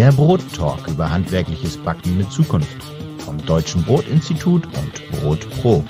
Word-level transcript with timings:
Der 0.00 0.12
Brottalk 0.12 0.88
über 0.88 1.10
handwerkliches 1.10 1.76
Backen 1.76 2.16
mit 2.16 2.32
Zukunft 2.32 2.82
vom 3.18 3.36
Deutschen 3.44 3.84
Brotinstitut 3.84 4.64
und 4.64 5.10
Brot 5.10 5.46
Pro. 5.60 5.84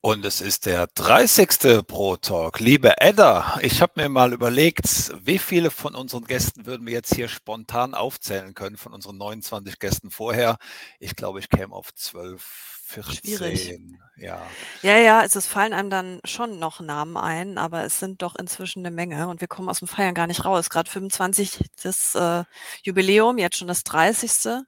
Und 0.00 0.24
es 0.24 0.40
ist 0.40 0.66
der 0.66 0.86
30. 0.94 1.84
Brot 1.88 2.22
Talk. 2.22 2.60
Liebe 2.60 3.00
Edda, 3.00 3.58
ich 3.62 3.82
habe 3.82 3.94
mir 3.96 4.08
mal 4.08 4.32
überlegt, 4.32 5.12
wie 5.26 5.40
viele 5.40 5.72
von 5.72 5.96
unseren 5.96 6.24
Gästen 6.24 6.66
würden 6.66 6.86
wir 6.86 6.92
jetzt 6.92 7.16
hier 7.16 7.26
spontan 7.26 7.94
aufzählen 7.94 8.54
können, 8.54 8.76
von 8.76 8.92
unseren 8.92 9.16
29 9.16 9.80
Gästen 9.80 10.12
vorher. 10.12 10.58
Ich 11.00 11.16
glaube, 11.16 11.40
ich 11.40 11.48
käme 11.48 11.74
auf 11.74 11.92
12, 11.92 12.75
14. 12.86 13.16
Schwierig. 13.16 13.80
Ja. 14.16 14.46
Ja, 14.82 14.96
ja, 14.96 15.20
also 15.20 15.38
es 15.38 15.46
fallen 15.46 15.72
einem 15.72 15.90
dann 15.90 16.20
schon 16.24 16.58
noch 16.58 16.80
Namen 16.80 17.16
ein, 17.16 17.58
aber 17.58 17.84
es 17.84 17.98
sind 17.98 18.22
doch 18.22 18.36
inzwischen 18.36 18.80
eine 18.86 18.94
Menge 18.94 19.28
und 19.28 19.40
wir 19.40 19.48
kommen 19.48 19.68
aus 19.68 19.80
dem 19.80 19.88
Feiern 19.88 20.14
gar 20.14 20.26
nicht 20.26 20.44
raus. 20.44 20.70
Gerade 20.70 20.88
25 20.88 21.64
das 21.82 22.14
äh, 22.14 22.44
Jubiläum, 22.82 23.38
jetzt 23.38 23.58
schon 23.58 23.68
das 23.68 23.82
30. 23.84 24.30
Das, 24.30 24.62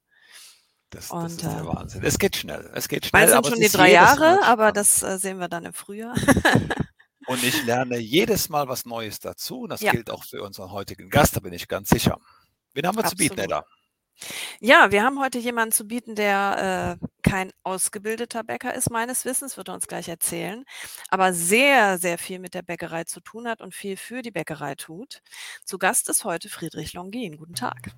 das 0.90 1.10
Und, 1.10 1.26
ist 1.26 1.42
der 1.42 1.50
äh, 1.60 1.66
Wahnsinn. 1.66 2.02
Es 2.02 2.18
geht 2.18 2.36
schnell. 2.36 2.70
Es 2.74 2.88
geht 2.88 3.06
schnell. 3.06 3.22
Bald 3.26 3.32
sind 3.32 3.46
schon 3.54 3.62
es 3.62 3.70
die 3.70 3.76
drei 3.76 3.92
Jahre, 3.92 4.42
aber 4.42 4.72
das 4.72 5.02
äh, 5.02 5.18
sehen 5.18 5.38
wir 5.38 5.48
dann 5.48 5.64
im 5.64 5.72
Frühjahr. 5.72 6.14
Und 7.26 7.42
ich 7.44 7.64
lerne 7.64 7.98
jedes 7.98 8.48
Mal 8.48 8.68
was 8.68 8.84
Neues 8.86 9.20
dazu. 9.20 9.60
Und 9.60 9.70
das 9.70 9.80
Ja. 9.82 9.92
gilt 9.92 10.10
auch 10.10 10.24
für 10.24 10.42
unseren 10.42 10.72
heutigen 10.72 11.08
Gast, 11.10 11.36
da 11.36 11.40
bin 11.40 11.52
ich 11.52 11.68
ganz 11.68 11.90
sicher. 11.90 12.18
Wen 12.74 12.86
haben 12.86 12.96
wir 12.96 13.04
zu 13.04 13.16
bieten, 13.16 13.38
Absolut. 13.38 13.44
Edda? 13.44 13.77
Ja, 14.60 14.90
wir 14.90 15.02
haben 15.02 15.20
heute 15.20 15.38
jemanden 15.38 15.72
zu 15.72 15.86
bieten, 15.86 16.14
der 16.14 16.98
äh, 17.00 17.06
kein 17.22 17.52
ausgebildeter 17.62 18.42
Bäcker 18.42 18.74
ist, 18.74 18.90
meines 18.90 19.24
Wissens, 19.24 19.56
wird 19.56 19.68
er 19.68 19.74
uns 19.74 19.86
gleich 19.86 20.08
erzählen, 20.08 20.64
aber 21.08 21.32
sehr, 21.32 21.98
sehr 21.98 22.18
viel 22.18 22.38
mit 22.38 22.54
der 22.54 22.62
Bäckerei 22.62 23.04
zu 23.04 23.20
tun 23.20 23.46
hat 23.46 23.60
und 23.60 23.74
viel 23.74 23.96
für 23.96 24.22
die 24.22 24.30
Bäckerei 24.30 24.74
tut. 24.74 25.22
Zu 25.64 25.78
Gast 25.78 26.08
ist 26.08 26.24
heute 26.24 26.48
Friedrich 26.48 26.92
Longin. 26.94 27.36
Guten 27.36 27.54
Tag. 27.54 27.92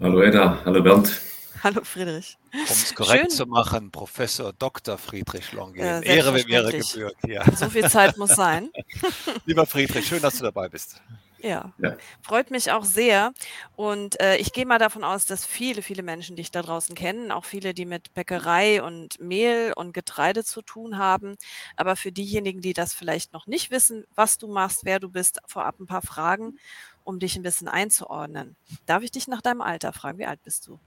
Hallo 0.00 0.22
Edda, 0.22 0.62
hallo 0.64 0.82
Bernd. 0.82 1.20
Hallo 1.62 1.82
Friedrich. 1.82 2.38
Um 2.52 2.60
es 2.60 2.94
korrekt 2.94 3.20
Schön. 3.20 3.30
zu 3.30 3.46
machen, 3.46 3.90
Professor 3.90 4.52
Dr. 4.52 4.96
Friedrich 4.96 5.52
Longin. 5.52 5.82
Äh, 5.82 6.16
Ehre, 6.16 6.34
wem 6.34 6.48
Ehre 6.48 6.70
gebührt. 6.70 7.16
Ja. 7.26 7.44
So 7.56 7.68
viel 7.68 7.90
Zeit 7.90 8.16
muss 8.16 8.30
sein. 8.30 8.70
Lieber 9.44 9.66
Friedrich, 9.66 10.06
schön, 10.06 10.22
dass 10.22 10.38
du 10.38 10.44
dabei 10.44 10.68
bist. 10.68 11.02
Ja, 11.40 11.72
Ja. 11.78 11.96
freut 12.22 12.50
mich 12.50 12.72
auch 12.72 12.84
sehr. 12.84 13.32
Und 13.76 14.20
äh, 14.20 14.36
ich 14.36 14.52
gehe 14.52 14.66
mal 14.66 14.78
davon 14.78 15.04
aus, 15.04 15.24
dass 15.26 15.46
viele, 15.46 15.82
viele 15.82 16.02
Menschen 16.02 16.36
dich 16.36 16.50
da 16.50 16.62
draußen 16.62 16.94
kennen, 16.94 17.30
auch 17.30 17.44
viele, 17.44 17.74
die 17.74 17.84
mit 17.86 18.12
Bäckerei 18.14 18.82
und 18.82 19.20
Mehl 19.20 19.72
und 19.76 19.92
Getreide 19.92 20.44
zu 20.44 20.62
tun 20.62 20.98
haben. 20.98 21.36
Aber 21.76 21.96
für 21.96 22.12
diejenigen, 22.12 22.60
die 22.60 22.72
das 22.72 22.92
vielleicht 22.92 23.32
noch 23.32 23.46
nicht 23.46 23.70
wissen, 23.70 24.04
was 24.14 24.38
du 24.38 24.48
machst, 24.48 24.84
wer 24.84 24.98
du 24.98 25.08
bist, 25.08 25.38
vorab 25.46 25.78
ein 25.78 25.86
paar 25.86 26.02
Fragen, 26.02 26.58
um 27.04 27.18
dich 27.20 27.36
ein 27.36 27.42
bisschen 27.42 27.68
einzuordnen. 27.68 28.56
Darf 28.86 29.02
ich 29.02 29.10
dich 29.10 29.28
nach 29.28 29.42
deinem 29.42 29.60
Alter 29.60 29.92
fragen? 29.92 30.18
Wie 30.18 30.26
alt 30.26 30.42
bist 30.42 30.66
du? 30.66 30.80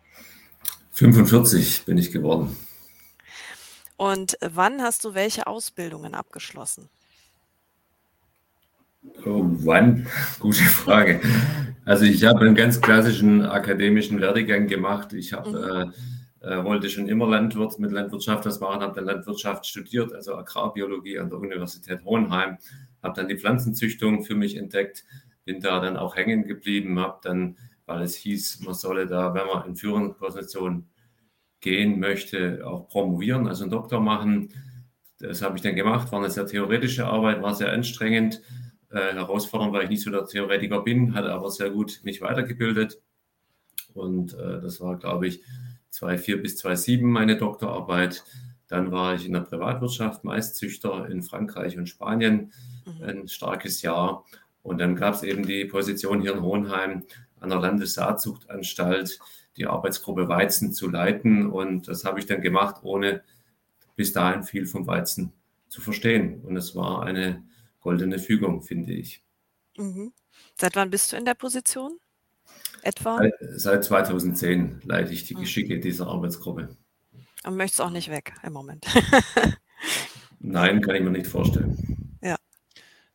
45 0.92 1.86
bin 1.86 1.98
ich 1.98 2.12
geworden. 2.12 2.56
Und 3.96 4.38
wann 4.42 4.82
hast 4.82 5.06
du 5.06 5.14
welche 5.14 5.48
Ausbildungen 5.48 6.16
abgeschlossen? 6.16 6.90
Oh, 9.26 9.44
wann? 9.64 10.08
Gute 10.40 10.64
Frage. 10.64 11.22
Also 11.86 12.06
ich 12.06 12.24
habe 12.24 12.42
einen 12.42 12.56
ganz 12.56 12.80
klassischen 12.82 13.44
akademischen 13.44 14.22
Werdegang 14.22 14.68
gemacht. 14.68 15.14
Ich 15.14 15.34
habe, 15.34 15.92
äh, 16.42 16.48
äh, 16.48 16.64
wollte 16.64 16.90
schon 16.90 17.08
immer 17.08 17.28
Landwirt 17.28 17.80
mit 17.80 17.92
Landwirtschaft 17.92 18.46
was 18.46 18.60
machen, 18.60 18.82
habe 18.82 18.94
dann 18.96 19.06
Landwirtschaft 19.06 19.66
studiert, 19.66 20.14
also 20.14 20.36
Agrarbiologie 20.36 21.20
an 21.20 21.30
der 21.30 21.40
Universität 21.40 22.04
Hohenheim, 22.04 22.58
habe 23.02 23.16
dann 23.16 23.28
die 23.28 23.38
Pflanzenzüchtung 23.38 24.24
für 24.24 24.36
mich 24.36 24.56
entdeckt, 24.56 25.04
bin 25.46 25.60
da 25.60 25.80
dann 25.80 25.98
auch 25.98 26.16
hängen 26.16 26.44
geblieben, 26.48 27.00
habe 27.00 27.20
dann, 27.24 27.58
weil 27.86 28.04
es 28.04 28.16
hieß, 28.16 28.62
man 28.62 28.76
solle 28.76 29.08
da, 29.08 29.34
wenn 29.34 29.48
man 29.48 29.68
in 29.68 29.76
führende 29.76 30.14
Position 30.14 30.88
gehen 31.60 32.00
möchte, 32.00 32.62
auch 32.66 32.88
promovieren, 32.88 33.48
also 33.48 33.64
einen 33.64 33.72
Doktor 33.72 34.00
machen. 34.00 34.50
Das 35.20 35.42
habe 35.42 35.58
ich 35.58 35.62
dann 35.64 35.76
gemacht, 35.76 36.12
war 36.12 36.20
eine 36.20 36.30
sehr 36.32 36.48
theoretische 36.48 37.06
Arbeit, 37.06 37.42
war 37.42 37.54
sehr 37.56 37.72
anstrengend, 37.72 38.42
äh, 38.92 39.14
herausfordernd, 39.14 39.74
weil 39.74 39.84
ich 39.84 39.90
nicht 39.90 40.04
so 40.04 40.12
der 40.12 40.26
Theoretiker 40.26 40.82
bin, 40.82 41.14
hatte 41.14 41.32
aber 41.32 41.50
sehr 41.52 41.70
gut 41.70 42.02
mich 42.04 42.22
weitergebildet. 42.22 43.02
Und 43.94 44.34
äh, 44.34 44.62
das 44.62 44.80
war, 44.82 44.98
glaube 44.98 45.28
ich, 45.28 45.42
2004 45.90 46.42
bis 46.42 46.58
2007 46.58 47.10
meine 47.10 47.38
Doktorarbeit. 47.38 48.24
Dann 48.68 48.92
war 48.92 49.16
ich 49.16 49.26
in 49.26 49.34
der 49.34 49.42
Privatwirtschaft, 49.42 50.24
Maiszüchter 50.24 51.10
in 51.10 51.24
Frankreich 51.24 51.78
und 51.78 51.88
Spanien, 51.90 52.52
Mhm. 52.86 53.04
ein 53.04 53.28
starkes 53.28 53.82
Jahr. 53.82 54.26
Und 54.64 54.80
dann 54.80 54.96
gab 54.96 55.14
es 55.16 55.24
eben 55.24 55.46
die 55.46 55.66
Position 55.66 56.22
hier 56.22 56.34
in 56.34 56.42
Hohenheim 56.42 57.04
an 57.40 57.50
der 57.50 57.60
Landessaatzuchtanstalt, 57.60 59.20
die 59.58 59.66
Arbeitsgruppe 59.66 60.28
Weizen 60.28 60.72
zu 60.74 60.90
leiten. 60.90 61.50
Und 61.50 61.88
das 61.88 62.06
habe 62.06 62.20
ich 62.20 62.26
dann 62.26 62.42
gemacht, 62.42 62.78
ohne 62.84 63.22
bis 63.96 64.14
dahin 64.14 64.44
viel 64.44 64.66
vom 64.66 64.88
Weizen 64.88 65.34
zu 65.68 65.82
verstehen. 65.82 66.42
Und 66.42 66.58
es 66.58 66.76
war 66.76 67.04
eine 67.04 67.44
goldene 67.82 68.20
Fügung, 68.20 68.62
finde 68.62 68.94
ich. 68.94 69.24
Mhm. 69.78 70.14
Seit 70.60 70.76
wann 70.76 70.90
bist 70.90 71.12
du 71.12 71.18
in 71.18 71.26
der 71.26 71.34
Position? 71.34 72.00
Etwa? 72.82 73.18
Seit- 73.18 73.34
Seit 73.60 73.84
2010 73.84 74.82
leite 74.86 75.14
ich 75.14 75.26
die 75.26 75.36
Mhm. 75.36 75.42
Geschicke 75.42 75.80
dieser 75.80 76.08
Arbeitsgruppe. 76.08 76.76
Und 77.44 77.58
möchtest 77.58 77.82
auch 77.82 77.90
nicht 77.90 78.10
weg 78.10 78.34
im 78.44 78.54
Moment. 78.54 78.86
Nein, 80.40 80.82
kann 80.82 80.96
ich 80.96 81.02
mir 81.04 81.12
nicht 81.12 81.28
vorstellen. 81.28 82.08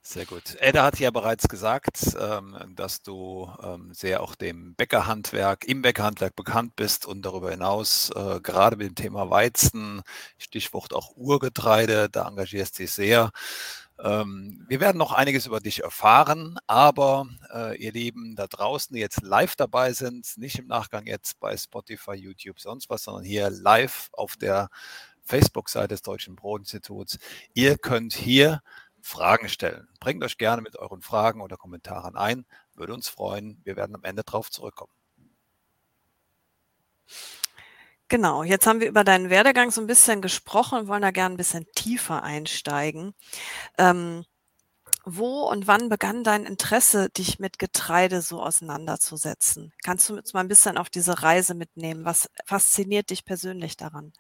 Sehr 0.09 0.25
gut. 0.25 0.55
Edda 0.61 0.85
hat 0.85 1.01
ja 1.01 1.11
bereits 1.11 1.49
gesagt, 1.49 1.99
ähm, 2.21 2.57
dass 2.77 3.03
du 3.03 3.51
ähm, 3.61 3.93
sehr 3.93 4.23
auch 4.23 4.37
dem 4.37 4.77
Bäckerhandwerk, 4.77 5.65
im 5.67 5.83
Bäckerhandwerk 5.83 6.37
bekannt 6.37 6.77
bist 6.77 7.07
und 7.07 7.23
darüber 7.23 7.51
hinaus 7.51 8.11
äh, 8.15 8.39
gerade 8.41 8.77
mit 8.77 8.87
dem 8.87 8.95
Thema 8.95 9.31
Weizen, 9.31 10.03
Stichwort 10.39 10.95
auch 10.95 11.17
Urgetreide, 11.17 12.09
da 12.09 12.29
engagierst 12.29 12.79
du 12.79 12.85
dich 12.85 12.93
sehr. 12.93 13.33
Ähm, 13.99 14.65
wir 14.69 14.81
werden 14.81 14.99
noch 14.99 15.13
einiges 15.13 15.47
über 15.47 15.61
dich 15.61 15.83
erfahren, 15.83 16.59
aber 16.67 17.27
äh, 17.53 17.77
ihr 17.83 17.93
Lieben 17.93 18.37
da 18.37 18.47
draußen, 18.47 18.95
die 18.95 19.01
jetzt 19.01 19.23
live 19.23 19.57
dabei 19.57 19.93
sind, 19.93 20.37
nicht 20.37 20.59
im 20.59 20.67
Nachgang 20.67 21.07
jetzt 21.07 21.41
bei 21.41 21.57
Spotify, 21.57 22.13
YouTube, 22.13 22.61
sonst 22.61 22.91
was, 22.91 23.05
sondern 23.05 23.25
hier 23.25 23.49
live 23.51 24.11
auf 24.13 24.37
der 24.37 24.69
Facebook-Seite 25.23 25.89
des 25.89 26.03
Deutschen 26.03 26.37
Brotinstituts, 26.37 27.19
ihr 27.55 27.79
könnt 27.79 28.15
hier 28.15 28.63
Fragen 29.01 29.49
stellen. 29.49 29.89
Bringt 30.01 30.23
euch 30.25 30.37
gerne 30.37 30.63
mit 30.63 30.77
euren 30.77 31.01
Fragen 31.01 31.41
oder 31.41 31.57
Kommentaren 31.57 32.17
ein. 32.17 32.45
Würde 32.75 32.93
uns 32.93 33.09
freuen. 33.09 33.61
Wir 33.65 33.77
werden 33.77 33.95
am 33.95 34.05
Ende 34.05 34.25
drauf 34.25 34.51
zurückkommen. 34.51 34.93
Genau, 38.09 38.45
jetzt 38.45 38.67
haben 38.67 38.81
wir 38.81 38.89
über 38.89 39.03
deinen 39.03 39.31
Werdegang 39.31 39.73
so 39.73 39.81
ein 39.81 39.89
bisschen 39.89 40.23
gesprochen 40.23 40.79
und 40.79 40.89
wollen 40.89 41.03
da 41.03 41.11
gerne 41.11 41.35
ein 41.35 41.39
bisschen 41.39 41.67
tiefer 41.75 42.23
einsteigen. 42.23 43.15
Ähm, 43.79 44.25
wo 45.05 45.49
und 45.49 45.67
wann 45.67 45.89
begann 45.89 46.25
dein 46.25 46.45
Interesse, 46.45 47.11
dich 47.11 47.39
mit 47.41 47.59
Getreide 47.59 48.23
so 48.23 48.43
auseinanderzusetzen? 48.43 49.73
Kannst 49.85 50.09
du 50.09 50.17
uns 50.17 50.35
mal 50.35 50.41
ein 50.41 50.49
bisschen 50.49 50.79
auf 50.79 50.89
diese 50.91 51.23
Reise 51.23 51.55
mitnehmen? 51.55 52.05
Was 52.05 52.29
fasziniert 52.45 53.11
dich 53.11 53.25
persönlich 53.25 53.77
daran? 53.77 54.13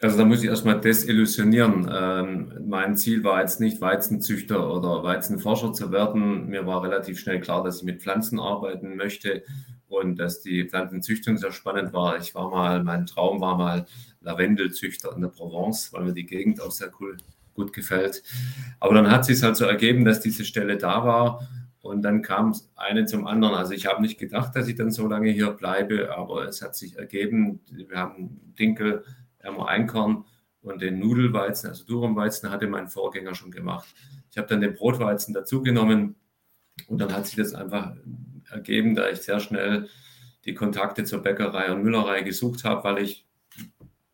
Also 0.00 0.18
da 0.18 0.24
muss 0.24 0.42
ich 0.42 0.48
erstmal 0.48 0.80
desillusionieren. 0.80 1.88
Ähm, 1.92 2.52
mein 2.66 2.96
Ziel 2.96 3.22
war 3.22 3.40
jetzt 3.40 3.60
nicht 3.60 3.80
Weizenzüchter 3.80 4.72
oder 4.74 5.04
Weizenforscher 5.04 5.72
zu 5.72 5.92
werden. 5.92 6.48
Mir 6.48 6.66
war 6.66 6.82
relativ 6.82 7.20
schnell 7.20 7.40
klar, 7.40 7.62
dass 7.62 7.78
ich 7.78 7.82
mit 7.84 8.02
Pflanzen 8.02 8.40
arbeiten 8.40 8.96
möchte 8.96 9.44
und 9.92 10.18
dass 10.18 10.40
die 10.40 10.64
Pflanzenzüchtung 10.64 11.36
sehr 11.36 11.52
spannend 11.52 11.92
war. 11.92 12.16
Ich 12.16 12.34
war 12.34 12.50
mal, 12.50 12.82
mein 12.82 13.04
Traum 13.04 13.40
war 13.42 13.58
mal 13.58 13.86
Lavendelzüchter 14.22 15.12
in 15.14 15.20
der 15.20 15.28
Provence, 15.28 15.92
weil 15.92 16.04
mir 16.04 16.14
die 16.14 16.24
Gegend 16.24 16.62
auch 16.62 16.70
sehr 16.70 16.90
cool 16.98 17.18
gut 17.54 17.74
gefällt. 17.74 18.22
Aber 18.80 18.94
dann 18.94 19.10
hat 19.10 19.26
sich 19.26 19.42
halt 19.42 19.56
so 19.56 19.66
ergeben, 19.66 20.06
dass 20.06 20.20
diese 20.20 20.46
Stelle 20.46 20.78
da 20.78 21.04
war 21.04 21.46
und 21.82 22.00
dann 22.00 22.22
kam 22.22 22.50
es 22.50 22.70
eine 22.74 23.04
zum 23.04 23.26
anderen. 23.26 23.54
Also 23.54 23.74
ich 23.74 23.84
habe 23.84 24.00
nicht 24.00 24.18
gedacht, 24.18 24.56
dass 24.56 24.66
ich 24.66 24.76
dann 24.76 24.90
so 24.90 25.06
lange 25.06 25.30
hier 25.30 25.50
bleibe, 25.50 26.16
aber 26.16 26.48
es 26.48 26.62
hat 26.62 26.74
sich 26.74 26.96
ergeben. 26.96 27.60
Wir 27.70 27.98
haben 27.98 28.54
Dinkel, 28.58 29.04
Ärmer 29.40 29.68
Einkorn 29.68 30.24
und 30.62 30.80
den 30.80 31.00
Nudelweizen, 31.00 31.68
also 31.68 31.84
Durumweizen, 31.84 32.50
hatte 32.50 32.66
mein 32.66 32.88
Vorgänger 32.88 33.34
schon 33.34 33.50
gemacht. 33.50 33.94
Ich 34.30 34.38
habe 34.38 34.48
dann 34.48 34.62
den 34.62 34.72
Brotweizen 34.72 35.34
dazugenommen 35.34 36.14
und 36.86 36.98
dann 36.98 37.12
hat 37.12 37.26
sich 37.26 37.36
das 37.36 37.52
einfach 37.52 37.94
ergeben, 38.52 38.94
da 38.94 39.08
ich 39.08 39.18
sehr 39.18 39.40
schnell 39.40 39.88
die 40.44 40.54
Kontakte 40.54 41.04
zur 41.04 41.22
Bäckerei 41.22 41.72
und 41.72 41.82
Müllerei 41.82 42.22
gesucht 42.22 42.64
habe, 42.64 42.84
weil 42.84 43.02
ich 43.02 43.26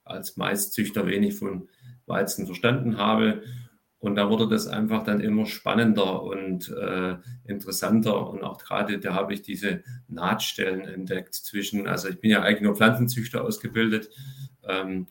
als 0.04 0.36
Maiszüchter 0.36 1.06
wenig 1.06 1.34
von 1.34 1.68
Weizen 2.06 2.46
verstanden 2.46 2.96
habe. 2.96 3.42
Und 3.98 4.14
da 4.14 4.30
wurde 4.30 4.48
das 4.48 4.68
einfach 4.68 5.02
dann 5.02 5.20
immer 5.20 5.46
spannender 5.46 6.22
und 6.22 6.70
äh, 6.70 7.16
interessanter. 7.44 8.30
Und 8.30 8.44
auch 8.44 8.58
gerade 8.58 8.98
da 9.00 9.14
habe 9.14 9.34
ich 9.34 9.42
diese 9.42 9.82
Nahtstellen 10.06 10.82
entdeckt 10.82 11.34
zwischen, 11.34 11.88
also 11.88 12.08
ich 12.08 12.20
bin 12.20 12.30
ja 12.30 12.42
eigentlich 12.42 12.62
nur 12.62 12.76
Pflanzenzüchter 12.76 13.42
ausgebildet, 13.44 14.08
ähm, 14.62 15.06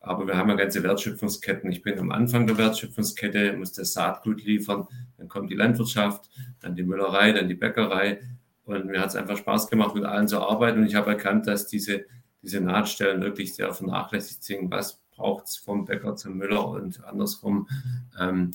Aber 0.00 0.26
wir 0.26 0.36
haben 0.36 0.50
ja 0.50 0.56
ganze 0.56 0.82
Wertschöpfungsketten. 0.82 1.70
Ich 1.72 1.82
bin 1.82 1.98
am 1.98 2.10
Anfang 2.10 2.46
der 2.46 2.58
Wertschöpfungskette, 2.58 3.54
muss 3.56 3.72
das 3.72 3.94
Saatgut 3.94 4.44
liefern, 4.44 4.86
dann 5.16 5.28
kommt 5.28 5.50
die 5.50 5.54
Landwirtschaft, 5.54 6.30
dann 6.60 6.74
die 6.76 6.82
Müllerei, 6.82 7.32
dann 7.32 7.48
die 7.48 7.54
Bäckerei. 7.54 8.20
Und 8.64 8.86
mir 8.86 9.00
hat 9.00 9.08
es 9.08 9.16
einfach 9.16 9.36
Spaß 9.36 9.68
gemacht, 9.68 9.94
mit 9.94 10.04
allen 10.04 10.28
zu 10.28 10.40
arbeiten. 10.40 10.80
Und 10.80 10.86
ich 10.86 10.94
habe 10.94 11.10
erkannt, 11.10 11.46
dass 11.46 11.66
diese, 11.66 12.04
diese 12.42 12.60
Nahtstellen 12.60 13.22
wirklich 13.22 13.54
sehr 13.54 13.72
vernachlässigt 13.72 14.42
sind. 14.42 14.70
Was 14.70 15.00
braucht 15.10 15.46
es 15.46 15.56
vom 15.56 15.84
Bäcker 15.84 16.16
zum 16.16 16.36
Müller 16.36 16.66
und 16.68 17.04
andersrum? 17.04 17.68
Ähm, 18.18 18.52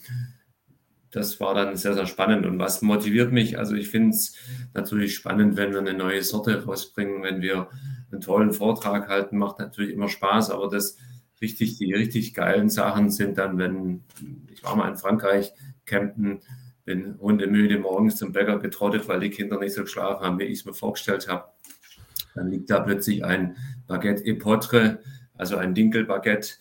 das 1.11 1.39
war 1.39 1.53
dann 1.53 1.75
sehr, 1.75 1.93
sehr 1.93 2.05
spannend. 2.05 2.45
Und 2.45 2.59
was 2.59 2.81
motiviert 2.81 3.31
mich? 3.31 3.57
Also 3.57 3.75
ich 3.75 3.89
finde 3.89 4.15
es 4.15 4.35
natürlich 4.73 5.15
spannend, 5.15 5.57
wenn 5.57 5.71
wir 5.71 5.79
eine 5.79 5.93
neue 5.93 6.23
Sorte 6.23 6.63
rausbringen, 6.65 7.23
wenn 7.23 7.41
wir 7.41 7.69
einen 8.11 8.21
tollen 8.21 8.51
Vortrag 8.51 9.07
halten, 9.07 9.37
macht 9.37 9.59
natürlich 9.59 9.93
immer 9.93 10.07
Spaß, 10.07 10.49
aber 10.51 10.69
das 10.69 10.97
richtig, 11.41 11.77
die 11.77 11.93
richtig 11.93 12.33
geilen 12.33 12.69
Sachen 12.69 13.09
sind 13.09 13.37
dann, 13.37 13.57
wenn, 13.57 14.03
ich 14.51 14.63
war 14.63 14.75
mal 14.75 14.89
in 14.89 14.97
Frankreich, 14.97 15.53
campen, 15.85 16.41
bin 16.89 17.19
hundemüde 17.19 17.77
morgens 17.77 18.15
zum 18.15 18.33
Bäcker 18.33 18.57
getrottet, 18.57 19.07
weil 19.07 19.19
die 19.19 19.29
Kinder 19.29 19.59
nicht 19.59 19.75
so 19.75 19.83
geschlafen 19.83 20.25
haben, 20.25 20.39
wie 20.39 20.45
ich 20.45 20.61
es 20.61 20.65
mir 20.65 20.73
vorgestellt 20.73 21.27
habe. 21.27 21.45
Dann 22.33 22.49
liegt 22.49 22.71
da 22.71 22.79
plötzlich 22.79 23.23
ein 23.23 23.57
Baguette 23.85 24.25
Epotre, 24.25 24.97
also 25.35 25.57
ein 25.57 25.75
Dinkelbaguette. 25.75 26.53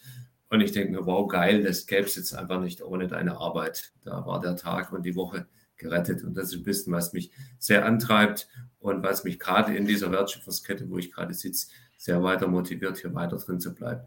Und 0.51 0.61
ich 0.61 0.73
denke 0.73 0.93
mir, 0.93 1.07
wow, 1.07 1.27
geil, 1.27 1.63
das 1.63 1.87
gäbe 1.87 2.03
es 2.03 2.17
jetzt 2.17 2.35
einfach 2.35 2.61
nicht 2.61 2.83
ohne 2.83 3.07
deine 3.07 3.39
Arbeit. 3.39 3.91
Da 4.05 4.27
war 4.27 4.39
der 4.39 4.57
Tag 4.57 4.93
und 4.93 5.07
die 5.07 5.17
Woche 5.17 5.47
gerettet. 5.79 6.23
Und 6.23 6.35
das 6.35 6.49
ist 6.49 6.57
ein 6.57 6.63
bisschen, 6.63 6.93
was 6.93 7.15
mich 7.15 7.31
sehr 7.59 7.87
antreibt 7.87 8.51
und 8.81 9.03
was 9.03 9.25
mich 9.25 9.39
gerade 9.39 9.75
in 9.75 9.87
dieser 9.87 10.13
Wertschöpfungskette, 10.13 10.91
wo 10.91 10.99
ich 10.99 11.11
gerade 11.11 11.33
sitze, 11.33 11.69
sehr 11.97 12.23
weiter 12.23 12.49
motiviert, 12.49 12.99
hier 12.99 13.15
weiter 13.15 13.39
drin 13.39 13.61
zu 13.61 13.75
bleiben. 13.75 14.03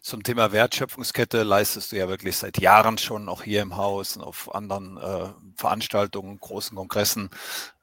Zum 0.00 0.24
Thema 0.24 0.50
Wertschöpfungskette 0.50 1.44
leistest 1.44 1.92
du 1.92 1.96
ja 1.96 2.08
wirklich 2.08 2.36
seit 2.36 2.58
Jahren 2.58 2.98
schon, 2.98 3.28
auch 3.28 3.42
hier 3.42 3.62
im 3.62 3.76
Haus 3.76 4.16
und 4.16 4.24
auf 4.24 4.52
anderen 4.52 4.96
äh, 4.96 5.28
Veranstaltungen, 5.54 6.40
großen 6.40 6.76
Kongressen, 6.76 7.30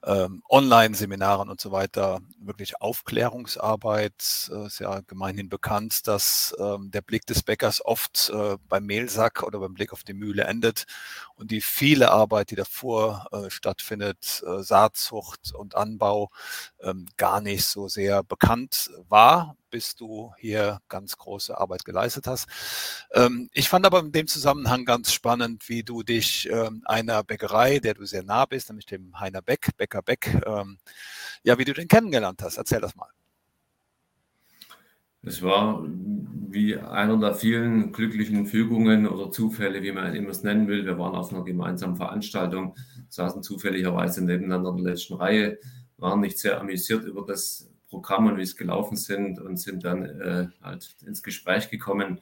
ähm, 0.04 0.44
Online-Seminaren 0.50 1.50
und 1.50 1.62
so 1.62 1.72
weiter, 1.72 2.20
wirklich 2.40 2.82
Aufklärungsarbeit. 2.82 4.50
Äh, 4.52 4.66
ist 4.66 4.80
ja 4.80 5.00
gemeinhin 5.02 5.48
bekannt, 5.48 6.08
dass 6.08 6.54
ähm, 6.60 6.92
der 6.92 7.02
Blick 7.02 7.26
des 7.26 7.44
Bäckers 7.44 7.86
oft 7.86 8.32
äh, 8.34 8.58
beim 8.68 8.86
Mehlsack 8.86 9.44
oder 9.44 9.60
beim 9.60 9.74
Blick 9.74 9.94
auf 9.94 10.04
die 10.04 10.14
Mühle 10.14 10.44
endet 10.44 10.86
und 11.36 11.52
die 11.52 11.62
viele 11.62 12.12
Arbeit, 12.12 12.52
die 12.52 12.56
davor 12.56 13.28
äh, 13.32 13.50
stattfindet, 13.50 14.44
äh, 14.46 14.62
Saatzucht 14.64 15.54
und 15.54 15.76
Anbau, 15.76 16.32
ähm, 16.82 17.06
gar 17.16 17.40
nicht 17.40 17.66
so 17.66 17.88
sehr 17.88 18.24
bekannt 18.24 18.90
war, 19.08 19.56
bis 19.70 19.96
du 19.96 20.34
hier 20.38 20.80
ganz 20.90 21.18
große 21.18 21.58
Arbeit 21.58 21.86
geleistet 21.86 22.28
hast. 22.28 22.48
Ähm, 23.14 23.50
ich 23.54 23.70
fand 23.70 23.86
aber 23.86 24.00
in 24.00 24.12
dem 24.12 24.28
Zusammenhang 24.28 24.86
ganz 24.86 25.12
spannend, 25.12 25.68
wie 25.70 25.84
du 25.84 26.04
dich 26.04 26.50
ähm, 26.52 26.82
einer 26.86 27.24
Bäckerei, 27.24 27.80
der 27.80 27.94
du 27.94 28.06
sehr 28.06 28.24
nah 28.24 28.46
bist, 28.46 28.70
nämlich 28.70 28.86
dem 28.86 29.20
Heiner 29.20 29.42
Beck, 29.42 29.70
Bäcker 29.78 30.02
Beck, 30.02 30.42
ähm, 30.46 30.78
ja, 31.44 31.58
wie 31.58 31.66
du 31.66 31.74
den 31.74 31.88
kennengelernt 31.88 32.42
hast. 32.42 32.58
Erzähl 32.58 32.82
das 32.82 32.96
mal. 32.96 33.10
Es 35.22 35.42
war 35.42 35.84
wie 36.52 36.78
einer 36.78 37.18
der 37.18 37.36
vielen 37.36 37.92
glücklichen 37.92 38.46
Fügungen 38.46 39.06
oder 39.08 39.32
Zufälle, 39.32 39.84
wie 39.84 39.92
man 39.92 40.16
immer 40.16 40.30
es 40.30 40.44
nennen 40.44 40.68
will. 40.68 40.86
Wir 40.86 40.98
waren 40.98 41.16
auf 41.16 41.34
einer 41.34 41.44
gemeinsamen 41.44 41.98
Veranstaltung, 41.98 42.76
saßen 43.10 43.44
zufälligerweise 43.44 44.24
nebeneinander 44.24 44.72
in 44.72 44.84
der 44.84 44.94
letzten 44.94 45.16
Reihe, 45.16 45.60
waren 45.98 46.22
nicht 46.22 46.40
sehr 46.40 46.60
amüsiert 46.60 47.04
über 47.04 47.26
das 47.26 47.70
Programm 47.90 48.28
und 48.28 48.38
wie 48.38 48.44
es 48.44 48.56
gelaufen 48.56 48.96
sind 48.96 49.40
und 49.40 49.58
sind 49.58 49.84
dann 49.84 50.06
äh, 50.06 50.48
halt 50.62 50.96
ins 51.06 51.24
Gespräch 51.24 51.70
gekommen, 51.70 52.22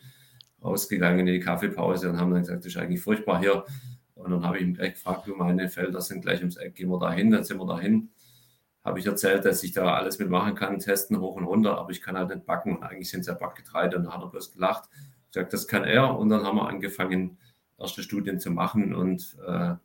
rausgegangen 0.64 1.20
in 1.20 1.34
die 1.34 1.40
Kaffeepause 1.40 2.10
und 2.10 2.20
haben 2.20 2.32
dann 2.32 2.42
gesagt, 2.42 2.60
das 2.60 2.68
ist 2.68 2.78
eigentlich 2.78 3.02
furchtbar 3.02 3.40
hier. 3.40 3.66
Und 4.16 4.32
dann 4.32 4.44
habe 4.44 4.58
ich 4.58 4.64
ihn 4.64 4.74
gleich 4.74 4.94
gefragt, 4.94 5.28
du, 5.28 5.36
meine 5.36 5.70
Felder 5.70 6.02
sind 6.02 6.22
gleich 6.22 6.40
ums 6.40 6.58
Eck, 6.58 6.76
gehen 6.76 6.90
wir 6.90 7.00
da 7.00 7.12
hin, 7.12 7.32
dann 7.32 7.44
sind 7.44 7.60
wir 7.60 7.68
da 7.68 7.80
hin. 7.80 8.10
Habe 8.84 9.00
ich 9.00 9.06
erzählt, 9.06 9.46
dass 9.46 9.64
ich 9.64 9.74
da 9.74 9.94
alles 9.96 10.18
mitmachen 10.18 10.56
kann, 10.56 10.80
testen 10.80 11.20
hoch 11.20 11.36
und 11.36 11.44
runter, 11.44 11.78
aber 11.78 11.92
ich 11.92 12.02
kann 12.02 12.18
halt 12.18 12.30
nicht 12.30 12.46
backen. 12.46 12.82
Eigentlich 12.82 13.10
sind 13.10 13.22
es 13.22 13.28
ja 13.28 13.34
Backgetreide. 13.34 13.98
Und 13.98 14.06
dann 14.06 14.14
hat 14.14 14.22
er 14.22 14.30
bloß 14.30 14.54
gelacht. 14.54 14.90
Ich 14.94 15.34
gesagt, 15.34 15.52
das 15.52 15.68
kann 15.68 15.84
er. 15.84 16.18
Und 16.18 16.30
dann 16.30 16.44
haben 16.46 16.56
wir 16.56 16.68
angefangen, 16.68 17.38
erste 17.78 18.02
Studien 18.02 18.40
zu 18.40 18.50
machen 18.50 18.96
und 18.96 19.36
äh, 19.46 19.76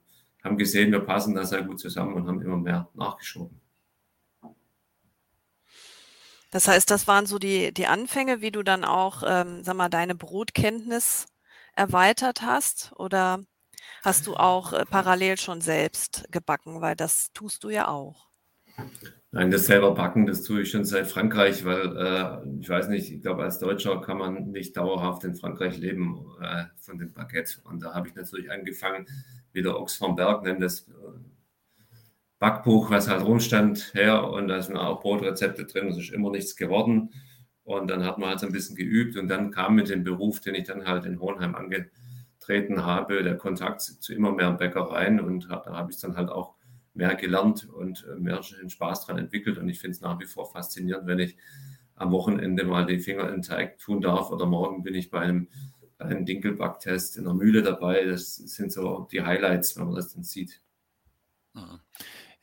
haben 0.44 0.56
gesehen, 0.56 0.92
wir 0.92 1.00
passen 1.00 1.34
da 1.34 1.44
sehr 1.44 1.62
gut 1.62 1.80
zusammen 1.80 2.14
und 2.14 2.26
haben 2.26 2.40
immer 2.40 2.56
mehr 2.56 2.88
nachgeschoben. 2.94 3.61
Das 6.52 6.68
heißt, 6.68 6.90
das 6.90 7.08
waren 7.08 7.26
so 7.26 7.38
die, 7.38 7.72
die 7.72 7.86
Anfänge, 7.86 8.42
wie 8.42 8.52
du 8.52 8.62
dann 8.62 8.84
auch, 8.84 9.22
ähm, 9.26 9.64
sag 9.64 9.74
mal, 9.74 9.88
deine 9.88 10.14
Brotkenntnis 10.14 11.26
erweitert 11.74 12.42
hast? 12.42 12.92
Oder 12.96 13.40
hast 14.04 14.26
du 14.26 14.36
auch 14.36 14.74
äh, 14.74 14.84
parallel 14.84 15.38
schon 15.38 15.62
selbst 15.62 16.24
gebacken? 16.30 16.82
Weil 16.82 16.94
das 16.94 17.32
tust 17.32 17.64
du 17.64 17.70
ja 17.70 17.88
auch. 17.88 18.28
Nein, 19.30 19.50
das 19.50 19.64
selber 19.64 19.94
backen, 19.94 20.26
das 20.26 20.42
tue 20.42 20.60
ich 20.60 20.70
schon 20.70 20.84
seit 20.84 21.06
Frankreich, 21.06 21.64
weil 21.64 21.96
äh, 21.96 22.60
ich 22.60 22.68
weiß 22.68 22.88
nicht, 22.88 23.10
ich 23.10 23.22
glaube, 23.22 23.44
als 23.44 23.58
Deutscher 23.58 23.98
kann 24.02 24.18
man 24.18 24.50
nicht 24.50 24.76
dauerhaft 24.76 25.24
in 25.24 25.34
Frankreich 25.34 25.78
leben 25.78 26.26
äh, 26.42 26.64
von 26.76 26.98
dem 26.98 27.14
Baguette. 27.14 27.62
Und 27.64 27.82
da 27.82 27.94
habe 27.94 28.08
ich 28.08 28.14
natürlich 28.14 28.50
angefangen, 28.50 29.06
wie 29.52 29.62
der 29.62 29.80
Ochs 29.80 29.96
vom 29.96 30.16
Berg 30.16 30.42
nennt 30.42 30.62
das 30.62 30.80
äh, 30.80 30.92
Backbuch, 32.42 32.90
was 32.90 33.08
halt 33.08 33.24
rumstand, 33.24 33.94
her 33.94 34.28
und 34.28 34.48
da 34.48 34.60
sind 34.60 34.76
auch 34.76 35.00
Brotrezepte 35.00 35.64
drin, 35.64 35.86
es 35.86 35.96
ist 35.96 36.10
immer 36.10 36.28
nichts 36.28 36.56
geworden. 36.56 37.10
Und 37.62 37.88
dann 37.88 38.04
hat 38.04 38.18
man 38.18 38.30
halt 38.30 38.40
so 38.40 38.46
ein 38.46 38.52
bisschen 38.52 38.74
geübt 38.74 39.16
und 39.16 39.28
dann 39.28 39.52
kam 39.52 39.76
mit 39.76 39.88
dem 39.88 40.02
Beruf, 40.02 40.40
den 40.40 40.56
ich 40.56 40.64
dann 40.64 40.84
halt 40.84 41.04
in 41.04 41.20
Hohenheim 41.20 41.54
angetreten 41.54 42.84
habe, 42.84 43.22
der 43.22 43.36
Kontakt 43.36 43.82
zu 43.82 44.12
immer 44.12 44.32
mehr 44.32 44.50
Bäckereien 44.50 45.20
und 45.20 45.48
da 45.48 45.64
habe 45.66 45.92
ich 45.92 46.00
dann 46.00 46.16
halt 46.16 46.30
auch 46.30 46.56
mehr 46.94 47.14
gelernt 47.14 47.68
und 47.70 48.04
äh, 48.10 48.18
mehr 48.18 48.42
Spaß 48.42 49.06
daran 49.06 49.22
entwickelt. 49.22 49.58
Und 49.58 49.68
ich 49.68 49.78
finde 49.78 49.94
es 49.94 50.00
nach 50.00 50.18
wie 50.18 50.26
vor 50.26 50.50
faszinierend, 50.50 51.06
wenn 51.06 51.20
ich 51.20 51.36
am 51.94 52.10
Wochenende 52.10 52.64
mal 52.64 52.86
die 52.86 52.98
Finger 52.98 53.28
in 53.28 53.34
den 53.34 53.42
Teig 53.42 53.78
tun 53.78 54.00
darf 54.00 54.32
oder 54.32 54.46
morgen 54.46 54.82
bin 54.82 54.96
ich 54.96 55.10
bei 55.10 55.20
einem, 55.20 55.46
einem 55.98 56.26
Dinkelbacktest 56.26 57.18
in 57.18 57.22
der 57.22 57.34
Mühle 57.34 57.62
dabei. 57.62 58.04
Das 58.04 58.34
sind 58.34 58.72
so 58.72 59.06
die 59.12 59.22
Highlights, 59.22 59.76
wenn 59.76 59.84
man 59.84 59.94
das 59.94 60.12
dann 60.12 60.24
sieht. 60.24 60.60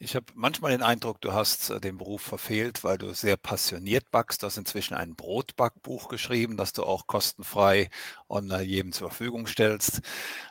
Ich 0.02 0.16
habe 0.16 0.26
manchmal 0.34 0.72
den 0.72 0.82
Eindruck, 0.82 1.20
du 1.20 1.34
hast 1.34 1.70
äh, 1.70 1.80
den 1.82 1.98
Beruf 1.98 2.22
verfehlt, 2.22 2.84
weil 2.86 2.98
du 2.98 3.14
sehr 3.14 3.36
passioniert 3.36 4.10
backst. 4.12 4.42
Du 4.42 4.48
hast 4.48 4.58
inzwischen 4.58 4.94
ein 4.94 5.16
Brotbackbuch 5.16 6.08
geschrieben, 6.08 6.56
das 6.56 6.72
du 6.72 6.84
auch 6.84 7.06
kostenfrei 7.06 7.90
online 8.30 8.64
jedem 8.64 8.92
zur 8.92 9.10
Verfügung 9.10 9.48
stellst. 9.48 10.02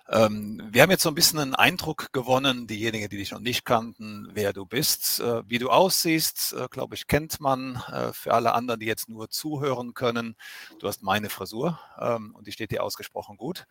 Ähm, 0.09 0.63
wir 0.71 0.83
haben 0.83 0.91
jetzt 0.91 1.03
so 1.03 1.11
ein 1.11 1.15
bisschen 1.15 1.39
einen 1.39 1.55
Eindruck 1.55 2.13
gewonnen, 2.13 2.67
diejenigen, 2.67 3.09
die 3.09 3.17
dich 3.17 3.31
noch 3.31 3.41
nicht 3.41 3.65
kannten, 3.65 4.29
wer 4.33 4.53
du 4.53 4.67
bist, 4.67 5.21
äh, 5.21 5.43
wie 5.49 5.59
du 5.59 5.71
aussiehst, 5.71 6.55
äh, 6.55 6.69
glaube 6.71 6.95
ich, 6.95 7.07
kennt 7.07 7.41
man. 7.41 7.83
Äh, 7.93 8.13
für 8.13 8.35
alle 8.35 8.55
anderen, 8.55 8.81
die 8.81 8.87
jetzt 8.87 9.09
nur 9.09 9.29
zuhören 9.29 9.95
können, 9.95 10.35
du 10.79 10.89
hast 10.89 11.03
meine 11.03 11.31
Frisur 11.31 11.79
ähm, 12.01 12.35
und 12.35 12.47
die 12.47 12.53
steht 12.53 12.71
dir 12.71 12.83
ausgesprochen 12.83 13.37
gut. 13.37 13.67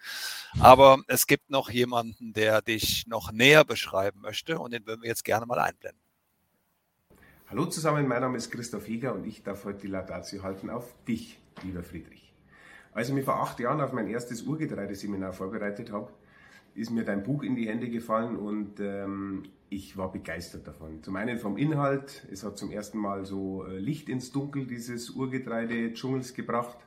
Aber 0.59 0.99
es 1.07 1.27
gibt 1.27 1.49
noch 1.49 1.69
jemanden, 1.69 2.33
der 2.33 2.61
dich 2.61 3.07
noch 3.07 3.31
näher 3.31 3.65
beschreiben 3.65 4.21
möchte 4.21 4.59
und 4.59 4.73
den 4.73 4.85
würden 4.85 5.01
wir 5.01 5.09
jetzt 5.09 5.25
gerne 5.25 5.45
mal 5.45 5.59
einblenden. 5.59 6.01
Hallo 7.49 7.65
zusammen, 7.65 8.07
mein 8.07 8.21
Name 8.21 8.37
ist 8.37 8.51
Christoph 8.51 8.89
Jäger 8.89 9.13
und 9.13 9.25
ich 9.25 9.41
darf 9.41 9.63
heute 9.63 9.79
die 9.79 9.87
Laudatio 9.87 10.43
halten 10.43 10.69
auf 10.69 10.93
dich, 11.07 11.39
lieber 11.63 11.81
Friedrich. 11.81 12.26
Als 12.97 13.09
ich 13.09 13.13
mich 13.13 13.25
vor 13.25 13.39
acht 13.39 13.59
Jahren 13.59 13.79
auf 13.79 13.93
mein 13.93 14.07
erstes 14.07 14.41
Urgetreideseminar 14.41 15.31
vorbereitet 15.31 15.91
habe, 15.91 16.11
ist 16.73 16.89
mir 16.89 17.03
dein 17.03 17.21
Buch 17.21 17.43
in 17.43 17.55
die 17.55 17.67
Hände 17.67 17.89
gefallen 17.89 18.35
und 18.35 18.79
ähm, 18.79 19.43
ich 19.69 19.97
war 19.97 20.11
begeistert 20.11 20.67
davon. 20.67 21.03
Zum 21.03 21.15
einen 21.15 21.37
vom 21.37 21.57
Inhalt, 21.57 22.25
es 22.31 22.43
hat 22.43 22.57
zum 22.57 22.71
ersten 22.71 22.97
Mal 22.97 23.23
so 23.23 23.63
äh, 23.67 23.77
Licht 23.77 24.09
ins 24.09 24.31
Dunkel 24.31 24.65
dieses 24.65 25.11
Urgetreide-Dschungels 25.11 26.33
gebracht 26.33 26.79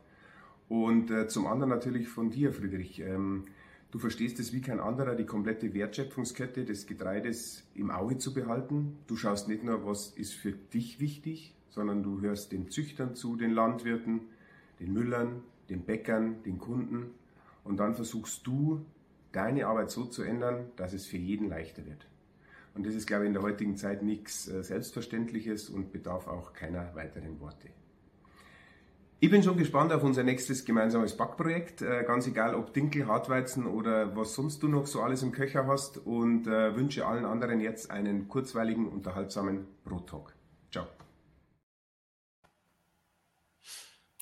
und 0.69 1.13
äh, 1.13 1.29
zum 1.29 1.47
anderen 1.47 1.71
natürlich 1.71 2.09
von 2.09 2.31
dir, 2.31 2.53
Friedrich. 2.53 2.99
Ähm, 2.99 3.45
Du 3.93 3.99
verstehst 3.99 4.39
es 4.39 4.53
wie 4.53 4.61
kein 4.61 4.79
anderer, 4.79 5.17
die 5.17 5.27
komplette 5.27 5.75
Wertschöpfungskette 5.75 6.65
des 6.65 6.87
Getreides 6.87 7.65
im 7.75 7.91
Auge 7.91 8.19
zu 8.19 8.33
behalten. 8.33 8.97
Du 9.09 9.17
schaust 9.17 9.49
nicht 9.49 9.65
nur, 9.65 9.85
was 9.85 10.11
ist 10.11 10.33
für 10.33 10.53
dich 10.53 11.01
wichtig, 11.01 11.57
sondern 11.71 12.05
du 12.05 12.21
hörst 12.21 12.53
den 12.53 12.69
Züchtern 12.69 13.17
zu, 13.17 13.35
den 13.35 13.51
Landwirten, 13.51 14.21
den 14.79 14.93
Müllern, 14.93 15.43
den 15.71 15.85
Bäckern, 15.85 16.43
den 16.43 16.59
Kunden. 16.59 17.15
Und 17.65 17.79
dann 17.79 17.95
versuchst 17.95 18.47
du, 18.47 18.85
deine 19.33 19.67
Arbeit 19.67 19.91
so 19.91 20.05
zu 20.05 20.23
ändern, 20.23 20.73
dass 20.77 20.93
es 20.93 21.07
für 21.07 21.17
jeden 21.17 21.49
leichter 21.49 21.87
wird. 21.87 22.07
Und 22.75 22.87
das 22.87 22.95
ist, 22.95 23.07
glaube 23.07 23.25
ich, 23.25 23.29
in 23.29 23.35
der 23.35 23.43
heutigen 23.43 23.77
Zeit 23.77 24.03
nichts 24.03 24.49
äh, 24.49 24.63
Selbstverständliches 24.63 25.71
und 25.71 25.93
bedarf 25.93 26.29
auch 26.29 26.53
keiner 26.53 26.95
weiteren 26.95 27.41
Worte. 27.41 27.69
Ich 29.23 29.31
bin 29.31 29.43
schon 29.43 29.59
gespannt 29.59 29.93
auf 29.93 30.03
unser 30.03 30.23
nächstes 30.23 30.65
gemeinsames 30.65 31.17
Backprojekt. 31.17 31.83
Äh, 31.83 32.05
ganz 32.05 32.27
egal, 32.27 32.55
ob 32.55 32.73
Dinkel, 32.73 33.07
Hartweizen 33.07 33.67
oder 33.67 34.17
was 34.17 34.35
sonst 34.35 34.63
du 34.63 34.69
noch 34.69 34.87
so 34.87 35.03
alles 35.03 35.23
im 35.23 35.33
Köcher 35.33 35.67
hast. 35.67 35.99
Und 35.99 36.47
äh, 36.47 36.75
wünsche 36.75 37.07
allen 37.07 37.25
anderen 37.25 37.61
jetzt 37.61 37.91
einen 37.91 38.29
kurzweiligen, 38.29 38.89
unterhaltsamen 38.89 39.67
Brottalk. 39.85 40.35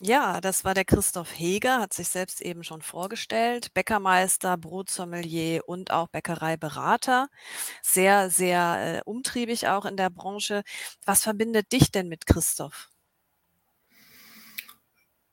Ja, 0.00 0.40
das 0.40 0.64
war 0.64 0.74
der 0.74 0.84
Christoph 0.84 1.36
Heger, 1.36 1.80
hat 1.80 1.92
sich 1.92 2.08
selbst 2.08 2.40
eben 2.40 2.62
schon 2.62 2.82
vorgestellt. 2.82 3.74
Bäckermeister, 3.74 4.56
Brotsommelier 4.56 5.62
und 5.66 5.90
auch 5.90 6.06
Bäckereiberater. 6.08 7.28
Sehr, 7.82 8.30
sehr 8.30 8.98
äh, 8.98 9.10
umtriebig 9.10 9.66
auch 9.66 9.84
in 9.86 9.96
der 9.96 10.10
Branche. 10.10 10.62
Was 11.04 11.22
verbindet 11.24 11.72
dich 11.72 11.90
denn 11.90 12.08
mit 12.08 12.26
Christoph? 12.26 12.90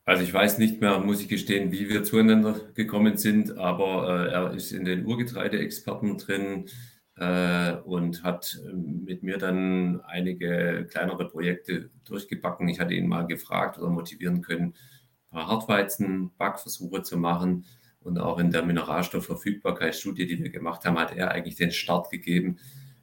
Also 0.04 0.24
ich 0.24 0.34
weiß 0.34 0.58
nicht 0.60 0.82
mehr, 0.82 1.00
muss 1.00 1.22
ich 1.22 1.28
gestehen, 1.30 1.72
wie 1.72 1.90
wir 1.90 2.04
zueinander 2.04 2.60
gekommen 2.76 3.18
sind, 3.18 3.58
aber 3.58 4.28
äh, 4.28 4.32
er 4.32 4.54
ist 4.54 4.72
in 4.72 4.86
den 4.86 5.06
Urgetreideexperten 5.06 6.18
drin 6.18 6.70
und 7.18 8.24
hat 8.24 8.60
ähm, 8.68 9.06
mit 9.06 9.24
mir 9.24 9.38
dann 9.38 10.02
einige 10.02 10.86
kleinere 10.90 11.30
Projekte 11.30 11.90
durchgebacken. 12.04 12.68
Ich 12.68 12.80
hatte 12.80 12.94
ihn 12.94 13.08
mal 13.08 13.26
gefragt 13.26 13.78
oder 13.78 13.90
motivieren 13.90 14.42
können, 14.42 14.74
ein 14.74 15.32
paar 15.32 15.48
Hartweizen-Backversuche 15.48 17.04
zu 17.04 17.18
machen. 17.18 17.66
Und 18.02 18.20
auch 18.20 18.38
in 18.38 18.52
der 18.52 18.64
Mineralstoffverfügbarkeitsstudie, 18.64 20.28
die 20.28 20.44
wir 20.44 20.50
gemacht 20.50 20.86
haben, 20.86 21.00
hat 21.00 21.16
er 21.16 21.32
eigentlich 21.32 21.56
den 21.56 21.72
Start 21.72 22.12
gegeben, 22.12 22.58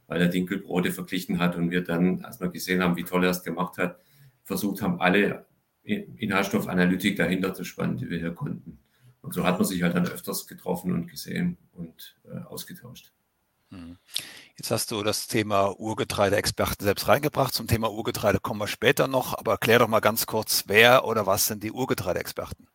weil 0.07 0.21
er 0.21 0.29
Dinkelbrote 0.29 0.93
verglichen 0.93 1.39
hat 1.39 1.57
und 1.57 1.71
wir 1.71 1.83
dann, 1.83 2.23
als 2.25 2.39
wir 2.39 2.51
gesehen 2.51 2.83
haben, 2.83 2.97
wie 2.97 3.05
toll 3.05 3.25
er 3.25 3.31
es 3.31 3.43
gemacht 3.43 3.79
hat, 3.79 3.99
versucht 4.45 4.83
haben, 4.83 5.01
alle 5.01 5.47
Inhaltsstoffanalytik 5.85 7.17
dahinter 7.17 7.55
zu 7.55 7.65
spannen, 7.65 7.97
die 7.97 8.11
wir 8.11 8.19
hier 8.19 8.35
konnten. 8.35 8.79
Und 9.23 9.33
so 9.33 9.45
hat 9.45 9.59
man 9.59 9.67
sich 9.67 9.83
halt 9.83 9.97
dann 9.97 10.07
öfters 10.07 10.47
getroffen 10.47 10.93
und 10.93 11.09
gesehen 11.09 11.57
und 11.73 12.17
äh, 12.25 12.39
ausgetauscht. 12.45 13.13
Mhm. 13.73 13.97
Jetzt 14.57 14.71
hast 14.71 14.91
du 14.91 15.03
das 15.03 15.27
Thema 15.29 15.75
Urgetreide-Experten 15.81 16.85
selbst 16.85 17.09
reingebracht. 17.09 17.55
Zum 17.55 17.67
Thema 17.67 17.91
Urgetreide 17.91 18.39
kommen 18.39 18.61
wir 18.61 18.69
später 18.69 19.09
noch, 19.09 19.37
aber 19.37 19.53
erklär 19.53 19.79
doch 19.79 19.89
mal 19.89 20.01
ganz 20.01 20.27
kurz, 20.27 20.65
wer 20.67 21.07
oder 21.07 21.27
was 21.27 21.47
sind 21.47 21.63
die 21.63 21.73
Urgetreide-Experten? 21.73 22.69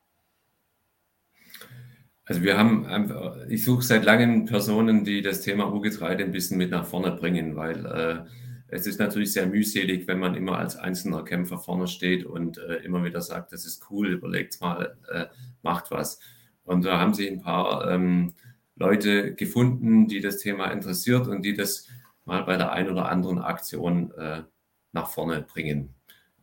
Also 2.25 2.41
wir 2.41 2.57
haben 2.57 2.85
einfach, 2.87 3.37
ich 3.47 3.63
suche 3.63 3.83
seit 3.83 4.03
langem 4.03 4.45
Personen, 4.45 5.05
die 5.05 5.21
das 5.21 5.41
Thema 5.41 5.71
Urgetreide 5.71 6.25
ein 6.25 6.31
bisschen 6.31 6.57
mit 6.57 6.71
nach 6.71 6.85
vorne 6.85 7.11
bringen, 7.11 7.55
weil 7.55 7.85
äh, 7.85 8.25
es 8.67 8.85
ist 8.85 8.99
natürlich 8.99 9.31
sehr 9.31 9.47
mühselig, 9.47 10.07
wenn 10.07 10.19
man 10.19 10.35
immer 10.35 10.57
als 10.57 10.75
einzelner 10.75 11.23
Kämpfer 11.23 11.57
vorne 11.57 11.87
steht 11.87 12.25
und 12.25 12.57
äh, 12.57 12.77
immer 12.77 13.05
wieder 13.05 13.21
sagt, 13.21 13.53
das 13.53 13.65
ist 13.65 13.89
cool, 13.89 14.07
überlegt 14.07 14.59
mal, 14.59 14.97
äh, 15.09 15.27
macht 15.61 15.89
was. 15.91 16.19
Und 16.65 16.83
da 16.83 16.99
haben 16.99 17.13
sich 17.13 17.31
ein 17.31 17.41
paar 17.41 17.89
ähm, 17.89 18.33
Leute 18.77 19.33
gefunden, 19.33 20.07
die 20.07 20.21
das 20.21 20.37
Thema 20.37 20.71
interessiert 20.71 21.27
und 21.27 21.43
die 21.43 21.53
das 21.53 21.87
mal 22.25 22.43
bei 22.43 22.57
der 22.57 22.71
einen 22.71 22.89
oder 22.89 23.09
anderen 23.09 23.39
Aktion 23.39 24.11
äh, 24.11 24.43
nach 24.91 25.09
vorne 25.09 25.41
bringen. 25.41 25.95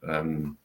Ähm, 0.02 0.58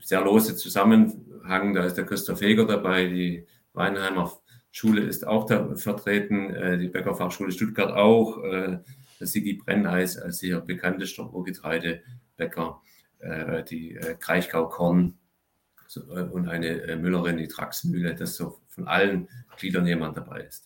sehr 0.00 0.22
lose 0.22 0.56
Zusammenhang, 0.56 1.74
da 1.74 1.84
ist 1.84 1.96
der 1.96 2.06
Christoph 2.06 2.40
Heger 2.40 2.64
dabei, 2.64 3.06
die 3.06 3.46
Weinheimer 3.72 4.32
Schule 4.70 5.02
ist 5.02 5.26
auch 5.26 5.46
da 5.46 5.74
vertreten, 5.74 6.50
äh, 6.50 6.78
die 6.78 6.88
Bäckerfachschule 6.88 7.50
Stuttgart 7.50 7.92
auch, 7.92 8.42
äh, 8.44 8.78
der 9.18 9.26
Sigi 9.26 9.54
Brenneis 9.54 10.18
als 10.18 10.40
hier 10.40 10.60
bekanntester 10.60 11.32
Urgetreidebäcker, 11.32 12.82
äh, 13.20 13.64
die 13.64 13.96
äh, 13.96 14.16
Kraichgau 14.18 14.68
Korn 14.68 15.18
so, 15.86 16.02
äh, 16.14 16.22
und 16.24 16.48
eine 16.48 16.82
äh, 16.82 16.96
Müllerin, 16.96 17.38
die 17.38 17.48
Traxmühle, 17.48 18.14
dass 18.14 18.36
so 18.36 18.60
von 18.68 18.86
allen 18.86 19.28
Gliedern 19.56 19.86
jemand 19.86 20.16
dabei 20.16 20.42
ist. 20.42 20.65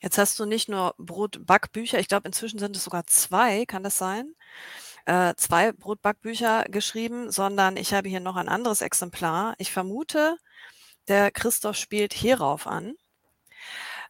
Jetzt 0.00 0.18
hast 0.18 0.38
du 0.38 0.46
nicht 0.46 0.68
nur 0.68 0.94
Brotbackbücher, 0.98 1.98
ich 1.98 2.08
glaube, 2.08 2.26
inzwischen 2.28 2.58
sind 2.58 2.76
es 2.76 2.84
sogar 2.84 3.06
zwei, 3.06 3.66
kann 3.66 3.82
das 3.82 3.98
sein? 3.98 4.34
Äh, 5.06 5.34
zwei 5.36 5.72
Brotbackbücher 5.72 6.64
geschrieben, 6.64 7.30
sondern 7.30 7.76
ich 7.76 7.94
habe 7.94 8.08
hier 8.08 8.20
noch 8.20 8.36
ein 8.36 8.48
anderes 8.48 8.82
Exemplar. 8.82 9.54
Ich 9.58 9.72
vermute, 9.72 10.36
der 11.08 11.30
Christoph 11.32 11.76
spielt 11.76 12.14
hierauf 12.14 12.66
an. 12.66 12.94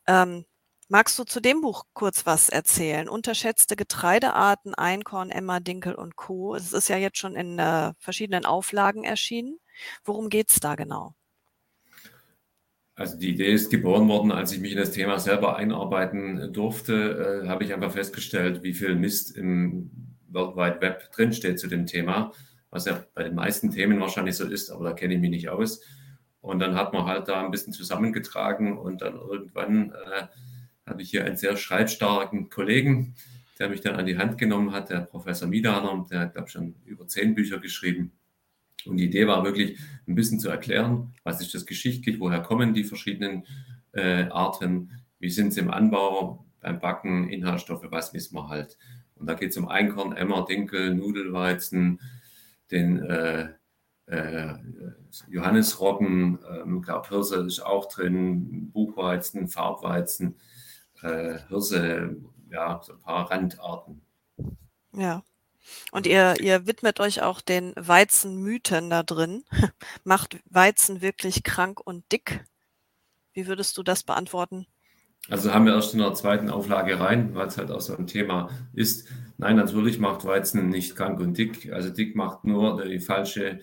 Ähm, 0.06 0.44
magst 0.88 1.18
du 1.18 1.24
zu 1.24 1.40
dem 1.40 1.60
Buch 1.62 1.84
kurz 1.94 2.26
was 2.26 2.48
erzählen? 2.48 3.08
Unterschätzte 3.08 3.76
Getreidearten, 3.76 4.74
Einkorn, 4.74 5.30
Emma, 5.30 5.60
Dinkel 5.60 5.94
und 5.94 6.16
Co. 6.16 6.54
Es 6.54 6.72
ist 6.72 6.88
ja 6.88 6.96
jetzt 6.96 7.18
schon 7.18 7.36
in 7.36 7.58
äh, 7.58 7.92
verschiedenen 7.98 8.44
Auflagen 8.46 9.04
erschienen. 9.04 9.58
Worum 10.04 10.28
geht 10.28 10.50
es 10.50 10.60
da 10.60 10.74
genau? 10.74 11.14
Also 13.00 13.16
die 13.16 13.30
Idee 13.30 13.50
ist 13.50 13.70
geboren 13.70 14.08
worden, 14.08 14.30
als 14.30 14.52
ich 14.52 14.60
mich 14.60 14.72
in 14.72 14.76
das 14.76 14.90
Thema 14.90 15.18
selber 15.18 15.56
einarbeiten 15.56 16.52
durfte, 16.52 17.42
äh, 17.44 17.48
habe 17.48 17.64
ich 17.64 17.72
einfach 17.72 17.92
festgestellt, 17.92 18.62
wie 18.62 18.74
viel 18.74 18.94
Mist 18.94 19.38
im 19.38 19.90
World 20.28 20.54
Wide 20.54 20.82
Web 20.82 21.10
drinsteht 21.10 21.58
zu 21.58 21.66
dem 21.66 21.86
Thema, 21.86 22.30
was 22.68 22.84
ja 22.84 23.02
bei 23.14 23.22
den 23.22 23.34
meisten 23.34 23.70
Themen 23.70 24.00
wahrscheinlich 24.00 24.36
so 24.36 24.44
ist, 24.44 24.68
aber 24.68 24.84
da 24.84 24.92
kenne 24.92 25.14
ich 25.14 25.20
mich 25.20 25.30
nicht 25.30 25.48
aus. 25.48 25.80
Und 26.42 26.58
dann 26.58 26.74
hat 26.74 26.92
man 26.92 27.06
halt 27.06 27.26
da 27.26 27.42
ein 27.42 27.50
bisschen 27.50 27.72
zusammengetragen 27.72 28.76
und 28.76 29.00
dann 29.00 29.14
irgendwann 29.14 29.92
äh, 29.92 30.26
hatte 30.84 31.00
ich 31.00 31.08
hier 31.08 31.24
einen 31.24 31.38
sehr 31.38 31.56
schreibstarken 31.56 32.50
Kollegen, 32.50 33.14
der 33.58 33.70
mich 33.70 33.80
dann 33.80 33.96
an 33.96 34.04
die 34.04 34.18
Hand 34.18 34.36
genommen 34.36 34.72
hat, 34.72 34.90
der 34.90 35.00
Professor 35.00 35.48
Miedaner, 35.48 36.04
der 36.10 36.20
hat, 36.20 36.34
glaube 36.34 36.48
ich, 36.48 36.52
schon 36.52 36.74
über 36.84 37.06
zehn 37.06 37.34
Bücher 37.34 37.60
geschrieben 37.60 38.12
und 38.86 38.96
die 38.96 39.06
Idee 39.06 39.26
war 39.26 39.44
wirklich 39.44 39.78
ein 40.06 40.14
bisschen 40.14 40.40
zu 40.40 40.48
erklären, 40.48 41.14
was 41.24 41.40
ist 41.40 41.54
das 41.54 41.66
geschichtlich, 41.66 42.20
woher 42.20 42.40
kommen 42.40 42.74
die 42.74 42.84
verschiedenen 42.84 43.46
äh, 43.92 44.24
Arten, 44.30 44.90
wie 45.18 45.30
sind 45.30 45.52
sie 45.52 45.60
im 45.60 45.70
Anbau, 45.70 46.46
beim 46.60 46.78
Backen, 46.78 47.28
Inhaltsstoffe, 47.28 47.86
was 47.90 48.12
wissen 48.12 48.36
wir 48.36 48.48
halt. 48.48 48.76
Und 49.16 49.26
da 49.26 49.34
geht 49.34 49.50
es 49.50 49.56
um 49.56 49.68
Einkorn, 49.68 50.12
Emmer, 50.12 50.44
Dinkel, 50.44 50.94
Nudelweizen, 50.94 52.00
den 52.70 53.02
äh, 53.02 53.48
äh, 54.06 54.54
Johannisroggen, 55.28 56.38
ähm, 56.50 56.78
ich 56.78 56.84
glaube 56.84 57.08
Hirse 57.08 57.46
ist 57.46 57.60
auch 57.60 57.86
drin, 57.86 58.70
Buchweizen, 58.72 59.48
Farbweizen, 59.48 60.36
äh, 61.02 61.38
Hirse, 61.48 62.16
ja, 62.50 62.80
so 62.82 62.94
ein 62.94 63.00
paar 63.00 63.30
Randarten. 63.30 64.02
Ja. 64.92 65.22
Und 65.92 66.06
ihr, 66.06 66.36
ihr 66.40 66.66
widmet 66.66 67.00
euch 67.00 67.22
auch 67.22 67.40
den 67.40 67.72
Weizenmythen 67.76 68.90
da 68.90 69.02
drin. 69.02 69.44
Macht 70.04 70.38
Weizen 70.46 71.00
wirklich 71.00 71.42
krank 71.42 71.80
und 71.84 72.10
dick? 72.12 72.44
Wie 73.32 73.46
würdest 73.46 73.76
du 73.78 73.82
das 73.82 74.02
beantworten? 74.02 74.66
Also 75.28 75.52
haben 75.52 75.66
wir 75.66 75.74
erst 75.74 75.92
in 75.92 76.00
der 76.00 76.14
zweiten 76.14 76.50
Auflage 76.50 76.98
rein, 76.98 77.34
weil 77.34 77.46
es 77.46 77.58
halt 77.58 77.70
auch 77.70 77.80
so 77.80 77.96
ein 77.96 78.06
Thema 78.06 78.50
ist. 78.72 79.06
Nein, 79.38 79.56
natürlich 79.56 79.98
macht 79.98 80.24
Weizen 80.24 80.68
nicht 80.68 80.96
krank 80.96 81.20
und 81.20 81.36
dick. 81.36 81.72
Also 81.72 81.90
dick 81.90 82.16
macht 82.16 82.44
nur 82.44 82.84
die 82.84 83.00
falsche 83.00 83.60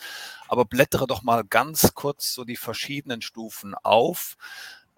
Aber 0.47 0.65
blättere 0.65 1.07
doch 1.07 1.23
mal 1.23 1.45
ganz 1.45 1.95
kurz 1.95 2.33
so 2.33 2.45
die 2.45 2.57
verschiedenen 2.57 3.21
Stufen 3.21 3.75
auf, 3.75 4.37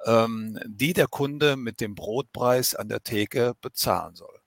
ähm, 0.04 0.58
die 0.66 0.92
der 0.92 1.08
Kunde 1.08 1.56
mit 1.56 1.80
dem 1.80 1.94
Brotpreis 1.94 2.74
an 2.74 2.88
der 2.88 3.02
Theke 3.02 3.54
bezahlen 3.60 4.14
soll. 4.14 4.40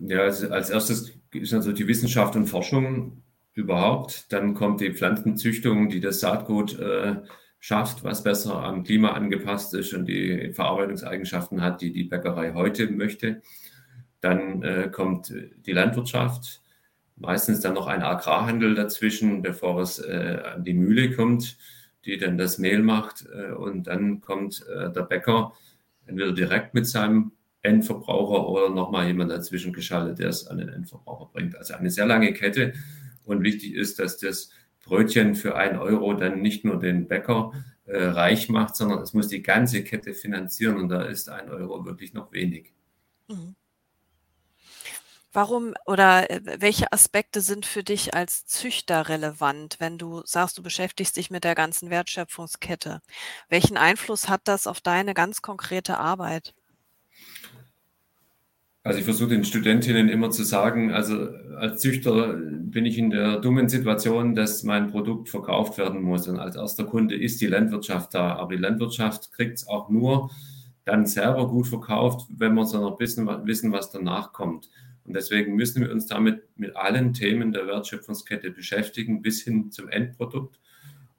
Ja, 0.00 0.22
also 0.22 0.50
als 0.50 0.70
erstes 0.70 1.12
ist 1.32 1.54
also 1.54 1.72
die 1.72 1.86
Wissenschaft 1.86 2.36
und 2.36 2.46
Forschung 2.46 3.23
überhaupt. 3.54 4.32
Dann 4.32 4.54
kommt 4.54 4.80
die 4.80 4.92
Pflanzenzüchtung, 4.92 5.88
die 5.88 6.00
das 6.00 6.20
Saatgut 6.20 6.78
äh, 6.78 7.16
schafft, 7.60 8.04
was 8.04 8.22
besser 8.22 8.62
am 8.62 8.84
Klima 8.84 9.12
angepasst 9.12 9.72
ist 9.74 9.94
und 9.94 10.06
die 10.06 10.52
Verarbeitungseigenschaften 10.52 11.62
hat, 11.62 11.80
die 11.80 11.92
die 11.92 12.04
Bäckerei 12.04 12.52
heute 12.52 12.90
möchte. 12.90 13.42
Dann 14.20 14.62
äh, 14.62 14.90
kommt 14.92 15.32
die 15.64 15.72
Landwirtschaft, 15.72 16.62
meistens 17.16 17.60
dann 17.60 17.74
noch 17.74 17.86
ein 17.86 18.02
Agrarhandel 18.02 18.74
dazwischen, 18.74 19.42
bevor 19.42 19.80
es 19.80 19.98
äh, 19.98 20.42
an 20.54 20.64
die 20.64 20.74
Mühle 20.74 21.12
kommt, 21.12 21.56
die 22.04 22.18
dann 22.18 22.36
das 22.36 22.58
Mehl 22.58 22.80
macht. 22.80 23.24
Äh, 23.34 23.52
und 23.52 23.86
dann 23.86 24.20
kommt 24.20 24.66
äh, 24.68 24.92
der 24.92 25.02
Bäcker 25.02 25.52
entweder 26.06 26.32
direkt 26.32 26.74
mit 26.74 26.86
seinem 26.86 27.32
Endverbraucher 27.62 28.46
oder 28.46 28.68
nochmal 28.68 29.06
jemand 29.06 29.30
dazwischen 29.30 29.72
geschaltet, 29.72 30.18
der 30.18 30.28
es 30.28 30.46
an 30.46 30.58
den 30.58 30.68
Endverbraucher 30.68 31.30
bringt. 31.32 31.56
Also 31.56 31.74
eine 31.74 31.90
sehr 31.90 32.04
lange 32.04 32.32
Kette. 32.34 32.74
Und 33.24 33.42
wichtig 33.42 33.74
ist, 33.74 33.98
dass 33.98 34.18
das 34.18 34.50
Brötchen 34.84 35.34
für 35.34 35.56
einen 35.56 35.78
Euro 35.78 36.14
dann 36.14 36.42
nicht 36.42 36.64
nur 36.64 36.78
den 36.78 37.08
Bäcker 37.08 37.52
äh, 37.86 38.04
reich 38.04 38.48
macht, 38.48 38.76
sondern 38.76 39.00
es 39.00 39.14
muss 39.14 39.28
die 39.28 39.42
ganze 39.42 39.82
Kette 39.82 40.14
finanzieren. 40.14 40.76
Und 40.76 40.88
da 40.88 41.02
ist 41.02 41.28
ein 41.28 41.48
Euro 41.50 41.84
wirklich 41.84 42.14
noch 42.14 42.32
wenig. 42.32 42.72
Mhm. 43.28 43.56
Warum 45.34 45.74
oder 45.84 46.30
äh, 46.30 46.40
welche 46.60 46.92
Aspekte 46.92 47.40
sind 47.40 47.66
für 47.66 47.82
dich 47.82 48.14
als 48.14 48.46
Züchter 48.46 49.08
relevant, 49.08 49.76
wenn 49.80 49.98
du 49.98 50.22
sagst, 50.24 50.56
du 50.58 50.62
beschäftigst 50.62 51.16
dich 51.16 51.28
mit 51.28 51.42
der 51.42 51.56
ganzen 51.56 51.90
Wertschöpfungskette? 51.90 53.02
Welchen 53.48 53.76
Einfluss 53.76 54.28
hat 54.28 54.42
das 54.44 54.68
auf 54.68 54.80
deine 54.80 55.12
ganz 55.12 55.42
konkrete 55.42 55.98
Arbeit? 55.98 56.54
Also 58.86 58.98
ich 58.98 59.06
versuche 59.06 59.30
den 59.30 59.44
Studentinnen 59.44 60.10
immer 60.10 60.30
zu 60.30 60.44
sagen, 60.44 60.92
also 60.92 61.30
als 61.56 61.80
Züchter 61.80 62.34
bin 62.34 62.84
ich 62.84 62.98
in 62.98 63.08
der 63.08 63.38
dummen 63.40 63.70
Situation, 63.70 64.34
dass 64.34 64.62
mein 64.62 64.90
Produkt 64.90 65.30
verkauft 65.30 65.78
werden 65.78 66.02
muss. 66.02 66.28
Und 66.28 66.38
als 66.38 66.54
erster 66.54 66.84
Kunde 66.84 67.16
ist 67.16 67.40
die 67.40 67.46
Landwirtschaft 67.46 68.12
da. 68.12 68.36
Aber 68.36 68.54
die 68.54 68.60
Landwirtschaft 68.60 69.32
kriegt 69.32 69.56
es 69.56 69.66
auch 69.66 69.88
nur 69.88 70.30
dann 70.84 71.06
selber 71.06 71.48
gut 71.48 71.66
verkauft, 71.66 72.26
wenn 72.28 72.52
wir 72.52 72.66
so 72.66 72.78
noch 72.78 73.00
wissen, 73.00 73.26
wissen, 73.46 73.72
was 73.72 73.90
danach 73.90 74.34
kommt. 74.34 74.68
Und 75.06 75.16
deswegen 75.16 75.54
müssen 75.54 75.80
wir 75.80 75.90
uns 75.90 76.06
damit 76.06 76.42
mit 76.56 76.76
allen 76.76 77.14
Themen 77.14 77.52
der 77.52 77.66
Wertschöpfungskette 77.66 78.50
beschäftigen, 78.50 79.22
bis 79.22 79.40
hin 79.40 79.70
zum 79.70 79.88
Endprodukt. 79.88 80.60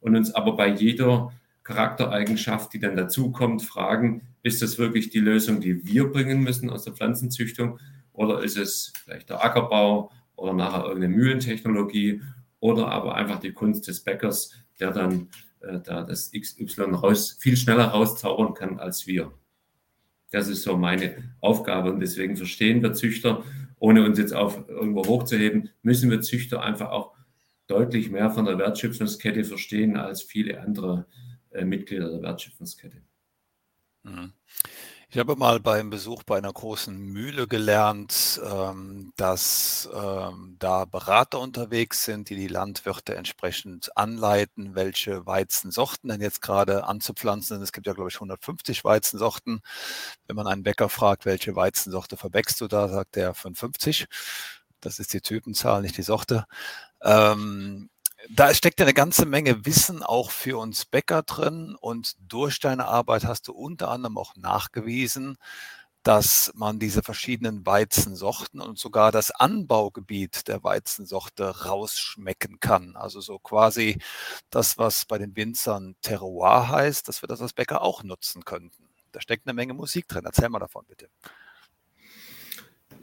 Und 0.02 0.16
uns 0.16 0.36
aber 0.36 0.56
bei 0.56 0.68
jeder 0.68 1.34
Charaktereigenschaft, 1.64 2.74
die 2.74 2.80
dann 2.80 2.96
dazukommt, 2.96 3.64
fragen, 3.64 4.22
ist 4.46 4.62
das 4.62 4.78
wirklich 4.78 5.10
die 5.10 5.20
Lösung, 5.20 5.60
die 5.60 5.88
wir 5.88 6.12
bringen 6.12 6.42
müssen 6.42 6.70
aus 6.70 6.84
der 6.84 6.94
Pflanzenzüchtung? 6.94 7.80
Oder 8.14 8.44
ist 8.44 8.58
es 8.58 8.94
vielleicht 9.04 9.32
der 9.32 9.44
Ackerbau 9.44 10.12
oder 10.36 10.54
nachher 10.54 10.84
irgendeine 10.86 11.16
Mühlentechnologie 11.16 12.22
oder 12.60 12.90
aber 12.90 13.16
einfach 13.16 13.40
die 13.40 13.54
Kunst 13.54 13.88
des 13.88 14.04
Bäckers, 14.04 14.52
der 14.80 14.92
dann 14.92 15.30
äh, 15.62 15.80
da 15.84 16.04
das 16.04 16.32
XY 16.32 16.94
raus, 16.94 17.36
viel 17.40 17.58
schneller 17.58 17.86
rauszaubern 17.86 18.54
kann 18.54 18.78
als 18.78 19.08
wir? 19.08 19.34
Das 20.30 20.48
ist 20.48 20.62
so 20.62 20.78
meine 20.78 21.36
Aufgabe 21.42 21.92
und 21.92 22.00
deswegen 22.00 22.38
verstehen 22.38 22.84
wir 22.84 22.94
Züchter 22.94 23.44
ohne 23.80 24.06
uns 24.06 24.20
jetzt 24.20 24.34
auf 24.34 24.70
irgendwo 24.70 25.08
hochzuheben, 25.08 25.70
müssen 25.82 26.12
wir 26.12 26.22
Züchter 26.22 26.62
einfach 26.62 26.92
auch 26.92 27.16
deutlich 27.66 28.12
mehr 28.12 28.30
von 28.30 28.46
der 28.46 28.60
Wertschöpfungskette 28.60 29.44
verstehen 29.44 29.98
als 29.98 30.22
viele 30.22 30.62
andere 30.62 31.08
äh, 31.50 31.66
Mitglieder 31.66 32.12
der 32.12 32.22
Wertschöpfungskette. 32.22 33.02
Mhm. 34.06 34.34
Ich 35.10 35.18
habe 35.20 35.36
mal 35.36 35.60
beim 35.60 35.90
Besuch 35.90 36.24
bei 36.24 36.38
einer 36.38 36.52
großen 36.52 36.96
Mühle 36.98 37.48
gelernt, 37.48 38.40
ähm, 38.44 39.14
dass 39.16 39.90
ähm, 39.94 40.58
da 40.60 40.86
Berater 40.86 41.40
unterwegs 41.40 42.04
sind, 42.04 42.30
die 42.30 42.36
die 42.36 42.48
Landwirte 42.48 43.16
entsprechend 43.16 43.96
anleiten, 43.98 44.76
welche 44.76 45.26
Weizensorten 45.26 46.10
denn 46.10 46.22
jetzt 46.22 46.42
gerade 46.42 46.86
anzupflanzen 46.86 47.56
sind. 47.56 47.64
Es 47.64 47.72
gibt 47.72 47.88
ja, 47.88 47.94
glaube 47.94 48.10
ich, 48.10 48.16
150 48.16 48.84
Weizensorten. 48.84 49.62
Wenn 50.28 50.36
man 50.36 50.48
einen 50.48 50.64
Bäcker 50.64 50.90
fragt, 50.90 51.26
welche 51.26 51.56
Weizensorte 51.56 52.18
verbäckst 52.18 52.60
du 52.62 52.68
da, 52.68 52.90
sagt 52.90 53.16
er 53.18 53.34
55. 53.34 54.08
Das 54.82 55.00
ist 55.00 55.14
die 55.14 55.22
Typenzahl, 55.22 55.82
nicht 55.82 55.98
die 55.98 56.04
Sorte. 56.04 56.46
Ähm, 57.02 57.90
da 58.30 58.54
steckt 58.54 58.80
ja 58.80 58.86
eine 58.86 58.94
ganze 58.94 59.26
Menge 59.26 59.66
Wissen 59.66 60.04
auch 60.04 60.32
für 60.32 60.58
uns 60.58 60.86
Bäcker 60.86 61.24
drin 61.24 61.76
und 61.80 62.16
durch 62.20 62.60
deine 62.60 62.88
Arbeit 62.88 63.26
hast 63.26 63.48
du 63.48 63.54
unter 63.54 63.90
anderem 63.90 64.18
auch 64.18 64.36
nachgewiesen, 64.36 65.38
dass 66.04 66.52
man 66.54 66.78
diese 66.78 67.02
verschiedenen 67.02 67.66
Weizensorten 67.66 68.62
und 68.62 68.78
sogar 68.78 69.12
das 69.12 69.32
Anbaugebiet 69.32 70.48
der 70.48 70.64
Weizensorte 70.64 71.66
rausschmecken 71.66 72.60
kann. 72.60 72.96
Also 72.96 73.22
so 73.22 73.40
quasi 73.40 73.98
das, 74.52 74.78
was 74.78 75.06
bei 75.06 75.18
den 75.18 75.36
Winzern 75.36 75.96
Terroir 76.02 76.70
heißt, 76.70 77.08
dass 77.08 77.24
wir 77.24 77.28
das 77.28 77.42
als 77.42 77.54
Bäcker 77.54 77.82
auch 77.82 78.04
nutzen 78.04 78.46
könnten. 78.46 78.88
Da 79.14 79.22
steckt 79.22 79.48
eine 79.48 79.56
Menge 79.56 79.74
Musik 79.74 80.08
drin. 80.08 80.26
Erzähl 80.26 80.50
mal 80.50 80.60
davon 80.60 80.86
bitte. 80.88 81.10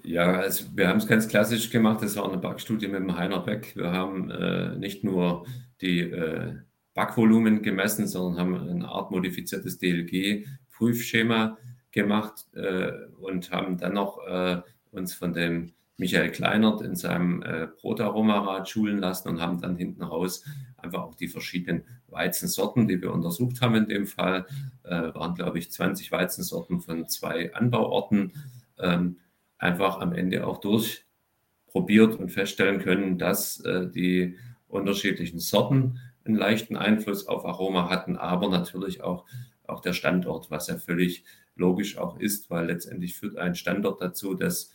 Ja, 0.05 0.33
also 0.41 0.65
wir 0.75 0.89
haben 0.89 0.99
es 0.99 1.07
ganz 1.07 1.29
klassisch 1.29 1.71
gemacht. 1.71 2.03
Das 2.03 2.17
war 2.17 2.29
eine 2.29 2.39
Backstudie 2.39 2.89
mit 2.89 3.01
dem 3.01 3.17
Heiner 3.17 3.41
Beck. 3.41 3.77
Wir 3.77 3.93
haben 3.93 4.31
äh, 4.31 4.77
nicht 4.77 5.05
nur 5.05 5.47
die 5.81 6.01
äh, 6.01 6.55
Backvolumen 6.95 7.63
gemessen, 7.63 8.09
sondern 8.09 8.41
haben 8.41 8.69
ein 8.69 8.85
Art 8.85 9.11
modifiziertes 9.11 9.79
DLG-Prüfschema 9.79 11.57
gemacht 11.93 12.47
äh, 12.55 12.91
und 13.19 13.51
haben 13.53 13.79
dann 13.79 13.95
noch 13.95 14.19
äh, 14.27 14.61
uns 14.91 15.15
von 15.15 15.33
dem 15.33 15.73
Michael 15.99 16.33
Kleinert 16.33 16.81
in 16.83 16.97
seinem 16.97 17.43
äh, 17.43 17.69
Brotaromarad 17.81 18.69
schulen 18.69 18.99
lassen 18.99 19.29
und 19.29 19.41
haben 19.41 19.61
dann 19.61 19.77
hinten 19.77 20.03
raus 20.03 20.45
einfach 20.79 21.03
auch 21.03 21.15
die 21.15 21.29
verschiedenen 21.29 21.85
Weizensorten, 22.09 22.89
die 22.89 23.01
wir 23.01 23.13
untersucht 23.13 23.61
haben 23.61 23.77
in 23.77 23.89
dem 23.89 24.07
Fall, 24.07 24.47
äh, 24.83 25.15
waren 25.15 25.35
glaube 25.37 25.59
ich 25.61 25.71
20 25.71 26.11
Weizensorten 26.11 26.81
von 26.81 27.09
zwei 27.09 27.55
Anbauorten. 27.55 28.33
Ähm, 28.79 29.19
einfach 29.63 30.01
am 30.01 30.13
Ende 30.13 30.47
auch 30.47 30.59
durchprobiert 30.59 32.17
und 32.17 32.31
feststellen 32.31 32.81
können, 32.81 33.19
dass 33.19 33.61
äh, 33.61 33.89
die 33.89 34.37
unterschiedlichen 34.69 35.39
Sorten 35.39 36.01
einen 36.25 36.37
leichten 36.37 36.77
Einfluss 36.77 37.27
auf 37.27 37.45
Aroma 37.45 37.89
hatten, 37.89 38.17
aber 38.17 38.49
natürlich 38.49 39.03
auch, 39.03 39.25
auch 39.67 39.81
der 39.81 39.93
Standort, 39.93 40.51
was 40.51 40.67
ja 40.67 40.77
völlig 40.77 41.25
logisch 41.55 41.97
auch 41.99 42.19
ist, 42.19 42.51
weil 42.51 42.67
letztendlich 42.67 43.17
führt 43.17 43.37
ein 43.37 43.55
Standort 43.55 44.01
dazu, 44.01 44.35
dass 44.35 44.73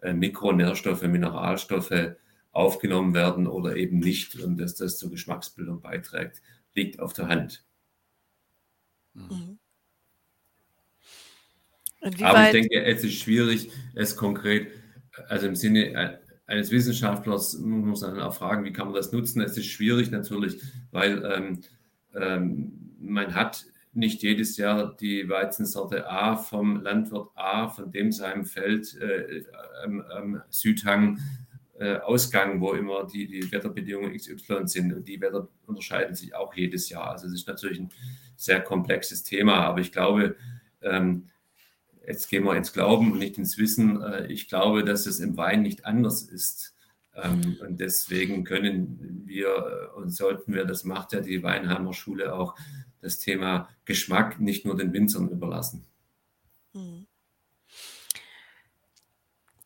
äh, 0.00 0.12
Mikronährstoffe, 0.12 1.02
Mineralstoffe 1.02 2.14
aufgenommen 2.52 3.14
werden 3.14 3.46
oder 3.46 3.76
eben 3.76 3.98
nicht 3.98 4.38
und 4.40 4.58
dass 4.58 4.74
das 4.74 4.98
zur 4.98 5.10
Geschmacksbildung 5.10 5.80
beiträgt, 5.80 6.42
liegt 6.74 7.00
auf 7.00 7.12
der 7.12 7.28
Hand. 7.28 7.64
Mhm. 9.14 9.58
Aber 12.00 12.46
ich 12.46 12.52
denke, 12.52 12.84
es 12.84 13.02
ist 13.02 13.14
schwierig, 13.14 13.70
es 13.94 14.16
konkret, 14.16 14.68
also 15.28 15.46
im 15.46 15.56
Sinne 15.56 16.20
eines 16.46 16.70
Wissenschaftlers 16.70 17.58
muss 17.58 18.00
man 18.00 18.14
dann 18.14 18.22
auch 18.22 18.34
fragen, 18.34 18.64
wie 18.64 18.72
kann 18.72 18.86
man 18.86 18.94
das 18.94 19.12
nutzen? 19.12 19.42
Es 19.42 19.56
ist 19.56 19.66
schwierig 19.66 20.10
natürlich, 20.10 20.60
weil 20.90 21.22
ähm, 21.24 21.60
ähm, 22.14 22.94
man 23.00 23.34
hat 23.34 23.66
nicht 23.92 24.22
jedes 24.22 24.56
Jahr 24.56 24.96
die 24.96 25.28
Weizensorte 25.28 26.08
A 26.08 26.36
vom 26.36 26.80
Landwirt 26.82 27.28
A, 27.34 27.68
von 27.68 27.90
dem 27.90 28.12
seinem 28.12 28.44
Feld 28.44 28.96
äh, 29.00 29.42
am, 29.84 30.00
am, 30.00 30.42
Südhang 30.48 31.18
äh, 31.78 31.96
Ausgang, 31.98 32.60
wo 32.60 32.72
immer 32.72 33.06
die, 33.06 33.26
die 33.26 33.50
Wetterbedingungen 33.52 34.16
XY 34.16 34.66
sind. 34.66 34.92
Und 34.92 35.06
die 35.06 35.20
Wetter 35.20 35.48
unterscheiden 35.66 36.14
sich 36.14 36.34
auch 36.34 36.54
jedes 36.54 36.88
Jahr. 36.88 37.10
Also 37.10 37.26
es 37.26 37.34
ist 37.34 37.48
natürlich 37.48 37.80
ein 37.80 37.90
sehr 38.36 38.60
komplexes 38.60 39.22
Thema, 39.22 39.66
aber 39.66 39.80
ich 39.80 39.92
glaube, 39.92 40.36
ähm, 40.80 41.26
jetzt 42.08 42.28
gehen 42.28 42.44
wir 42.44 42.56
ins 42.56 42.72
Glauben 42.72 43.12
und 43.12 43.18
nicht 43.18 43.38
ins 43.38 43.58
Wissen. 43.58 44.00
Äh, 44.02 44.26
ich 44.32 44.48
glaube, 44.48 44.82
dass 44.82 45.06
es 45.06 45.20
im 45.20 45.36
Wein 45.36 45.62
nicht 45.62 45.84
anders 45.84 46.22
ist. 46.22 46.74
Ähm, 47.14 47.58
und 47.60 47.80
deswegen 47.80 48.44
können 48.44 49.22
wir 49.26 49.92
und 49.96 50.10
sollten 50.10 50.54
wir, 50.54 50.64
das 50.64 50.84
macht 50.84 51.12
ja 51.12 51.20
die 51.20 51.42
Weinheimer 51.42 51.92
Schule 51.92 52.34
auch, 52.34 52.56
das 53.00 53.18
Thema 53.18 53.68
Geschmack 53.84 54.40
nicht 54.40 54.64
nur 54.64 54.76
den 54.76 54.92
Winzern 54.92 55.28
überlassen. 55.28 55.84
Hm. 56.72 57.06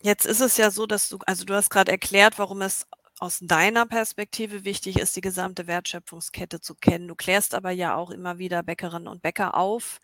Jetzt 0.03 0.27
ist 0.27 0.41
es 0.41 0.57
ja 0.57 0.71
so, 0.73 0.87
dass 0.87 1.09
du, 1.09 1.19
also 1.27 1.45
du 1.45 1.55
hast 1.55 1.71
gerade 1.71 1.93
erklärt, 1.93 2.39
warum 2.39 2.61
es 2.61 2.87
aus 3.21 3.39
deiner 3.41 3.87
Perspektive 3.87 4.65
wichtig 4.65 4.99
ist, 4.99 5.15
die 5.15 5.21
gesamte 5.21 5.69
Wertschöpfungskette 5.69 6.61
zu 6.61 6.75
kennen. 6.75 7.07
Du 7.07 7.15
klärst 7.15 7.55
aber 7.55 7.71
ja 7.71 7.95
auch 7.95 8.11
immer 8.11 8.39
wieder 8.39 8.65
Bäckerinnen 8.65 9.07
und 9.07 9.23
Bäcker 9.23 9.57
auf, 9.57 10.01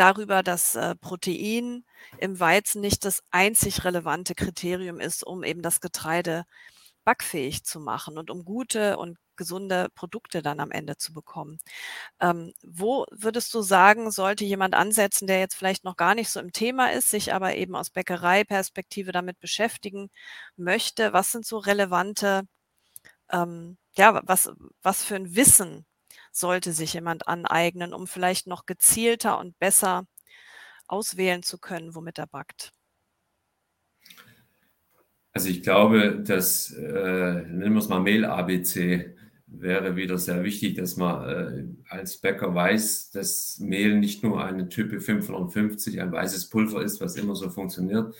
darüber, 0.00 0.42
dass 0.42 0.76
äh, 0.76 0.94
Protein 0.96 1.84
im 2.18 2.40
Weizen 2.40 2.80
nicht 2.80 3.04
das 3.04 3.22
einzig 3.30 3.84
relevante 3.84 4.34
Kriterium 4.34 5.00
ist, 5.00 5.24
um 5.26 5.44
eben 5.44 5.62
das 5.62 5.80
Getreide 5.80 6.44
backfähig 7.04 7.64
zu 7.64 7.80
machen 7.80 8.18
und 8.18 8.30
um 8.30 8.44
gute 8.44 8.98
und 8.98 9.18
gesunde 9.36 9.88
Produkte 9.94 10.42
dann 10.42 10.60
am 10.60 10.70
Ende 10.70 10.96
zu 10.98 11.12
bekommen. 11.14 11.58
Ähm, 12.20 12.52
wo 12.62 13.06
würdest 13.12 13.54
du 13.54 13.62
sagen, 13.62 14.10
sollte 14.10 14.44
jemand 14.44 14.74
ansetzen, 14.74 15.26
der 15.26 15.40
jetzt 15.40 15.54
vielleicht 15.56 15.84
noch 15.84 15.96
gar 15.96 16.14
nicht 16.14 16.30
so 16.30 16.40
im 16.40 16.52
Thema 16.52 16.92
ist, 16.92 17.10
sich 17.10 17.32
aber 17.34 17.56
eben 17.56 17.76
aus 17.76 17.90
Bäckereiperspektive 17.90 19.12
damit 19.12 19.40
beschäftigen 19.40 20.10
möchte? 20.56 21.12
Was 21.14 21.32
sind 21.32 21.46
so 21.46 21.58
relevante 21.58 22.42
ähm, 23.30 23.78
ja, 23.96 24.20
was, 24.24 24.50
was 24.82 25.02
für 25.04 25.16
ein 25.16 25.34
Wissen 25.36 25.84
sollte 26.32 26.72
sich 26.72 26.94
jemand 26.94 27.28
aneignen, 27.28 27.92
um 27.94 28.06
vielleicht 28.06 28.46
noch 28.46 28.66
gezielter 28.66 29.38
und 29.38 29.58
besser 29.58 30.06
auswählen 30.86 31.42
zu 31.42 31.58
können, 31.58 31.94
womit 31.94 32.18
er 32.18 32.26
backt? 32.26 32.72
Also 35.32 35.48
ich 35.48 35.62
glaube, 35.62 36.22
dass, 36.26 36.72
äh, 36.72 37.42
nennen 37.42 37.72
wir 37.72 37.78
es 37.78 37.88
mal 37.88 38.00
Mehl-ABC, 38.00 39.14
wäre 39.46 39.96
wieder 39.96 40.18
sehr 40.18 40.42
wichtig, 40.44 40.76
dass 40.76 40.96
man 40.96 41.28
äh, 41.28 41.64
als 41.88 42.18
Bäcker 42.18 42.54
weiß, 42.54 43.10
dass 43.10 43.58
Mehl 43.60 43.98
nicht 43.98 44.22
nur 44.22 44.44
eine 44.44 44.68
Type 44.68 45.00
550, 45.00 46.00
ein 46.00 46.12
weißes 46.12 46.48
Pulver 46.50 46.82
ist, 46.82 47.00
was 47.00 47.16
immer 47.16 47.34
so 47.34 47.50
funktioniert, 47.50 48.14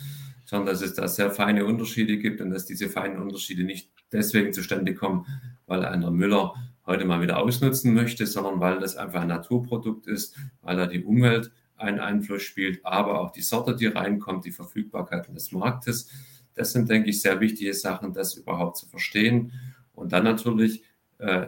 sondern 0.45 0.67
dass 0.67 0.83
es 0.83 0.95
da 0.95 1.07
sehr 1.09 1.31
feine 1.31 1.65
Unterschiede 1.65 2.19
gibt 2.19 2.41
und 2.41 2.51
dass 2.51 2.67
diese 2.67 2.89
feinen 2.89 3.21
Unterschiede 3.21 3.65
nicht 3.65 3.91
deswegen 4.13 4.53
zustande 4.53 4.95
kommen, 4.95 5.27
weil 5.67 5.85
einer 5.85 6.11
Müller 6.11 6.55
heute 6.91 7.05
mal 7.05 7.23
wieder 7.23 7.39
ausnutzen 7.39 7.95
möchte, 7.95 8.27
sondern 8.27 8.61
weil 8.61 8.81
das 8.81 8.97
einfach 8.97 9.23
ein 9.23 9.29
Naturprodukt 9.29 10.07
ist, 10.07 10.37
weil 10.61 10.77
da 10.77 10.87
die 10.87 11.05
Umwelt 11.05 11.53
einen 11.77 12.01
Einfluss 12.01 12.43
spielt, 12.43 12.85
aber 12.85 13.21
auch 13.21 13.31
die 13.31 13.43
Sorte, 13.43 13.75
die 13.75 13.87
reinkommt, 13.87 14.45
die 14.45 14.51
Verfügbarkeit 14.51 15.35
des 15.35 15.53
Marktes. 15.53 16.11
Das 16.55 16.73
sind, 16.73 16.91
denke 16.91 17.11
ich, 17.11 17.23
sehr 17.23 17.41
wichtige 17.41 17.73
Sachen, 17.73 18.13
das 18.13 18.35
überhaupt 18.35 18.77
zu 18.77 18.87
verstehen. 18.87 19.53
Und 19.95 20.13
dann 20.13 20.25
natürlich 20.25 20.83
äh, 21.19 21.47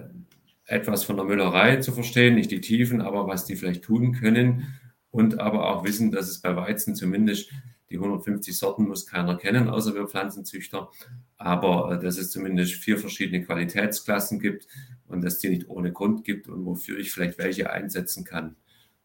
etwas 0.64 1.05
von 1.05 1.16
der 1.16 1.26
Müllerei 1.26 1.76
zu 1.76 1.92
verstehen, 1.92 2.37
nicht 2.37 2.50
die 2.50 2.61
Tiefen, 2.61 3.00
aber 3.00 3.26
was 3.26 3.44
die 3.44 3.57
vielleicht 3.57 3.83
tun 3.83 4.12
können. 4.12 4.74
Und 5.11 5.40
aber 5.40 5.68
auch 5.68 5.85
wissen, 5.85 6.11
dass 6.11 6.31
es 6.31 6.40
bei 6.40 6.57
Weizen 6.57 6.94
zumindest 6.94 7.50
die 7.90 7.96
150 7.96 8.57
Sorten 8.57 8.88
muss 8.88 9.07
keiner 9.07 9.37
kennen, 9.37 9.68
außer 9.68 9.94
wir 9.94 10.09
Pflanzenzüchter. 10.09 10.90
Aber 11.37 11.92
äh, 11.92 12.02
dass 12.02 12.16
es 12.16 12.31
zumindest 12.31 12.74
vier 12.74 12.96
verschiedene 12.96 13.44
Qualitätsklassen 13.44 14.40
gibt 14.40 14.66
und 15.12 15.22
dass 15.22 15.38
die 15.38 15.48
nicht 15.48 15.68
ohne 15.68 15.92
Grund 15.92 16.25
gibt 16.25 16.48
und 16.48 16.64
wofür 16.64 16.98
ich 16.98 17.12
vielleicht 17.12 17.38
welche 17.38 17.70
einsetzen 17.70 18.25
kann. 18.25 18.57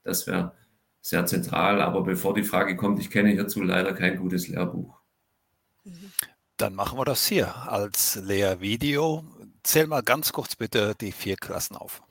Das 0.03 0.27
wäre 0.27 0.53
sehr 1.01 1.25
zentral. 1.25 1.81
Aber 1.81 2.03
bevor 2.03 2.33
die 2.33 2.43
Frage 2.43 2.75
kommt, 2.75 2.99
ich 2.99 3.09
kenne 3.09 3.29
hierzu 3.29 3.61
leider 3.61 3.93
kein 3.93 4.17
gutes 4.17 4.47
Lehrbuch. 4.47 4.99
Dann 6.57 6.73
machen 6.75 6.97
wir 6.97 7.05
das 7.05 7.27
hier 7.27 7.55
als 7.69 8.15
Lehrvideo. 8.15 9.23
Zähl 9.63 9.87
mal 9.87 10.01
ganz 10.01 10.33
kurz 10.33 10.55
bitte 10.55 10.95
die 10.99 11.11
vier 11.11 11.35
Klassen 11.35 11.75
auf. 11.75 12.01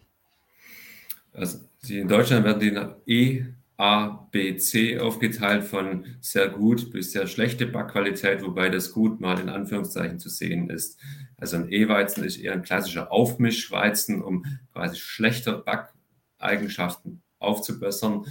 Also 1.32 1.58
in 1.88 2.08
Deutschland 2.08 2.44
werden 2.44 3.04
die 3.06 3.12
E, 3.12 3.44
A, 3.76 4.28
B, 4.30 4.56
C 4.56 4.98
aufgeteilt 4.98 5.64
von 5.64 6.06
sehr 6.20 6.48
gut 6.48 6.90
bis 6.90 7.12
sehr 7.12 7.26
schlechte 7.26 7.66
Backqualität, 7.66 8.42
wobei 8.42 8.70
das 8.70 8.92
gut 8.92 9.20
mal 9.20 9.38
in 9.38 9.50
Anführungszeichen 9.50 10.18
zu 10.18 10.30
sehen 10.30 10.70
ist. 10.70 10.98
Also 11.38 11.56
ein 11.56 11.70
E-Weizen 11.70 12.24
ist 12.24 12.38
eher 12.38 12.52
ein 12.52 12.62
klassischer 12.62 13.12
Aufmischweizen, 13.12 14.22
um 14.22 14.44
quasi 14.72 14.96
schlechte 14.96 15.52
Backeigenschaften 15.58 17.22
aufzubessern. 17.38 18.24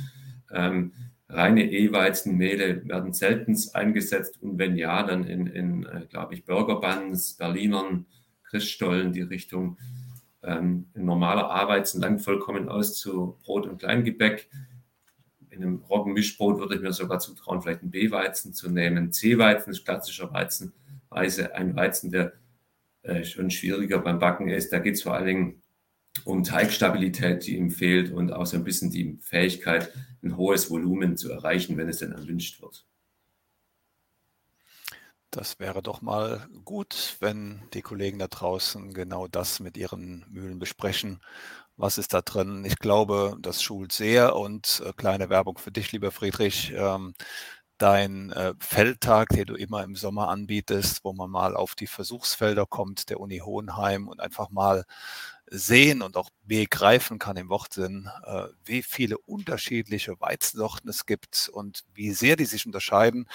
Ähm, 0.52 0.94
reine 1.30 1.70
E-Weizenmehle 1.72 2.88
werden 2.88 3.13
selten 3.13 3.58
eingesetzt 3.74 4.41
und 4.41 4.58
wenn 4.58 4.76
ja, 4.76 5.04
dann 5.04 5.26
in, 5.26 5.48
in 5.48 5.86
äh, 5.86 6.06
glaube 6.10 6.34
ich, 6.34 6.46
Burgerbuns, 6.46 7.36
Berlinern, 7.36 8.06
Christstollen, 8.44 9.12
die 9.12 9.22
Richtung. 9.22 9.78
Ähm, 10.41 10.88
ein 10.96 11.06
normaler 11.06 11.50
A-Weizen 11.50 12.02
langt 12.02 12.22
vollkommen 12.22 12.70
aus 12.70 12.96
zu 12.96 13.38
Brot 13.44 13.68
und 13.68 13.80
Kleingebäck. 13.80 14.50
In 15.50 15.63
einem 15.63 15.78
Roggenmischbrot 15.84 16.60
würde 16.60 16.76
ich 16.76 16.82
mir 16.82 16.94
sogar 16.94 17.20
zutrauen, 17.20 17.62
vielleicht 17.62 17.82
einen 17.82 17.91
B-Weizen 17.91 18.54
zu 18.54 18.70
nehmen. 18.70 19.12
C-Weizen 19.12 19.72
ist 19.72 19.86
klassischer 19.86 20.32
Weizenweise, 20.34 21.56
ein 21.56 21.76
Weizen, 21.76 22.12
der 22.12 22.34
schon 23.24 23.52
schwieriger 23.52 24.00
beim 24.00 24.20
Backen 24.20 24.50
ist. 24.50 24.72
Da 24.74 24.80
geht 24.80 24.96
es 24.96 25.04
vor 25.04 25.13
allen 25.13 25.26
Dingen 25.26 25.63
um 26.24 26.44
Teigstabilität, 26.44 27.46
die 27.46 27.58
ihm 27.58 27.72
fehlt 27.72 28.12
und 28.12 28.32
auch 28.32 28.46
so 28.46 28.58
ein 28.58 28.63
bisschen 28.63 28.89
die 28.89 29.20
Fähigkeit, 29.22 29.94
ein 30.24 30.38
hohes 30.38 30.70
Volumen 30.70 31.18
zu 31.18 31.32
erreichen, 31.32 31.78
wenn 31.78 31.89
es 31.89 32.00
denn 32.00 32.13
erwünscht 32.13 32.62
wird. 32.62 32.86
Das 35.32 35.60
wäre 35.60 35.84
doch 35.84 36.02
mal 36.02 36.48
gut, 36.63 37.18
wenn 37.20 37.62
die 37.74 37.82
Kollegen 37.82 38.20
da 38.20 38.28
draußen 38.28 38.94
genau 38.94 39.28
das 39.28 39.60
mit 39.60 39.76
ihren 39.76 40.26
Mühlen 40.30 40.60
besprechen. 40.60 41.20
Was 41.76 41.98
ist 41.98 42.13
da 42.13 42.22
drin? 42.22 42.63
Ich 42.63 42.78
glaube, 42.80 43.36
das 43.41 43.62
schult 43.62 43.91
sehr 43.91 44.38
und 44.38 44.82
äh, 44.86 44.94
kleine 44.94 45.30
Werbung 45.30 45.58
für 45.58 45.74
dich, 45.74 45.91
lieber 45.91 46.12
Friedrich. 46.12 46.72
Ähm, 46.74 47.15
dein 47.77 48.31
äh, 48.31 48.53
Feldtag, 48.59 49.29
den 49.29 49.45
du 49.45 49.55
immer 49.55 49.83
im 49.83 49.95
Sommer 49.95 50.29
anbietest, 50.29 51.03
wo 51.03 51.13
man 51.13 51.29
mal 51.29 51.55
auf 51.55 51.75
die 51.75 51.88
Versuchsfelder 51.88 52.65
kommt 52.65 53.09
der 53.09 53.19
Uni 53.19 53.39
Hohenheim 53.39 54.07
und 54.07 54.19
einfach 54.19 54.49
mal 54.49 54.85
sehen 55.47 56.01
und 56.01 56.17
auch 56.17 56.29
begreifen 56.43 57.19
kann 57.19 57.38
im 57.38 57.49
Wortsinn, 57.49 58.09
äh, 58.25 58.47
wie 58.63 58.81
viele 58.81 59.17
unterschiedliche 59.17 60.19
Weizensorten 60.19 60.89
es 60.89 61.05
gibt 61.05 61.49
und 61.53 61.83
wie 61.93 62.11
sehr 62.11 62.35
die 62.35 62.45
sich 62.45 62.65
unterscheiden. 62.65 63.27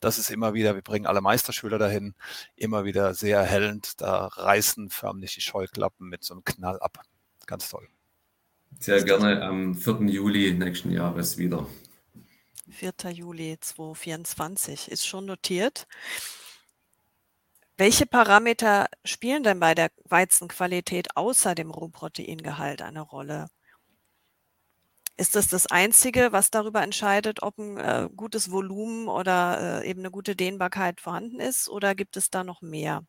Das 0.00 0.18
ist 0.18 0.30
immer 0.30 0.54
wieder, 0.54 0.74
wir 0.74 0.82
bringen 0.82 1.06
alle 1.06 1.20
Meisterschüler 1.20 1.78
dahin, 1.78 2.14
immer 2.56 2.84
wieder 2.84 3.14
sehr 3.14 3.38
erhellend. 3.38 4.00
Da 4.00 4.26
reißen 4.26 4.90
förmlich 4.90 5.34
die 5.34 5.40
Scheuklappen 5.40 6.08
mit 6.08 6.24
so 6.24 6.34
einem 6.34 6.44
Knall 6.44 6.80
ab. 6.80 6.98
Ganz 7.46 7.68
toll. 7.68 7.86
Sehr 8.80 9.04
gerne 9.04 9.42
am 9.42 9.74
4. 9.74 10.00
Juli 10.08 10.54
nächsten 10.54 10.90
Jahres 10.90 11.38
wieder. 11.38 11.66
4. 12.72 12.92
Juli 13.12 13.58
2024 13.60 14.90
ist 14.90 15.06
schon 15.06 15.26
notiert. 15.26 15.86
Welche 17.76 18.06
Parameter 18.06 18.86
spielen 19.04 19.42
denn 19.42 19.60
bei 19.60 19.74
der 19.74 19.90
Weizenqualität 20.04 21.16
außer 21.16 21.54
dem 21.54 21.70
Rohproteingehalt 21.70 22.82
eine 22.82 23.00
Rolle? 23.00 23.48
Ist 25.16 25.36
das 25.36 25.48
das 25.48 25.66
Einzige, 25.66 26.32
was 26.32 26.50
darüber 26.50 26.82
entscheidet, 26.82 27.42
ob 27.42 27.58
ein 27.58 27.76
äh, 27.76 28.08
gutes 28.14 28.50
Volumen 28.50 29.08
oder 29.08 29.82
äh, 29.82 29.90
eben 29.90 30.00
eine 30.00 30.10
gute 30.10 30.34
Dehnbarkeit 30.34 31.00
vorhanden 31.00 31.38
ist, 31.38 31.68
oder 31.68 31.94
gibt 31.94 32.16
es 32.16 32.30
da 32.30 32.44
noch 32.44 32.62
mehr? 32.62 33.04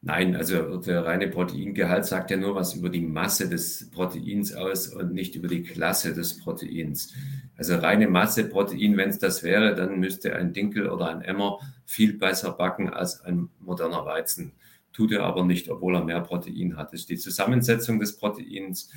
Nein, 0.00 0.36
also 0.36 0.76
der 0.76 1.04
reine 1.04 1.28
Proteingehalt 1.28 2.06
sagt 2.06 2.30
ja 2.30 2.36
nur 2.36 2.54
was 2.54 2.74
über 2.74 2.90
die 2.90 3.00
Masse 3.00 3.48
des 3.48 3.90
Proteins 3.90 4.54
aus 4.54 4.88
und 4.88 5.12
nicht 5.12 5.34
über 5.34 5.48
die 5.48 5.64
Klasse 5.64 6.14
des 6.14 6.38
Proteins. 6.38 7.12
Also 7.56 7.76
reine 7.76 8.08
Masse 8.08 8.44
Protein, 8.48 8.96
wenn 8.96 9.08
es 9.08 9.18
das 9.18 9.42
wäre, 9.42 9.74
dann 9.74 9.98
müsste 9.98 10.34
ein 10.36 10.52
Dinkel 10.52 10.88
oder 10.90 11.08
ein 11.08 11.22
Emmer 11.22 11.58
viel 11.84 12.12
besser 12.14 12.52
backen 12.52 12.90
als 12.90 13.22
ein 13.22 13.48
moderner 13.60 14.04
Weizen. 14.04 14.52
Tut 14.92 15.12
er 15.12 15.24
aber 15.24 15.44
nicht, 15.44 15.68
obwohl 15.68 15.96
er 15.96 16.04
mehr 16.04 16.20
Protein 16.20 16.76
hat. 16.76 16.92
Das 16.92 17.00
ist 17.00 17.10
die 17.10 17.16
Zusammensetzung 17.16 17.98
des 17.98 18.16
Proteins, 18.16 18.90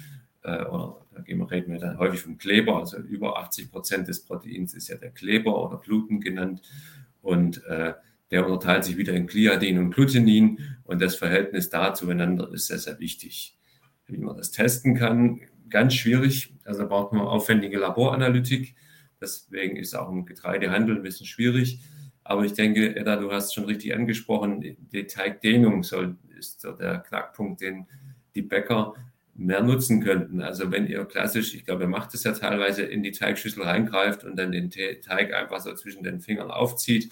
äh, 0.44 0.64
oder 0.66 1.06
da 1.14 1.44
reden 1.46 1.72
wir 1.72 1.80
dann 1.80 1.98
häufig 1.98 2.22
vom 2.22 2.38
Kleber, 2.38 2.78
also 2.78 2.98
über 2.98 3.38
80 3.38 3.72
Prozent 3.72 4.08
des 4.08 4.24
Proteins 4.24 4.74
ist 4.74 4.88
ja 4.88 4.96
der 4.96 5.12
Kleber 5.12 5.64
oder 5.64 5.78
Gluten 5.78 6.22
genannt. 6.22 6.62
Und 7.22 7.64
äh, 7.66 7.94
der 8.32 8.46
unterteilt 8.46 8.84
sich 8.84 8.98
wieder 8.98 9.14
in 9.14 9.28
Gliadin 9.28 9.80
und 9.80 9.92
Glutenin 9.92 10.60
und 10.84 11.02
das 11.02 11.16
Verhältnis 11.16 11.70
da 11.70 11.94
zueinander 11.94 12.52
ist 12.54 12.68
sehr, 12.68 12.78
sehr 12.78 13.00
wichtig. 13.00 13.58
Wie 14.06 14.18
man 14.18 14.38
das 14.38 14.52
testen 14.52 14.96
kann, 14.96 15.42
ganz 15.70 15.96
schwierig. 15.96 16.54
Also 16.64 16.88
braucht 16.88 17.14
man 17.14 17.28
aufwendige 17.28 17.78
Laboranalytik. 17.78 18.76
Deswegen 19.22 19.78
ist 19.78 19.96
auch 19.96 20.10
im 20.10 20.26
Getreidehandel 20.26 20.96
ein 20.96 21.04
bisschen 21.04 21.26
schwierig. 21.26 21.80
Aber 22.24 22.46
ich 22.46 22.54
denke, 22.54 22.96
Edda, 22.96 23.16
du 23.16 23.32
hast 23.32 23.54
schon 23.54 23.66
richtig 23.66 23.94
angesprochen, 23.96 24.78
die 24.92 25.08
Teigdehnung 25.08 25.84
soll, 25.84 26.16
ist 26.38 26.64
der 26.64 27.00
Knackpunkt, 27.00 27.62
den 27.62 27.88
die 28.36 28.44
Bäcker 28.44 28.94
mehr 29.34 29.64
nutzen 29.64 30.04
könnten. 30.04 30.42
Also 30.42 30.70
wenn 30.72 30.86
ihr 30.86 31.06
klassisch, 31.06 31.56
ich 31.56 31.66
glaube, 31.66 31.84
ihr 31.84 31.90
macht 31.90 32.14
es 32.14 32.24
ja 32.24 32.34
teilweise, 32.34 32.84
in 32.84 33.04
die 33.04 33.12
Teigschüssel 33.12 33.64
reingreift 33.64 34.24
und 34.24 34.36
dann 34.36 34.52
den 34.52 34.70
Teig 34.70 35.34
einfach 35.34 35.62
so 35.62 35.74
zwischen 35.74 36.04
den 36.04 36.20
Fingern 36.20 36.52
aufzieht, 36.52 37.10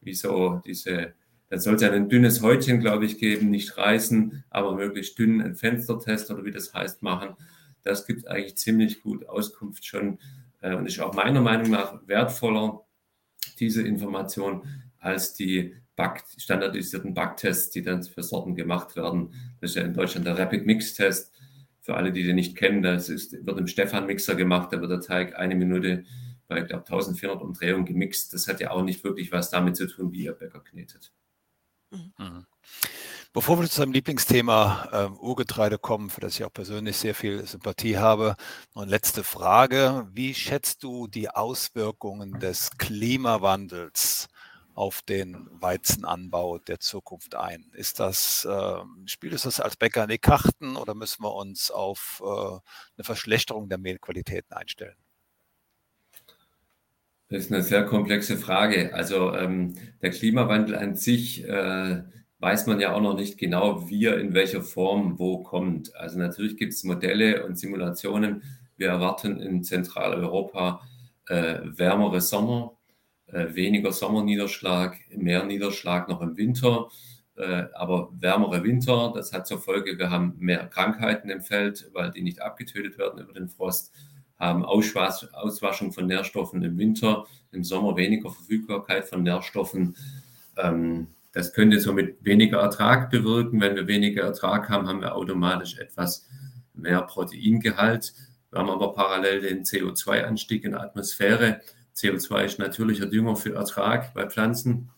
wie 0.00 0.14
so 0.14 0.60
diese, 0.66 1.14
dann 1.48 1.60
soll 1.60 1.76
es 1.76 1.82
ja 1.82 1.92
ein 1.92 2.08
dünnes 2.08 2.42
Häutchen, 2.42 2.80
glaube 2.80 3.04
ich, 3.04 3.18
geben, 3.18 3.50
nicht 3.50 3.78
reißen, 3.78 4.44
aber 4.50 4.74
möglichst 4.74 5.18
dünn 5.18 5.40
ein 5.40 5.54
Fenstertest 5.54 6.30
oder 6.30 6.44
wie 6.44 6.50
das 6.50 6.74
heißt 6.74 7.02
machen. 7.02 7.36
Das 7.82 8.06
gibt 8.06 8.28
eigentlich 8.28 8.56
ziemlich 8.56 9.02
gut 9.02 9.28
Auskunft 9.28 9.84
schon 9.84 10.18
äh, 10.60 10.74
und 10.74 10.86
ist 10.86 11.00
auch 11.00 11.14
meiner 11.14 11.40
Meinung 11.40 11.70
nach 11.70 12.06
wertvoller, 12.06 12.84
diese 13.58 13.82
Information, 13.82 14.66
als 14.98 15.34
die 15.34 15.74
Back, 15.96 16.24
standardisierten 16.38 17.12
Backtests, 17.12 17.70
die 17.70 17.82
dann 17.82 18.02
für 18.02 18.22
Sorten 18.22 18.54
gemacht 18.54 18.96
werden. 18.96 19.34
Das 19.60 19.70
ist 19.70 19.76
ja 19.76 19.82
in 19.82 19.94
Deutschland 19.94 20.26
der 20.26 20.38
Rapid 20.38 20.64
Mix 20.64 20.94
Test. 20.94 21.32
Für 21.80 21.96
alle, 21.96 22.12
die 22.12 22.22
den 22.22 22.36
nicht 22.36 22.56
kennen, 22.56 22.82
das 22.82 23.08
ist, 23.08 23.44
wird 23.44 23.58
im 23.58 23.66
Stefan-Mixer 23.66 24.36
gemacht. 24.36 24.72
Da 24.72 24.80
wird 24.80 24.90
der 24.90 25.00
Teig 25.00 25.36
eine 25.36 25.56
Minute 25.56 26.04
bei, 26.46 26.60
ich 26.60 26.68
glaube, 26.68 26.84
1400 26.84 27.42
Umdrehungen 27.42 27.84
gemixt. 27.84 28.32
Das 28.32 28.46
hat 28.46 28.60
ja 28.60 28.70
auch 28.70 28.82
nicht 28.82 29.02
wirklich 29.04 29.32
was 29.32 29.50
damit 29.50 29.76
zu 29.76 29.86
tun, 29.86 30.12
wie 30.12 30.24
ihr 30.24 30.32
Bäcker 30.32 30.60
knetet. 30.60 31.12
Mhm. 31.90 32.46
Bevor 33.34 33.58
wir 33.58 33.66
zu 33.66 33.76
seinem 33.76 33.92
Lieblingsthema 33.92 34.88
äh, 34.92 35.24
Urgetreide 35.24 35.78
kommen, 35.78 36.10
für 36.10 36.20
das 36.20 36.34
ich 36.34 36.44
auch 36.44 36.52
persönlich 36.52 36.98
sehr 36.98 37.14
viel 37.14 37.46
Sympathie 37.46 37.96
habe, 37.96 38.36
eine 38.74 38.90
letzte 38.90 39.24
Frage. 39.24 40.06
Wie 40.12 40.34
schätzt 40.34 40.82
du 40.82 41.06
die 41.06 41.30
Auswirkungen 41.30 42.40
des 42.40 42.72
Klimawandels 42.76 44.28
auf 44.74 45.00
den 45.00 45.48
Weizenanbau 45.50 46.58
der 46.58 46.78
Zukunft 46.78 47.34
ein? 47.34 47.70
Ist 47.72 48.00
das, 48.00 48.44
äh, 48.44 48.80
spielt 49.06 49.32
es 49.32 49.44
das 49.44 49.60
als 49.60 49.76
Bäcker 49.76 50.02
in 50.02 50.10
die 50.10 50.18
Karten 50.18 50.76
oder 50.76 50.94
müssen 50.94 51.22
wir 51.24 51.34
uns 51.34 51.70
auf 51.70 52.22
äh, 52.22 52.28
eine 52.28 53.04
Verschlechterung 53.04 53.70
der 53.70 53.78
Mehlqualitäten 53.78 54.54
einstellen? 54.54 54.96
Das 57.30 57.44
ist 57.44 57.50
eine 57.50 57.62
sehr 57.62 57.86
komplexe 57.86 58.36
Frage. 58.36 58.92
Also 58.92 59.34
ähm, 59.34 59.74
der 60.02 60.10
Klimawandel 60.10 60.76
an 60.76 60.96
sich 60.96 61.44
äh, 61.44 62.02
weiß 62.42 62.66
man 62.66 62.80
ja 62.80 62.92
auch 62.92 63.00
noch 63.00 63.14
nicht 63.14 63.38
genau, 63.38 63.88
wie 63.88 64.06
er 64.06 64.18
in 64.18 64.34
welcher 64.34 64.62
Form 64.62 65.16
wo 65.20 65.44
kommt. 65.44 65.94
Also 65.94 66.18
natürlich 66.18 66.56
gibt 66.56 66.72
es 66.72 66.82
Modelle 66.82 67.46
und 67.46 67.56
Simulationen. 67.56 68.42
Wir 68.76 68.88
erwarten 68.88 69.40
in 69.40 69.62
Zentraleuropa 69.62 70.82
äh, 71.28 71.60
wärmere 71.62 72.20
Sommer, 72.20 72.76
äh, 73.26 73.54
weniger 73.54 73.92
Sommerniederschlag, 73.92 74.96
mehr 75.16 75.44
Niederschlag 75.44 76.08
noch 76.08 76.20
im 76.20 76.36
Winter, 76.36 76.88
äh, 77.36 77.66
aber 77.74 78.10
wärmere 78.18 78.64
Winter. 78.64 79.12
Das 79.14 79.32
hat 79.32 79.46
zur 79.46 79.60
Folge, 79.60 79.96
wir 79.96 80.10
haben 80.10 80.34
mehr 80.38 80.66
Krankheiten 80.66 81.30
im 81.30 81.42
Feld, 81.42 81.90
weil 81.92 82.10
die 82.10 82.22
nicht 82.22 82.42
abgetötet 82.42 82.98
werden 82.98 83.22
über 83.22 83.34
den 83.34 83.48
Frost, 83.48 83.92
haben 84.36 84.64
Auswas 84.64 85.32
Auswaschung 85.32 85.92
von 85.92 86.08
Nährstoffen 86.08 86.64
im 86.64 86.76
Winter, 86.76 87.24
im 87.52 87.62
Sommer 87.62 87.96
weniger 87.96 88.30
Verfügbarkeit 88.30 89.04
von 89.04 89.22
Nährstoffen. 89.22 89.96
Ähm, 90.56 91.06
das 91.32 91.52
könnte 91.54 91.80
somit 91.80 92.22
weniger 92.24 92.60
Ertrag 92.60 93.10
bewirken. 93.10 93.60
Wenn 93.60 93.74
wir 93.74 93.86
weniger 93.86 94.22
Ertrag 94.22 94.68
haben, 94.68 94.86
haben 94.86 95.00
wir 95.00 95.14
automatisch 95.16 95.78
etwas 95.78 96.28
mehr 96.74 97.02
Proteingehalt. 97.02 98.12
Wir 98.50 98.58
haben 98.58 98.70
aber 98.70 98.92
parallel 98.92 99.40
den 99.40 99.64
CO2-Anstieg 99.64 100.64
in 100.64 100.72
der 100.72 100.82
Atmosphäre. 100.82 101.60
CO2 101.96 102.44
ist 102.44 102.58
natürlicher 102.58 103.06
Dünger 103.06 103.36
für 103.36 103.54
Ertrag 103.54 104.12
bei 104.12 104.28
Pflanzen. 104.28 104.90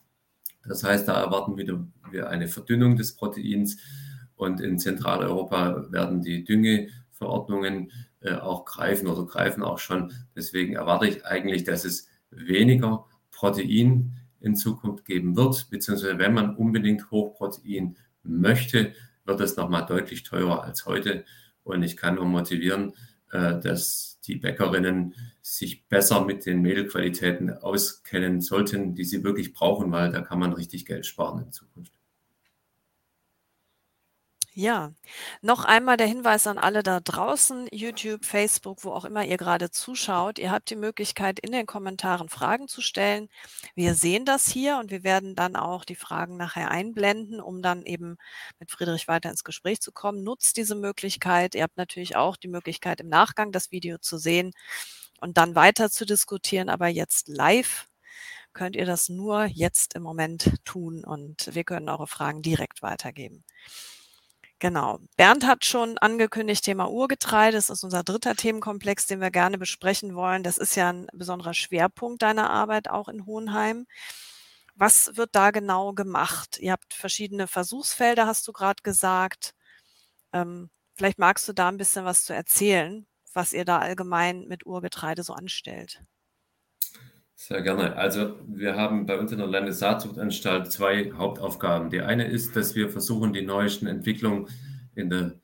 Das 0.67 0.83
heißt, 0.83 1.07
da 1.07 1.21
erwarten 1.23 1.57
wir 1.57 2.29
eine 2.29 2.49
Verdünnung 2.49 2.97
des 2.97 3.15
Proteins. 3.15 3.77
Und 4.35 4.61
in 4.61 4.81
Zentraleuropa 4.81 5.87
werden 5.93 6.23
die 6.23 6.43
Düngeverordnungen 6.43 7.93
äh, 8.21 8.35
auch 8.35 8.65
greifen 8.65 9.07
oder 9.07 9.25
greifen 9.25 9.63
auch 9.63 9.79
schon. 9.79 10.13
Deswegen 10.35 10.75
erwarte 10.75 11.07
ich 11.07 11.25
eigentlich, 11.25 11.63
dass 11.63 11.85
es 11.85 12.09
weniger 12.31 13.05
Protein 13.31 14.19
in 14.45 14.57
Zukunft 14.57 15.05
geben 15.05 15.37
wird, 15.37 15.69
beziehungsweise 15.71 16.19
wenn 16.19 16.35
man 16.35 16.57
unbedingt 16.57 17.11
Hochprotein 17.11 17.97
möchte, 18.23 18.93
wird 19.25 19.41
es 19.41 19.57
nochmal 19.57 19.87
deutlich 19.87 20.23
teurer 20.23 20.65
als 20.65 20.87
heute. 20.87 21.25
Und 21.63 21.83
ich 21.83 21.97
kann 21.97 22.17
nur 22.17 22.27
motivieren, 22.27 22.93
äh, 23.33 23.59
dass 23.59 24.21
die 24.27 24.37
Bäckerinnen 24.37 25.15
sich 25.41 25.87
besser 25.89 26.25
mit 26.25 26.47
den 26.47 26.63
Mehlqualitäten 26.63 27.51
auskennen 27.51 28.41
sollten, 28.41 28.95
die 28.95 29.05
sie 29.05 29.25
wirklich 29.25 29.53
brauchen, 29.53 29.91
weil 29.93 30.11
da 30.11 30.21
kann 30.21 30.39
man 30.39 30.53
richtig 30.53 30.87
Geld 30.87 31.07
sparen 31.07 31.45
in 31.45 31.53
Zukunft. 31.53 31.93
Ja, 34.57 34.93
noch 35.43 35.65
einmal 35.65 35.97
der 35.97 36.07
Hinweis 36.07 36.47
an 36.47 36.59
alle 36.59 36.85
da 36.85 37.01
draußen, 37.01 37.67
YouTube, 37.73 38.25
Facebook, 38.25 38.85
wo 38.85 38.93
auch 38.93 39.05
immer 39.05 39.25
ihr 39.25 39.37
gerade 39.37 39.71
zuschaut. 39.73 40.39
Ihr 40.39 40.53
habt 40.53 40.71
die 40.71 40.77
Möglichkeit, 40.77 41.41
in 41.41 41.51
den 41.51 41.67
Kommentaren 41.67 42.29
Fragen 42.29 42.69
zu 42.69 42.81
stellen. 42.81 43.29
Wir 43.75 43.95
sehen 43.97 44.25
das 44.25 44.47
hier 44.49 44.79
und 44.79 44.93
wir 44.93 45.03
werden 45.03 45.35
dann 45.35 45.57
auch 45.57 45.85
die 45.85 45.97
Fragen 45.97 46.37
nachher 46.37 46.71
einblenden, 46.71 47.41
um 47.41 47.63
dann 47.63 47.83
eben 47.83 48.17
mit 48.61 48.71
Friedrich 48.71 49.09
weiter 49.09 49.29
ins 49.31 49.43
Gespräch 49.43 49.81
zu 49.81 49.91
kommen. 49.91 50.23
Nutzt 50.23 50.57
diese 50.57 50.77
Möglichkeit. 50.77 51.57
Ihr 51.57 51.65
habt 51.65 51.77
natürlich 51.77 52.15
auch 52.15 52.37
die 52.37 52.49
Möglichkeit, 52.49 53.01
im 53.01 53.09
Nachgang 53.09 53.51
das 53.51 53.73
Video 53.73 53.99
zu 53.99 54.19
sehen 54.19 54.53
und 55.21 55.37
dann 55.37 55.57
weiter 55.57 55.91
zu 55.91 56.07
diskutieren, 56.07 56.69
aber 56.69 56.87
jetzt 56.89 57.27
live 57.29 57.89
könnt 58.53 58.77
ihr 58.77 58.87
das 58.87 59.09
nur 59.09 59.47
jetzt 59.47 59.95
im 59.95 60.03
Moment 60.05 60.55
tun 60.65 61.05
und 61.05 61.55
wir 61.55 61.65
können 61.65 61.89
eure 61.89 62.07
Fragen 62.07 62.43
direkt 62.43 62.83
weitergeben. 62.83 63.45
Genau. 64.65 64.99
Bernd 65.19 65.47
hat 65.47 65.67
schon 65.67 65.99
angekündigt, 65.99 66.65
Thema 66.65 66.91
Urgetreide. 66.91 67.59
Das 67.59 67.69
ist 67.69 67.85
unser 67.85 68.03
dritter 68.03 68.35
Themenkomplex, 68.35 69.07
den 69.07 69.21
wir 69.21 69.31
gerne 69.31 69.59
besprechen 69.59 70.15
wollen. 70.15 70.43
Das 70.43 70.57
ist 70.57 70.75
ja 70.75 70.89
ein 70.91 71.07
besonderer 71.13 71.53
Schwerpunkt 71.53 72.23
deiner 72.23 72.49
Arbeit 72.49 72.89
auch 72.89 73.09
in 73.09 73.27
Hohenheim. 73.27 73.87
Was 74.75 75.19
wird 75.19 75.35
da 75.35 75.51
genau 75.51 75.93
gemacht? 75.93 76.57
Ihr 76.61 76.73
habt 76.73 76.95
verschiedene 76.95 77.47
Versuchsfelder, 77.47 78.27
hast 78.27 78.49
du 78.49 78.53
gerade 78.53 78.83
gesagt. 78.83 79.53
Ähm, 80.33 80.71
vielleicht 80.95 81.19
magst 81.19 81.47
du 81.47 81.53
da 81.53 81.69
ein 81.69 81.77
bisschen 81.77 82.07
was 82.07 82.25
zu 82.25 82.33
erzählen, 82.35 83.07
was 83.35 83.53
ihr 83.53 83.67
da 83.67 83.81
allgemein 83.81 84.47
mit 84.49 84.65
Urgetreide 84.65 85.25
so 85.25 85.35
anstellt. 85.35 86.01
Sehr 87.37 87.63
gerne. 87.63 87.97
Also 87.97 88.37
wir 88.47 88.77
haben 88.77 89.07
bei 89.07 89.19
uns 89.19 89.33
in 89.33 89.39
der 89.39 89.49
Landessaatzuchtanstalt 89.49 90.71
zwei 90.71 91.13
Hauptaufgaben. 91.13 91.91
Die 91.91 92.01
eine 92.01 92.27
ist, 92.27 92.55
dass 92.55 92.75
wir 92.75 92.89
versuchen, 92.89 93.33
die 93.33 93.43
neuesten 93.43 93.87
Entwicklungen 93.87 94.49
in 94.95 95.11
der 95.11 95.35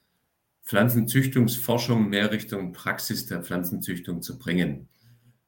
Pflanzenzüchtungsforschung 0.64 2.08
mehr 2.08 2.30
Richtung 2.30 2.72
Praxis 2.72 3.26
der 3.26 3.42
Pflanzenzüchtung 3.42 4.22
zu 4.22 4.38
bringen. 4.38 4.88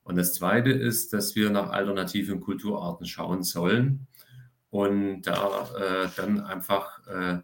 Und 0.02 0.16
das 0.16 0.34
zweite 0.34 0.70
ist, 0.70 1.12
dass 1.12 1.36
wir 1.36 1.50
nach 1.50 1.70
alternativen 1.70 2.40
Kulturarten 2.40 3.06
schauen 3.06 3.44
sollen 3.44 4.08
und 4.70 5.22
da 5.22 5.68
äh, 5.78 6.08
dann 6.16 6.40
einfach 6.40 7.06
äh, 7.06 7.38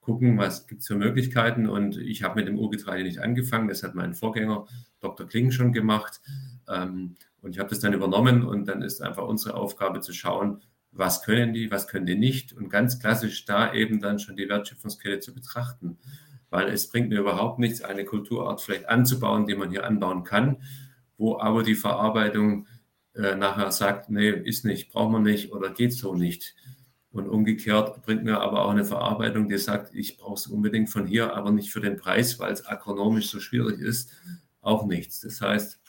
gucken, 0.00 0.38
was 0.38 0.66
gibt 0.66 0.80
es 0.80 0.86
für 0.86 0.94
Möglichkeiten. 0.94 1.68
Und 1.68 1.98
ich 1.98 2.22
habe 2.22 2.36
mit 2.36 2.48
dem 2.48 2.58
Urgetreide 2.58 3.02
nicht 3.02 3.18
angefangen, 3.18 3.68
das 3.68 3.82
hat 3.82 3.94
mein 3.94 4.14
Vorgänger 4.14 4.66
Dr. 5.00 5.26
Kling 5.28 5.50
schon 5.50 5.74
gemacht. 5.74 6.22
Ähm, 6.66 7.16
und 7.40 7.52
ich 7.52 7.58
habe 7.58 7.70
das 7.70 7.80
dann 7.80 7.92
übernommen 7.92 8.44
und 8.44 8.66
dann 8.66 8.82
ist 8.82 9.00
einfach 9.00 9.26
unsere 9.26 9.54
Aufgabe 9.54 10.00
zu 10.00 10.12
schauen, 10.12 10.62
was 10.90 11.22
können 11.22 11.52
die, 11.52 11.70
was 11.70 11.86
können 11.86 12.06
die 12.06 12.16
nicht 12.16 12.52
und 12.52 12.70
ganz 12.70 12.98
klassisch 12.98 13.44
da 13.44 13.72
eben 13.72 14.00
dann 14.00 14.18
schon 14.18 14.36
die 14.36 14.48
Wertschöpfungskette 14.48 15.20
zu 15.20 15.34
betrachten. 15.34 15.98
Weil 16.50 16.68
es 16.68 16.88
bringt 16.88 17.10
mir 17.10 17.20
überhaupt 17.20 17.58
nichts, 17.58 17.82
eine 17.82 18.04
Kulturart 18.04 18.60
vielleicht 18.62 18.88
anzubauen, 18.88 19.46
die 19.46 19.54
man 19.54 19.70
hier 19.70 19.84
anbauen 19.84 20.24
kann, 20.24 20.62
wo 21.18 21.38
aber 21.38 21.62
die 21.62 21.74
Verarbeitung 21.74 22.66
äh, 23.14 23.34
nachher 23.34 23.70
sagt, 23.70 24.08
nee, 24.08 24.30
ist 24.30 24.64
nicht, 24.64 24.90
braucht 24.90 25.12
man 25.12 25.22
nicht 25.22 25.52
oder 25.52 25.70
geht 25.70 25.92
so 25.92 26.14
nicht. 26.14 26.56
Und 27.10 27.28
umgekehrt 27.28 28.02
bringt 28.02 28.24
mir 28.24 28.40
aber 28.40 28.64
auch 28.64 28.70
eine 28.70 28.84
Verarbeitung, 28.84 29.48
die 29.48 29.58
sagt, 29.58 29.94
ich 29.94 30.16
brauche 30.16 30.34
es 30.34 30.46
unbedingt 30.46 30.90
von 30.90 31.06
hier, 31.06 31.34
aber 31.34 31.50
nicht 31.50 31.70
für 31.70 31.80
den 31.80 31.96
Preis, 31.96 32.38
weil 32.38 32.52
es 32.52 32.66
agronomisch 32.66 33.30
so 33.30 33.40
schwierig 33.40 33.80
ist, 33.80 34.12
auch 34.60 34.86
nichts. 34.86 35.20
Das 35.20 35.40
heißt, 35.40 35.80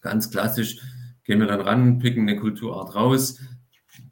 Ganz 0.00 0.30
klassisch 0.30 0.80
gehen 1.24 1.40
wir 1.40 1.46
dann 1.46 1.60
ran, 1.60 1.98
picken 1.98 2.28
eine 2.28 2.38
Kulturart 2.38 2.94
raus. 2.94 3.40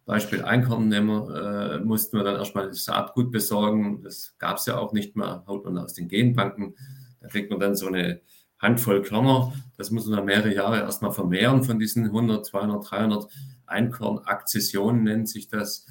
Beispiel 0.04 0.42
Einkorn 0.42 0.88
nehmen 0.88 1.08
wir, 1.08 1.76
äh, 1.76 1.78
mussten 1.80 2.18
wir 2.18 2.24
dann 2.24 2.36
erstmal 2.36 2.68
das 2.68 2.84
Saatgut 2.84 3.30
besorgen. 3.30 4.02
Das 4.02 4.34
gab 4.38 4.58
es 4.58 4.66
ja 4.66 4.78
auch 4.78 4.92
nicht 4.92 5.16
mehr, 5.16 5.44
haut 5.46 5.64
man 5.64 5.78
aus 5.78 5.94
den 5.94 6.08
Genbanken. 6.08 6.74
Da 7.20 7.28
kriegt 7.28 7.50
man 7.50 7.60
dann 7.60 7.74
so 7.74 7.86
eine 7.86 8.20
Handvoll 8.58 9.02
Körner. 9.02 9.52
Das 9.76 9.90
muss 9.90 10.06
man 10.06 10.16
dann 10.16 10.26
mehrere 10.26 10.54
Jahre 10.54 10.80
erstmal 10.80 11.12
vermehren 11.12 11.62
von 11.62 11.78
diesen 11.78 12.04
100, 12.04 12.44
200, 12.44 12.90
300 12.90 13.32
Einkorn-Akzessionen 13.66 15.04
nennt 15.04 15.28
sich 15.28 15.48
das. 15.48 15.86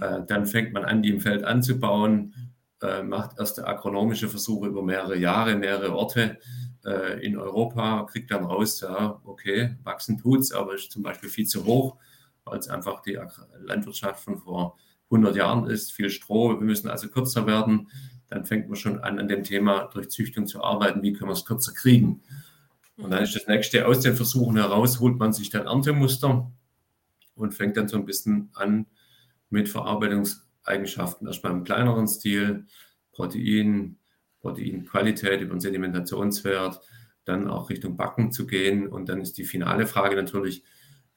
Äh, 0.00 0.20
dann 0.26 0.46
fängt 0.46 0.72
man 0.72 0.84
an, 0.84 1.02
die 1.02 1.10
im 1.10 1.20
Feld 1.20 1.42
anzubauen, 1.44 2.34
äh, 2.80 3.02
macht 3.02 3.38
erste 3.38 3.66
agronomische 3.66 4.28
Versuche 4.28 4.68
über 4.68 4.82
mehrere 4.82 5.16
Jahre, 5.16 5.56
mehrere 5.56 5.96
Orte 5.96 6.38
äh, 6.88 7.20
in 7.24 7.36
Europa, 7.36 8.06
kriegt 8.10 8.30
dann 8.30 8.44
raus, 8.44 8.80
ja, 8.80 9.20
okay, 9.24 9.76
wachsen 9.84 10.18
tut's, 10.18 10.52
aber 10.52 10.74
ist 10.74 10.90
zum 10.90 11.02
Beispiel 11.02 11.28
viel 11.28 11.46
zu 11.46 11.64
hoch, 11.64 11.96
weil 12.44 12.58
es 12.58 12.68
einfach 12.68 13.02
die 13.02 13.18
Landwirtschaft 13.60 14.24
von 14.24 14.38
vor 14.38 14.76
100 15.10 15.36
Jahren 15.36 15.68
ist, 15.68 15.92
viel 15.92 16.10
Stroh, 16.10 16.50
wir 16.50 16.66
müssen 16.66 16.88
also 16.88 17.08
kürzer 17.08 17.46
werden. 17.46 17.88
Dann 18.28 18.44
fängt 18.44 18.68
man 18.68 18.76
schon 18.76 18.98
an, 19.00 19.18
an 19.18 19.28
dem 19.28 19.42
Thema 19.42 19.84
durch 19.92 20.10
Züchtung 20.10 20.46
zu 20.46 20.62
arbeiten, 20.62 21.02
wie 21.02 21.12
können 21.12 21.30
wir 21.30 21.34
es 21.34 21.46
kürzer 21.46 21.72
kriegen. 21.72 22.22
Und 22.96 23.10
dann 23.10 23.22
ist 23.22 23.34
das 23.34 23.46
nächste, 23.46 23.86
aus 23.86 24.00
den 24.00 24.16
Versuchen 24.16 24.56
heraus 24.56 25.00
holt 25.00 25.18
man 25.18 25.32
sich 25.32 25.50
dann 25.50 25.66
Erntemuster 25.66 26.50
und 27.34 27.54
fängt 27.54 27.76
dann 27.76 27.88
so 27.88 27.96
ein 27.96 28.04
bisschen 28.04 28.50
an 28.54 28.86
mit 29.50 29.68
Verarbeitungseigenschaften. 29.68 31.26
Erstmal 31.26 31.52
im 31.52 31.64
kleineren 31.64 32.08
Stil, 32.08 32.66
Protein, 33.12 33.96
Proteinqualität, 34.40 35.40
über 35.40 35.54
den 35.54 35.60
Sedimentationswert, 35.60 36.80
dann 37.24 37.48
auch 37.48 37.70
Richtung 37.70 37.96
Backen 37.96 38.32
zu 38.32 38.46
gehen. 38.46 38.88
Und 38.88 39.08
dann 39.08 39.20
ist 39.20 39.38
die 39.38 39.44
finale 39.44 39.86
Frage 39.86 40.16
natürlich, 40.16 40.64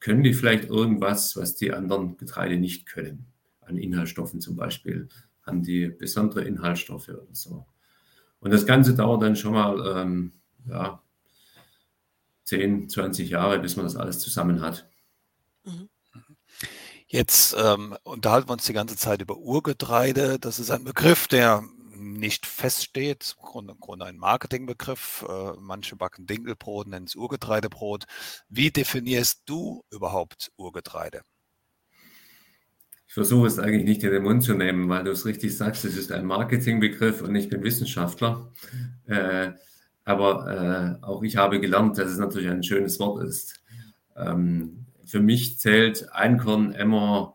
können 0.00 0.22
die 0.22 0.34
vielleicht 0.34 0.68
irgendwas, 0.68 1.36
was 1.36 1.54
die 1.54 1.72
anderen 1.72 2.16
Getreide 2.16 2.56
nicht 2.56 2.86
können? 2.86 3.26
An 3.60 3.76
Inhaltsstoffen 3.76 4.40
zum 4.40 4.56
Beispiel, 4.56 5.08
haben 5.42 5.62
die 5.62 5.86
besondere 5.86 6.44
Inhaltsstoffe 6.44 7.08
oder 7.08 7.26
so. 7.32 7.66
Und 8.40 8.52
das 8.52 8.66
Ganze 8.66 8.94
dauert 8.94 9.22
dann 9.22 9.36
schon 9.36 9.52
mal 9.52 9.96
ähm, 9.96 10.32
ja, 10.68 11.00
10, 12.44 12.88
20 12.88 13.30
Jahre, 13.30 13.60
bis 13.60 13.76
man 13.76 13.86
das 13.86 13.96
alles 13.96 14.18
zusammen 14.18 14.60
hat. 14.60 14.88
Mhm. 15.64 15.88
Jetzt 17.06 17.54
ähm, 17.58 17.94
unterhalten 18.04 18.48
wir 18.48 18.54
uns 18.54 18.64
die 18.64 18.72
ganze 18.72 18.96
Zeit 18.96 19.20
über 19.20 19.36
Urgetreide. 19.36 20.38
Das 20.38 20.58
ist 20.58 20.70
ein 20.70 20.82
Begriff, 20.82 21.28
der 21.28 21.62
nicht 22.02 22.46
feststeht. 22.46 23.36
Im 23.54 23.80
Grunde, 23.80 24.04
ein 24.04 24.18
Marketingbegriff. 24.18 25.24
Äh, 25.28 25.52
manche 25.58 25.96
backen 25.96 26.26
Dinkelbrot, 26.26 26.88
nennen 26.88 27.06
es 27.06 27.16
Urgetreidebrot. 27.16 28.04
Wie 28.48 28.70
definierst 28.70 29.42
du 29.46 29.84
überhaupt 29.90 30.52
Urgetreide? 30.56 31.22
ich 33.12 33.14
versuche 33.14 33.46
es 33.46 33.58
eigentlich 33.58 33.84
nicht 33.84 34.02
in 34.04 34.10
den 34.10 34.22
Mund 34.22 34.42
zu 34.42 34.54
nehmen, 34.54 34.88
weil 34.88 35.04
du 35.04 35.10
es 35.10 35.26
richtig 35.26 35.54
sagst, 35.54 35.84
es 35.84 35.98
ist 35.98 36.10
ein 36.12 36.24
Marketingbegriff 36.24 37.20
und 37.20 37.34
ich 37.34 37.50
bin 37.50 37.62
Wissenschaftler. 37.62 38.50
Äh, 39.06 39.50
aber 40.06 40.98
äh, 41.02 41.04
auch 41.04 41.22
ich 41.22 41.36
habe 41.36 41.60
gelernt, 41.60 41.98
dass 41.98 42.10
es 42.10 42.16
natürlich 42.16 42.48
ein 42.48 42.62
schönes 42.62 42.98
Wort 43.00 43.22
ist. 43.22 43.60
Ähm, 44.16 44.86
für 45.04 45.20
mich 45.20 45.58
zählt 45.58 46.10
Einkorn, 46.10 46.72
Emmer, 46.72 47.34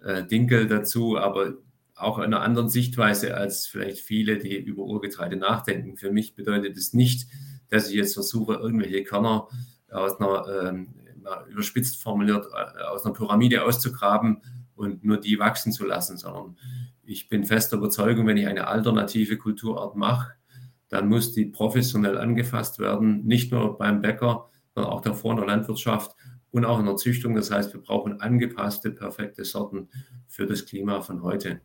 äh, 0.00 0.22
Dinkel 0.22 0.68
dazu, 0.68 1.18
aber 1.18 1.54
auch 1.96 2.18
einer 2.18 2.42
anderen 2.42 2.68
Sichtweise 2.68 3.36
als 3.36 3.66
vielleicht 3.66 4.00
viele, 4.00 4.38
die 4.38 4.56
über 4.56 4.84
Urgetreide 4.84 5.36
nachdenken. 5.36 5.96
Für 5.96 6.12
mich 6.12 6.34
bedeutet 6.34 6.76
es 6.76 6.92
nicht, 6.92 7.26
dass 7.68 7.88
ich 7.88 7.96
jetzt 7.96 8.14
versuche, 8.14 8.54
irgendwelche 8.54 9.02
Körner 9.02 9.48
aus 9.90 10.20
einer, 10.20 10.46
ähm, 10.68 10.94
überspitzt 11.48 12.00
formuliert, 12.02 12.46
äh, 12.52 12.82
aus 12.82 13.04
einer 13.04 13.14
Pyramide 13.14 13.64
auszugraben 13.64 14.42
und 14.74 15.04
nur 15.04 15.16
die 15.16 15.38
wachsen 15.38 15.72
zu 15.72 15.86
lassen, 15.86 16.18
sondern 16.18 16.56
ich 17.02 17.28
bin 17.28 17.44
fester 17.44 17.78
Überzeugung, 17.78 18.26
wenn 18.26 18.36
ich 18.36 18.46
eine 18.46 18.66
alternative 18.66 19.38
Kulturart 19.38 19.96
mache, 19.96 20.32
dann 20.88 21.08
muss 21.08 21.32
die 21.32 21.46
professionell 21.46 22.18
angefasst 22.18 22.78
werden, 22.78 23.24
nicht 23.24 23.52
nur 23.52 23.78
beim 23.78 24.02
Bäcker, 24.02 24.50
sondern 24.74 24.92
auch 24.92 25.00
davor 25.00 25.32
in 25.32 25.38
der 25.38 25.46
Landwirtschaft 25.46 26.14
und 26.50 26.64
auch 26.64 26.78
in 26.78 26.86
der 26.86 26.96
Züchtung. 26.96 27.34
Das 27.34 27.50
heißt, 27.50 27.72
wir 27.72 27.80
brauchen 27.80 28.20
angepasste, 28.20 28.90
perfekte 28.90 29.44
Sorten 29.44 29.88
für 30.28 30.46
das 30.46 30.66
Klima 30.66 31.00
von 31.00 31.22
heute. 31.22 31.60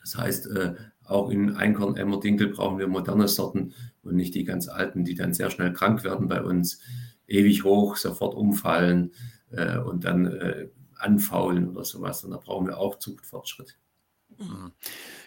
Das 0.00 0.16
heißt, 0.16 0.46
äh, 0.48 0.74
auch 1.04 1.30
in 1.30 1.54
Einkorn, 1.54 1.96
Emmer, 1.96 2.20
Dinkel 2.20 2.48
brauchen 2.48 2.78
wir 2.78 2.88
moderne 2.88 3.28
Sorten 3.28 3.74
und 4.02 4.16
nicht 4.16 4.34
die 4.34 4.44
ganz 4.44 4.68
alten, 4.68 5.04
die 5.04 5.14
dann 5.14 5.34
sehr 5.34 5.50
schnell 5.50 5.72
krank 5.72 6.04
werden 6.04 6.28
bei 6.28 6.42
uns, 6.42 6.80
ewig 7.26 7.64
hoch, 7.64 7.96
sofort 7.96 8.34
umfallen 8.34 9.12
äh, 9.50 9.78
und 9.78 10.04
dann 10.04 10.26
äh, 10.26 10.68
anfaulen 10.94 11.68
oder 11.68 11.84
sowas. 11.84 12.24
Und 12.24 12.30
da 12.32 12.38
brauchen 12.38 12.66
wir 12.66 12.78
auch 12.78 12.98
Zuchtfortschritt. 12.98 13.78
Mhm. 14.38 14.72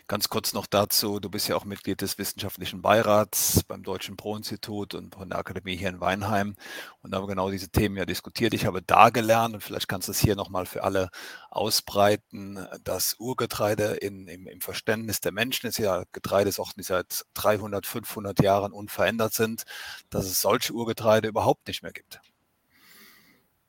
Ganz 0.08 0.28
kurz 0.28 0.54
noch 0.54 0.66
dazu, 0.66 1.20
du 1.20 1.30
bist 1.30 1.48
ja 1.48 1.56
auch 1.56 1.66
Mitglied 1.66 2.02
des 2.02 2.18
wissenschaftlichen 2.18 2.82
Beirats 2.82 3.64
beim 3.64 3.84
Deutschen 3.84 4.18
Pro-Institut 4.18 4.96
und 4.96 5.14
von 5.14 5.30
der 5.30 5.38
Akademie 5.38 5.76
hier 5.76 5.90
in 5.90 6.02
Weinheim 6.02 6.56
und 7.04 7.14
haben 7.14 7.28
genau 7.28 7.52
diese 7.52 7.70
Themen 7.70 7.96
ja 7.96 8.06
diskutiert. 8.06 8.56
Ich 8.56 8.66
habe 8.66 8.82
da 8.82 9.12
gelernt 9.12 9.54
und 9.54 9.62
vielleicht 9.62 9.88
kannst 9.88 10.08
du 10.08 10.12
es 10.12 10.20
hier 10.20 10.36
nochmal 10.36 10.66
für 10.66 10.84
alle 10.84 11.10
ausbreiten, 11.52 12.66
dass 12.84 13.18
Urgetreide 13.20 13.98
in, 13.98 14.28
im, 14.28 14.48
im, 14.48 14.62
Verständnis 14.62 15.22
der 15.22 15.32
Menschen 15.32 15.68
ist 15.68 15.78
ja 15.78 16.04
Getreidesorten, 16.12 16.76
die 16.78 16.84
seit 16.84 17.26
300, 17.36 17.86
500 17.86 18.42
Jahren 18.42 18.74
unverändert 18.74 19.34
sind, 19.34 19.64
dass 20.10 20.26
es 20.26 20.42
solche 20.42 20.74
Urgetreide 20.74 21.28
überhaupt 21.28 21.68
nicht 21.68 21.84
mehr 21.84 21.94
gibt. 21.94 22.20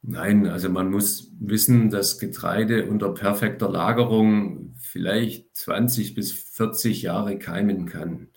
Nein, 0.03 0.47
also 0.47 0.71
man 0.71 0.91
muss 0.91 1.31
wissen, 1.39 1.91
dass 1.91 2.19
Getreide 2.19 2.87
unter 2.87 3.13
perfekter 3.13 3.69
Lagerung 3.69 4.75
vielleicht 4.79 5.55
20 5.57 6.15
bis 6.15 6.33
40 6.33 7.03
Jahre 7.03 7.39
keimen 7.39 7.87
kann. 7.87 8.29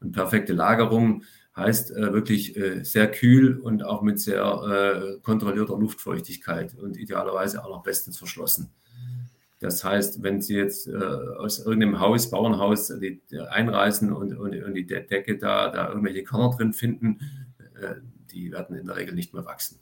Und 0.00 0.12
perfekte 0.12 0.52
Lagerung 0.52 1.22
heißt 1.56 1.92
äh, 1.92 2.12
wirklich 2.12 2.56
äh, 2.56 2.82
sehr 2.82 3.10
kühl 3.10 3.60
und 3.60 3.84
auch 3.84 4.02
mit 4.02 4.18
sehr 4.18 4.42
äh, 4.42 5.20
kontrollierter 5.20 5.78
Luftfeuchtigkeit 5.78 6.74
und 6.74 6.96
idealerweise 6.96 7.64
auch 7.64 7.70
noch 7.70 7.84
bestens 7.84 8.18
verschlossen. 8.18 8.72
Das 9.60 9.84
heißt, 9.84 10.22
wenn 10.22 10.42
Sie 10.42 10.56
jetzt 10.56 10.88
äh, 10.88 10.94
aus 10.94 11.60
irgendeinem 11.60 12.00
Haus, 12.00 12.28
Bauernhaus, 12.28 12.88
die, 12.88 13.22
die 13.30 13.38
einreißen 13.38 14.12
und, 14.12 14.36
und, 14.36 14.62
und, 14.62 14.74
die 14.74 14.84
Decke 14.84 15.38
da, 15.38 15.70
da 15.70 15.88
irgendwelche 15.88 16.24
Körner 16.24 16.50
drin 16.50 16.72
finden, 16.72 17.20
äh, 17.80 17.94
die 18.32 18.50
werden 18.50 18.76
in 18.76 18.86
der 18.86 18.96
Regel 18.96 19.14
nicht 19.14 19.32
mehr 19.32 19.44
wachsen. 19.44 19.78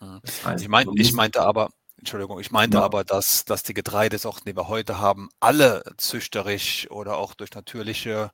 Das 0.00 0.44
heißt, 0.44 0.62
ich, 0.62 0.68
mein, 0.68 0.88
ich 0.94 1.12
meinte 1.12 1.42
aber, 1.42 1.70
Entschuldigung, 1.98 2.40
ich 2.40 2.50
meinte 2.50 2.78
ja. 2.78 2.84
aber, 2.84 3.04
dass, 3.04 3.44
dass 3.44 3.62
die 3.62 3.74
Getreidesorten, 3.74 4.44
die 4.46 4.56
wir 4.56 4.68
heute 4.68 4.98
haben, 4.98 5.28
alle 5.38 5.82
züchterisch 5.98 6.90
oder 6.90 7.18
auch 7.18 7.34
durch 7.34 7.52
natürliche 7.54 8.30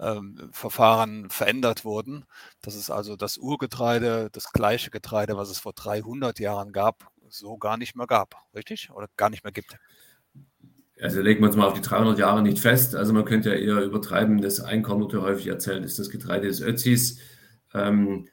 ähm, 0.00 0.50
Verfahren 0.52 1.30
verändert 1.30 1.84
wurden. 1.84 2.24
Das 2.62 2.74
ist 2.74 2.90
also 2.90 3.16
das 3.16 3.38
Urgetreide, 3.38 4.28
das 4.32 4.52
gleiche 4.52 4.90
Getreide, 4.90 5.36
was 5.36 5.50
es 5.50 5.58
vor 5.58 5.72
300 5.72 6.38
Jahren 6.40 6.72
gab, 6.72 7.10
so 7.28 7.56
gar 7.56 7.76
nicht 7.76 7.96
mehr 7.96 8.06
gab, 8.06 8.34
richtig? 8.54 8.90
Oder 8.90 9.08
gar 9.16 9.30
nicht 9.30 9.44
mehr 9.44 9.52
gibt. 9.52 9.76
Also 11.00 11.20
legen 11.20 11.40
wir 11.40 11.48
uns 11.48 11.56
mal 11.56 11.66
auf 11.66 11.74
die 11.74 11.82
300 11.82 12.18
Jahre 12.18 12.42
nicht 12.42 12.58
fest. 12.58 12.94
Also 12.94 13.12
man 13.12 13.24
könnte 13.24 13.50
ja 13.50 13.56
eher 13.56 13.84
übertreiben, 13.84 14.40
das 14.40 14.60
Einkorn 14.60 15.00
wurde 15.00 15.22
häufig 15.22 15.46
erzählt, 15.46 15.84
ist 15.84 15.98
das 15.98 16.10
Getreide 16.10 16.48
des 16.48 16.60
Ötzis. 16.60 17.20
Ähm, 17.74 18.28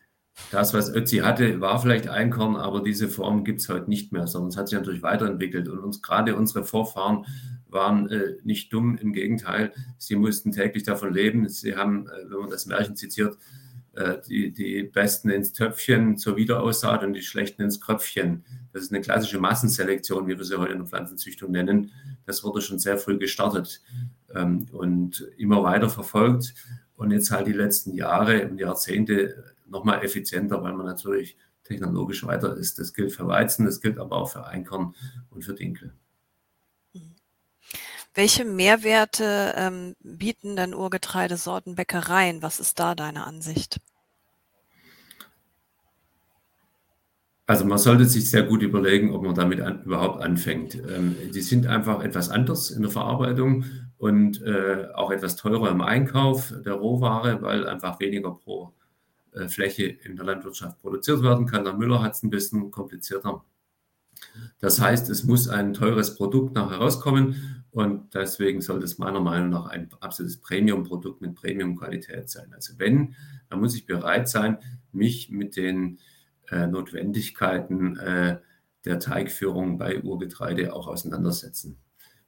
das, 0.52 0.74
was 0.74 0.94
Ötzi 0.94 1.18
hatte, 1.18 1.62
war 1.62 1.80
vielleicht 1.80 2.08
Einkorn, 2.08 2.56
aber 2.56 2.82
diese 2.82 3.08
Form 3.08 3.44
gibt 3.44 3.62
es 3.62 3.70
heute 3.70 3.90
nicht 3.90 4.12
mehr, 4.12 4.28
sondern 4.28 4.50
es 4.50 4.58
hat 4.58 4.68
sich 4.68 4.78
natürlich 4.78 5.04
weiterentwickelt. 5.04 5.68
Und 5.68 5.80
uns, 5.80 6.02
gerade 6.02 6.36
unsere 6.36 6.64
Vorfahren 6.64 7.26
waren 7.68 8.10
äh, 8.10 8.38
nicht 8.44 8.72
dumm, 8.74 8.98
im 8.98 9.14
Gegenteil, 9.14 9.74
sie 9.98 10.16
mussten 10.16 10.52
täglich 10.52 10.84
davon 10.84 11.14
leben. 11.14 11.48
Sie 11.50 11.76
haben, 11.76 12.08
äh, 12.08 12.30
wenn 12.30 12.40
man 12.40 12.50
das 12.50 12.66
Märchen 12.66 12.96
zitiert, 12.96 13.38
äh, 13.96 14.18
die, 14.28 14.52
die 14.52 14.84
Besten 14.84 15.30
ins 15.30 15.54
Töpfchen 15.54 16.18
zur 16.18 16.36
Wiederaussaat 16.36 17.04
und 17.04 17.14
die 17.14 17.22
Schlechten 17.22 17.62
ins 17.62 17.80
Kröpfchen. 17.80 18.44
Das 18.72 18.82
ist 18.82 18.92
eine 18.92 19.02
klassische 19.02 19.40
Massenselektion, 19.40 20.28
wie 20.28 20.38
wir 20.38 20.46
sie 20.46 20.58
heute 20.58 20.74
in 20.74 20.80
der 20.80 20.88
Pflanzenzüchtung 20.88 21.52
nennen. 21.52 21.92
Das 22.26 22.44
wurde 22.44 22.62
schon 22.62 22.80
sehr 22.80 22.98
früh 22.98 23.20
gestartet 23.20 23.82
ähm, 24.34 24.66
und 24.72 25.28
immer 25.38 25.62
weiter 25.62 25.90
verfolgt. 25.90 26.56
Und 26.96 27.12
jetzt 27.12 27.30
halt 27.30 27.46
die 27.46 27.54
letzten 27.54 27.94
Jahre 27.94 28.48
und 28.48 28.60
Jahrzehnte 28.60 29.53
nochmal 29.74 30.04
effizienter, 30.06 30.64
weil 30.64 30.74
man 30.74 30.86
natürlich 30.86 31.36
technologisch 31.66 32.26
weiter 32.26 32.56
ist. 32.56 32.80
Das 32.80 32.94
gilt 32.94 33.12
für 33.12 33.28
Weizen, 33.28 33.66
das 33.66 33.82
gilt 33.82 33.98
aber 33.98 34.16
auch 34.16 34.30
für 34.30 34.46
Einkorn 34.46 34.96
und 35.32 35.44
für 35.44 35.54
Dinkel. 35.54 35.94
Welche 38.16 38.46
Mehrwerte 38.46 39.56
ähm, 39.58 39.96
bieten 40.00 40.56
denn 40.56 40.76
Urgetreidesorten 40.76 41.76
Bäckereien? 41.76 42.44
Was 42.44 42.60
ist 42.60 42.80
da 42.80 42.94
deine 42.94 43.26
Ansicht? 43.26 43.80
Also 47.48 47.66
man 47.66 47.80
sollte 47.80 48.06
sich 48.06 48.30
sehr 48.30 48.44
gut 48.44 48.62
überlegen, 48.62 49.14
ob 49.14 49.24
man 49.24 49.36
damit 49.36 49.62
an, 49.62 49.84
überhaupt 49.84 50.22
anfängt. 50.22 50.76
Ähm, 50.76 51.16
die 51.34 51.42
sind 51.42 51.66
einfach 51.66 52.04
etwas 52.04 52.30
anders 52.30 52.70
in 52.70 52.84
der 52.84 52.92
Verarbeitung 52.92 53.66
und 53.98 54.42
äh, 54.44 54.88
auch 54.94 55.12
etwas 55.12 55.36
teurer 55.36 55.72
im 55.72 55.82
Einkauf 55.82 56.54
der 56.64 56.74
Rohware, 56.74 57.42
weil 57.42 57.68
einfach 57.68 58.00
weniger 58.00 58.32
pro 58.32 58.74
äh, 59.34 59.48
Fläche 59.48 59.86
in 59.86 60.16
der 60.16 60.26
Landwirtschaft 60.26 60.80
produziert 60.80 61.24
werden 61.24 61.46
kann. 61.46 61.64
Der 61.64 61.74
Müller 61.74 62.02
hat 62.02 62.14
es 62.14 62.24
ein 62.24 62.30
bisschen 62.30 62.72
komplizierter. 62.72 63.44
Das 64.60 64.80
heißt, 64.80 65.10
es 65.10 65.24
muss 65.24 65.48
ein 65.50 65.74
teures 65.74 66.16
Produkt 66.16 66.56
nachher 66.56 66.78
rauskommen 66.78 67.66
und 67.72 68.14
deswegen 68.14 68.62
sollte 68.62 68.86
es 68.86 68.98
meiner 68.98 69.20
Meinung 69.20 69.50
nach 69.50 69.68
ein 69.68 69.90
absolutes 70.00 70.38
Premium-Produkt 70.38 71.22
mit 71.22 71.36
Premium-Qualität 71.36 72.30
sein. 72.30 72.54
Also 72.54 72.74
wenn, 72.78 73.16
dann 73.50 73.60
muss 73.60 73.76
ich 73.76 73.86
bereit 73.86 74.30
sein, 74.30 74.60
mich 74.92 75.30
mit 75.30 75.56
den 75.56 76.00
äh, 76.50 76.68
Notwendigkeiten 76.68 77.98
äh, 77.98 78.40
der 78.86 79.00
Teigführung 79.00 79.78
bei 79.78 80.02
Urgetreide 80.02 80.74
auch 80.74 80.88
auseinandersetzen. 80.88 81.78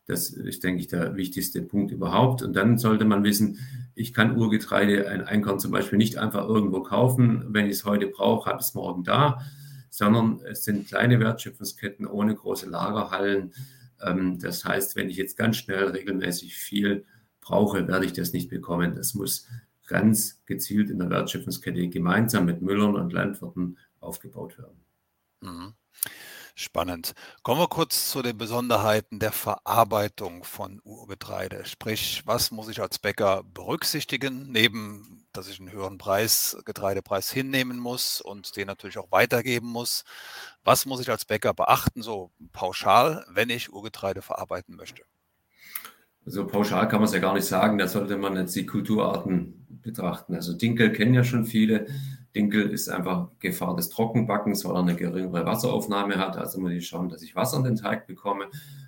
Das 0.07 0.29
ist, 0.29 0.63
denke 0.63 0.81
ich, 0.81 0.87
der 0.87 1.15
wichtigste 1.15 1.61
Punkt 1.61 1.91
überhaupt. 1.91 2.41
Und 2.43 2.55
dann 2.55 2.77
sollte 2.77 3.05
man 3.05 3.23
wissen, 3.23 3.59
ich 3.95 4.13
kann 4.13 4.37
Urgetreide, 4.37 5.09
ein 5.09 5.23
Einkorn 5.23 5.59
zum 5.59 5.71
Beispiel 5.71 5.97
nicht 5.97 6.17
einfach 6.17 6.47
irgendwo 6.47 6.83
kaufen. 6.83 7.45
Wenn 7.49 7.65
ich 7.65 7.73
es 7.73 7.85
heute 7.85 8.07
brauche, 8.07 8.49
habe 8.49 8.59
ich 8.59 8.67
es 8.67 8.73
morgen 8.73 9.03
da, 9.03 9.41
sondern 9.89 10.41
es 10.45 10.65
sind 10.65 10.87
kleine 10.87 11.19
Wertschöpfungsketten 11.19 12.05
ohne 12.05 12.35
große 12.35 12.69
Lagerhallen. 12.69 13.53
Ähm, 14.01 14.37
das 14.39 14.65
heißt, 14.65 14.97
wenn 14.97 15.09
ich 15.09 15.15
jetzt 15.15 15.37
ganz 15.37 15.55
schnell 15.57 15.85
regelmäßig 15.85 16.55
viel 16.55 17.05
brauche, 17.39 17.87
werde 17.87 18.05
ich 18.05 18.13
das 18.13 18.33
nicht 18.33 18.49
bekommen. 18.49 18.95
Das 18.95 19.13
muss 19.13 19.47
ganz 19.87 20.41
gezielt 20.45 20.89
in 20.89 20.99
der 20.99 21.09
Wertschöpfungskette 21.09 21.87
gemeinsam 21.87 22.45
mit 22.45 22.61
Müllern 22.61 22.95
und 22.95 23.13
Landwirten 23.13 23.77
aufgebaut 24.01 24.57
werden. 24.57 24.83
Mhm. 25.41 25.73
Spannend. 26.57 27.13
Kommen 27.43 27.59
wir 27.59 27.67
kurz 27.67 28.09
zu 28.09 28.21
den 28.21 28.37
Besonderheiten 28.37 29.19
der 29.19 29.33
Verarbeitung 29.33 30.45
von 30.45 30.79
Urgetreide. 30.85 31.65
Sprich, 31.65 32.21
was 32.25 32.49
muss 32.49 32.69
ich 32.69 32.81
als 32.81 32.97
Bäcker 32.97 33.43
berücksichtigen, 33.43 34.51
neben, 34.53 35.27
dass 35.33 35.49
ich 35.49 35.59
einen 35.59 35.73
höheren 35.73 35.97
Preis, 35.97 36.55
Getreidepreis 36.63 37.29
hinnehmen 37.29 37.77
muss 37.77 38.21
und 38.21 38.55
den 38.55 38.67
natürlich 38.67 38.97
auch 38.97 39.11
weitergeben 39.11 39.67
muss. 39.67 40.05
Was 40.63 40.85
muss 40.85 41.01
ich 41.01 41.09
als 41.09 41.25
Bäcker 41.25 41.53
beachten, 41.53 42.01
so 42.01 42.31
pauschal, 42.53 43.25
wenn 43.27 43.49
ich 43.49 43.73
Urgetreide 43.73 44.21
verarbeiten 44.21 44.77
möchte? 44.77 45.03
Also 46.25 46.47
pauschal 46.47 46.87
kann 46.87 46.99
man 46.99 47.07
es 47.07 47.13
ja 47.13 47.19
gar 47.19 47.33
nicht 47.33 47.45
sagen, 47.45 47.77
da 47.77 47.87
sollte 47.87 48.17
man 48.17 48.35
jetzt 48.35 48.55
die 48.55 48.65
Kulturarten 48.65 49.65
betrachten. 49.83 50.33
Also 50.33 50.53
Dinkel 50.53 50.91
kennen 50.91 51.13
ja 51.13 51.23
schon 51.23 51.45
viele. 51.45 51.85
Dinkel 52.35 52.69
ist 52.71 52.89
einfach 52.89 53.29
Gefahr 53.39 53.75
des 53.75 53.89
Trockenbackens, 53.89 54.65
weil 54.65 54.75
er 54.75 54.79
eine 54.79 54.95
geringere 54.95 55.45
Wasseraufnahme 55.45 56.17
hat. 56.17 56.35
Also 56.37 56.59
muss 56.59 56.71
ich 56.71 56.87
schauen, 56.87 57.09
dass 57.09 57.21
ich 57.21 57.35
Wasser 57.35 57.57
in 57.57 57.63
den 57.63 57.75
Teig 57.75 58.07
bekomme. 58.07 58.45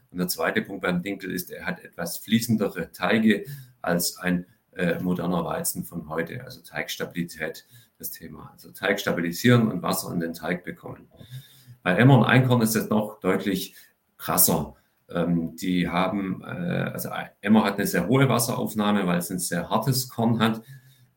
Und 0.09 0.17
der 0.17 0.27
zweite 0.27 0.61
Punkt 0.61 0.81
beim 0.81 1.01
Dinkel 1.03 1.31
ist, 1.31 1.51
er 1.51 1.65
hat 1.65 1.79
etwas 1.79 2.17
fließendere 2.17 2.91
Teige 2.91 3.45
als 3.81 4.17
ein 4.17 4.45
äh, 4.71 4.99
moderner 4.99 5.45
Weizen 5.45 5.85
von 5.85 6.09
heute. 6.09 6.43
Also 6.43 6.61
Teigstabilität, 6.61 7.65
das 7.99 8.11
Thema. 8.11 8.49
Also 8.53 8.71
Teig 8.71 8.99
stabilisieren 8.99 9.71
und 9.71 9.83
Wasser 9.83 10.11
in 10.11 10.19
den 10.19 10.33
Teig 10.33 10.63
bekommen. 10.63 11.07
Bei 11.83 11.95
Emmer 11.95 12.17
und 12.17 12.25
Einkorn 12.25 12.61
ist 12.61 12.75
es 12.75 12.89
noch 12.89 13.19
deutlich 13.19 13.75
krasser. 14.17 14.75
Ähm, 15.09 15.55
die 15.55 15.87
haben, 15.87 16.41
äh, 16.43 16.91
also 16.93 17.09
Emmer 17.41 17.63
hat 17.63 17.75
eine 17.75 17.87
sehr 17.87 18.07
hohe 18.07 18.27
Wasseraufnahme, 18.27 19.07
weil 19.07 19.19
es 19.19 19.31
ein 19.31 19.39
sehr 19.39 19.69
hartes 19.69 20.09
Korn 20.09 20.39
hat. 20.39 20.61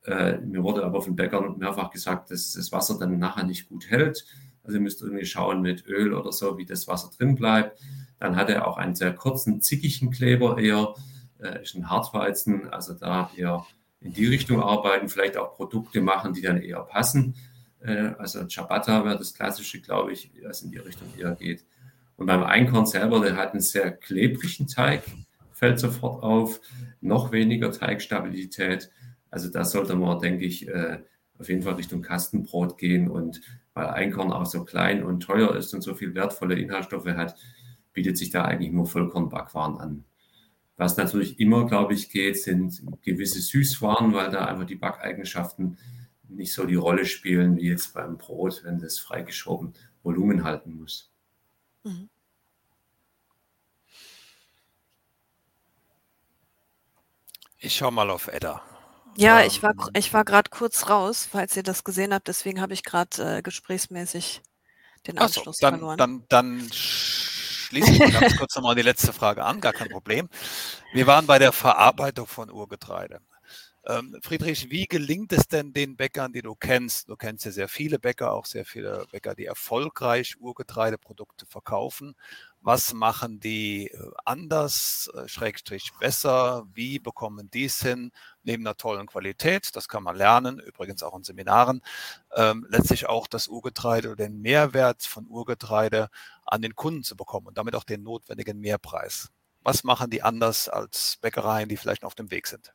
Äh, 0.04 0.38
mir 0.38 0.62
wurde 0.62 0.84
aber 0.84 1.02
von 1.02 1.16
Bäckern 1.16 1.58
mehrfach 1.58 1.90
gesagt, 1.90 2.30
dass 2.30 2.52
das 2.52 2.72
Wasser 2.72 2.98
dann 2.98 3.18
nachher 3.18 3.44
nicht 3.44 3.68
gut 3.68 3.90
hält. 3.90 4.24
Also 4.62 4.78
ihr 4.78 4.82
müsst 4.82 5.02
irgendwie 5.02 5.24
schauen 5.24 5.62
mit 5.62 5.86
Öl 5.86 6.14
oder 6.14 6.32
so, 6.32 6.56
wie 6.58 6.66
das 6.66 6.86
Wasser 6.86 7.10
drin 7.16 7.34
bleibt. 7.34 7.80
Dann 8.18 8.36
hat 8.36 8.50
er 8.50 8.68
auch 8.68 8.76
einen 8.76 8.94
sehr 8.94 9.14
kurzen, 9.14 9.60
zickigen 9.60 10.10
Kleber 10.10 10.58
eher, 10.58 10.94
äh, 11.38 11.62
ist 11.62 11.74
ein 11.74 11.90
Hartweizen, 11.90 12.68
also 12.68 12.94
da 12.94 13.30
eher 13.36 13.66
in 14.00 14.12
die 14.12 14.26
Richtung 14.26 14.62
arbeiten, 14.62 15.08
vielleicht 15.08 15.36
auch 15.36 15.56
Produkte 15.56 16.00
machen, 16.00 16.32
die 16.32 16.42
dann 16.42 16.62
eher 16.62 16.80
passen. 16.80 17.34
Äh, 17.80 18.12
also 18.18 18.46
Ciabatta 18.46 19.04
wäre 19.04 19.18
das 19.18 19.34
klassische, 19.34 19.80
glaube 19.80 20.12
ich, 20.12 20.30
was 20.42 20.62
in 20.62 20.70
die 20.70 20.78
Richtung 20.78 21.08
eher 21.18 21.34
geht. 21.34 21.64
Und 22.20 22.26
beim 22.26 22.42
Einkorn 22.42 22.84
selber, 22.84 23.20
der 23.20 23.38
hat 23.38 23.52
einen 23.52 23.62
sehr 23.62 23.92
klebrigen 23.92 24.66
Teig, 24.66 25.04
fällt 25.52 25.80
sofort 25.80 26.22
auf, 26.22 26.60
noch 27.00 27.32
weniger 27.32 27.72
Teigstabilität. 27.72 28.90
Also 29.30 29.48
da 29.48 29.64
sollte 29.64 29.96
man, 29.96 30.18
denke 30.18 30.44
ich, 30.44 30.68
äh, 30.68 30.98
auf 31.38 31.48
jeden 31.48 31.62
Fall 31.62 31.76
Richtung 31.76 32.02
Kastenbrot 32.02 32.76
gehen. 32.76 33.08
Und 33.08 33.40
weil 33.72 33.86
Einkorn 33.86 34.32
auch 34.32 34.44
so 34.44 34.66
klein 34.66 35.02
und 35.02 35.20
teuer 35.20 35.56
ist 35.56 35.72
und 35.72 35.80
so 35.80 35.94
viel 35.94 36.14
wertvolle 36.14 36.56
Inhaltsstoffe 36.56 37.06
hat, 37.06 37.36
bietet 37.94 38.18
sich 38.18 38.28
da 38.28 38.44
eigentlich 38.44 38.70
nur 38.70 38.86
Vollkornbackwaren 38.86 39.78
an. 39.78 40.04
Was 40.76 40.98
natürlich 40.98 41.40
immer, 41.40 41.66
glaube 41.66 41.94
ich, 41.94 42.10
geht, 42.10 42.36
sind 42.36 42.82
gewisse 43.00 43.40
Süßwaren, 43.40 44.12
weil 44.12 44.30
da 44.30 44.44
einfach 44.44 44.66
die 44.66 44.74
Backeigenschaften 44.74 45.78
nicht 46.28 46.52
so 46.52 46.66
die 46.66 46.74
Rolle 46.74 47.06
spielen 47.06 47.56
wie 47.56 47.70
jetzt 47.70 47.94
beim 47.94 48.18
Brot, 48.18 48.60
wenn 48.64 48.78
das 48.78 48.98
freigeschoben 48.98 49.72
Volumen 50.02 50.44
halten 50.44 50.74
muss. 50.74 51.09
Mhm. 51.84 52.08
Ich 57.58 57.76
schaue 57.76 57.92
mal 57.92 58.08
auf 58.10 58.28
Edda. 58.28 58.62
Ja, 59.16 59.42
ich 59.42 59.62
war, 59.62 59.72
ähm. 59.72 59.90
ich 59.94 60.12
war 60.14 60.24
gerade 60.24 60.50
kurz 60.50 60.88
raus, 60.88 61.28
falls 61.30 61.56
ihr 61.56 61.62
das 61.62 61.84
gesehen 61.84 62.14
habt. 62.14 62.28
Deswegen 62.28 62.60
habe 62.60 62.72
ich 62.72 62.84
gerade 62.84 63.38
äh, 63.38 63.42
gesprächsmäßig 63.42 64.40
den 65.06 65.18
Anschluss 65.18 65.58
so, 65.58 65.66
dann, 65.66 65.78
verloren. 65.78 65.98
Dann, 65.98 66.24
dann 66.28 66.70
schließe 66.72 67.92
ich 67.92 67.98
mal 67.98 68.12
ganz 68.12 68.36
kurz 68.36 68.56
nochmal 68.56 68.74
die 68.74 68.82
letzte 68.82 69.12
Frage 69.12 69.44
an, 69.44 69.60
gar 69.60 69.72
kein 69.72 69.88
Problem. 69.88 70.28
Wir 70.92 71.06
waren 71.06 71.26
bei 71.26 71.38
der 71.38 71.52
Verarbeitung 71.52 72.26
von 72.26 72.50
Urgetreide. 72.50 73.20
Ähm, 73.86 74.18
Friedrich, 74.22 74.70
wie 74.70 74.86
gelingt 74.86 75.32
es 75.32 75.48
denn 75.48 75.72
den 75.72 75.96
Bäckern, 75.96 76.34
die 76.34 76.42
du 76.42 76.54
kennst? 76.54 77.08
Du 77.08 77.16
kennst 77.16 77.46
ja 77.46 77.50
sehr 77.50 77.68
viele 77.68 77.98
Bäcker, 77.98 78.32
auch 78.34 78.44
sehr 78.44 78.66
viele 78.66 79.06
Bäcker, 79.10 79.34
die 79.34 79.46
erfolgreich 79.46 80.36
Urgetreideprodukte 80.38 81.46
verkaufen. 81.46 82.14
Was 82.60 82.92
machen 82.92 83.40
die 83.40 83.86
äh, 83.86 84.10
anders, 84.26 85.10
äh, 85.14 85.26
schrägstrich 85.28 85.92
besser? 85.98 86.66
Wie 86.74 86.98
bekommen 86.98 87.50
die 87.50 87.64
es 87.64 87.80
hin? 87.80 88.12
Neben 88.42 88.66
einer 88.66 88.76
tollen 88.76 89.06
Qualität, 89.06 89.74
das 89.74 89.88
kann 89.88 90.02
man 90.02 90.14
lernen, 90.16 90.58
übrigens 90.60 91.02
auch 91.02 91.16
in 91.16 91.24
Seminaren, 91.24 91.80
ähm, 92.36 92.66
letztlich 92.68 93.08
auch 93.08 93.26
das 93.26 93.48
Urgetreide 93.48 94.08
oder 94.08 94.26
den 94.28 94.42
Mehrwert 94.42 95.04
von 95.04 95.26
Urgetreide 95.26 96.10
an 96.44 96.60
den 96.60 96.74
Kunden 96.76 97.02
zu 97.02 97.16
bekommen 97.16 97.46
und 97.46 97.56
damit 97.56 97.74
auch 97.74 97.84
den 97.84 98.02
notwendigen 98.02 98.60
Mehrpreis. 98.60 99.30
Was 99.62 99.84
machen 99.84 100.10
die 100.10 100.22
anders 100.22 100.68
als 100.68 101.16
Bäckereien, 101.22 101.68
die 101.70 101.78
vielleicht 101.78 102.02
noch 102.02 102.08
auf 102.08 102.14
dem 102.14 102.30
Weg 102.30 102.46
sind? 102.46 102.74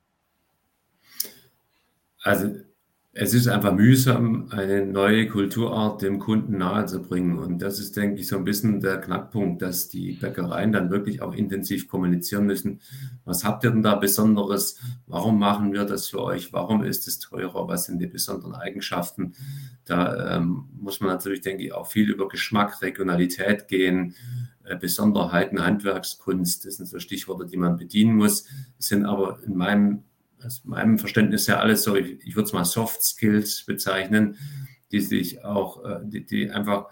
Also 2.25 2.49
es 3.17 3.33
ist 3.33 3.47
einfach 3.47 3.71
mühsam, 3.73 4.47
eine 4.49 4.85
neue 4.85 5.27
Kulturart 5.27 6.01
dem 6.01 6.19
Kunden 6.19 6.57
nahezubringen. 6.57 7.37
Und 7.37 7.59
das 7.59 7.79
ist, 7.79 7.95
denke 7.95 8.19
ich, 8.19 8.27
so 8.27 8.35
ein 8.35 8.43
bisschen 8.43 8.81
der 8.81 8.97
Knackpunkt, 8.97 9.61
dass 9.61 9.87
die 9.87 10.13
Bäckereien 10.13 10.73
dann 10.73 10.89
wirklich 10.89 11.21
auch 11.21 11.33
intensiv 11.33 11.87
kommunizieren 11.87 12.45
müssen. 12.47 12.81
Was 13.23 13.45
habt 13.45 13.63
ihr 13.63 13.71
denn 13.71 13.83
da 13.83 13.95
Besonderes? 13.95 14.81
Warum 15.05 15.39
machen 15.39 15.71
wir 15.71 15.85
das 15.85 16.07
für 16.07 16.21
euch? 16.23 16.51
Warum 16.51 16.83
ist 16.83 17.07
es 17.07 17.19
teurer? 17.19 17.67
Was 17.67 17.85
sind 17.85 17.99
die 17.99 18.07
besonderen 18.07 18.55
Eigenschaften? 18.55 19.33
Da 19.85 20.35
ähm, 20.35 20.65
muss 20.73 20.99
man 20.99 21.11
natürlich, 21.11 21.41
denke 21.41 21.63
ich, 21.63 21.73
auch 21.73 21.87
viel 21.87 22.09
über 22.09 22.27
Geschmack, 22.27 22.81
Regionalität 22.81 23.67
gehen. 23.67 24.15
Äh, 24.65 24.77
Besonderheiten, 24.77 25.63
Handwerkskunst, 25.63 26.65
das 26.65 26.77
sind 26.77 26.87
so 26.87 26.99
Stichworte, 26.99 27.45
die 27.45 27.57
man 27.57 27.77
bedienen 27.77 28.15
muss, 28.15 28.47
sind 28.79 29.05
aber 29.05 29.39
in 29.45 29.55
meinem 29.55 30.03
aus 30.45 30.63
meinem 30.65 30.99
Verständnis 30.99 31.47
ja 31.47 31.59
alles 31.59 31.83
so, 31.83 31.95
ich, 31.95 32.25
ich 32.25 32.35
würde 32.35 32.47
es 32.47 32.53
mal 32.53 32.65
Soft 32.65 33.03
Skills 33.03 33.65
bezeichnen, 33.65 34.37
die 34.91 35.01
sich 35.01 35.43
auch, 35.43 35.83
äh, 35.83 35.99
die, 36.03 36.25
die 36.25 36.49
einfach 36.49 36.89